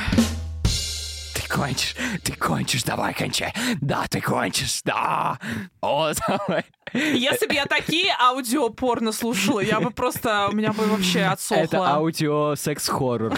Ты 1.34 1.48
кончишь, 1.48 1.96
ты 2.22 2.32
кончишь, 2.32 2.84
давай 2.84 3.12
кончай. 3.12 3.52
Да, 3.80 4.04
ты 4.08 4.20
кончишь, 4.20 4.82
да. 4.84 5.40
О, 5.80 6.12
давай. 6.28 6.64
Если 6.92 7.48
бы 7.48 7.54
я 7.54 7.66
такие 7.66 8.14
аудио 8.20 8.68
порно 8.68 9.10
слушала, 9.10 9.58
я 9.58 9.80
бы 9.80 9.90
просто... 9.90 10.46
У 10.48 10.54
меня 10.54 10.72
бы 10.72 10.84
вообще 10.86 11.22
отсохло. 11.24 11.64
Это 11.64 11.88
аудио 11.88 12.54
секс-хоррор. 12.54 13.36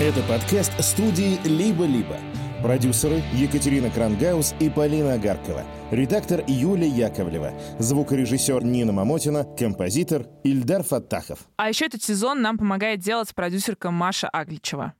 Это 0.00 0.22
подкаст 0.22 0.72
студии 0.82 1.38
«Либо-либо». 1.46 2.16
Продюсеры 2.62 3.22
Екатерина 3.34 3.90
Крангаус 3.90 4.54
и 4.58 4.70
Полина 4.70 5.12
Агаркова. 5.12 5.62
Редактор 5.90 6.42
Юлия 6.46 6.88
Яковлева. 6.88 7.52
Звукорежиссер 7.78 8.64
Нина 8.64 8.92
Мамотина. 8.92 9.44
Композитор 9.58 10.26
Ильдар 10.42 10.84
Фаттахов. 10.84 11.40
А 11.58 11.68
еще 11.68 11.84
этот 11.84 12.02
сезон 12.02 12.40
нам 12.40 12.56
помогает 12.56 13.00
делать 13.00 13.34
продюсерка 13.34 13.90
Маша 13.90 14.30
Агличева. 14.30 14.94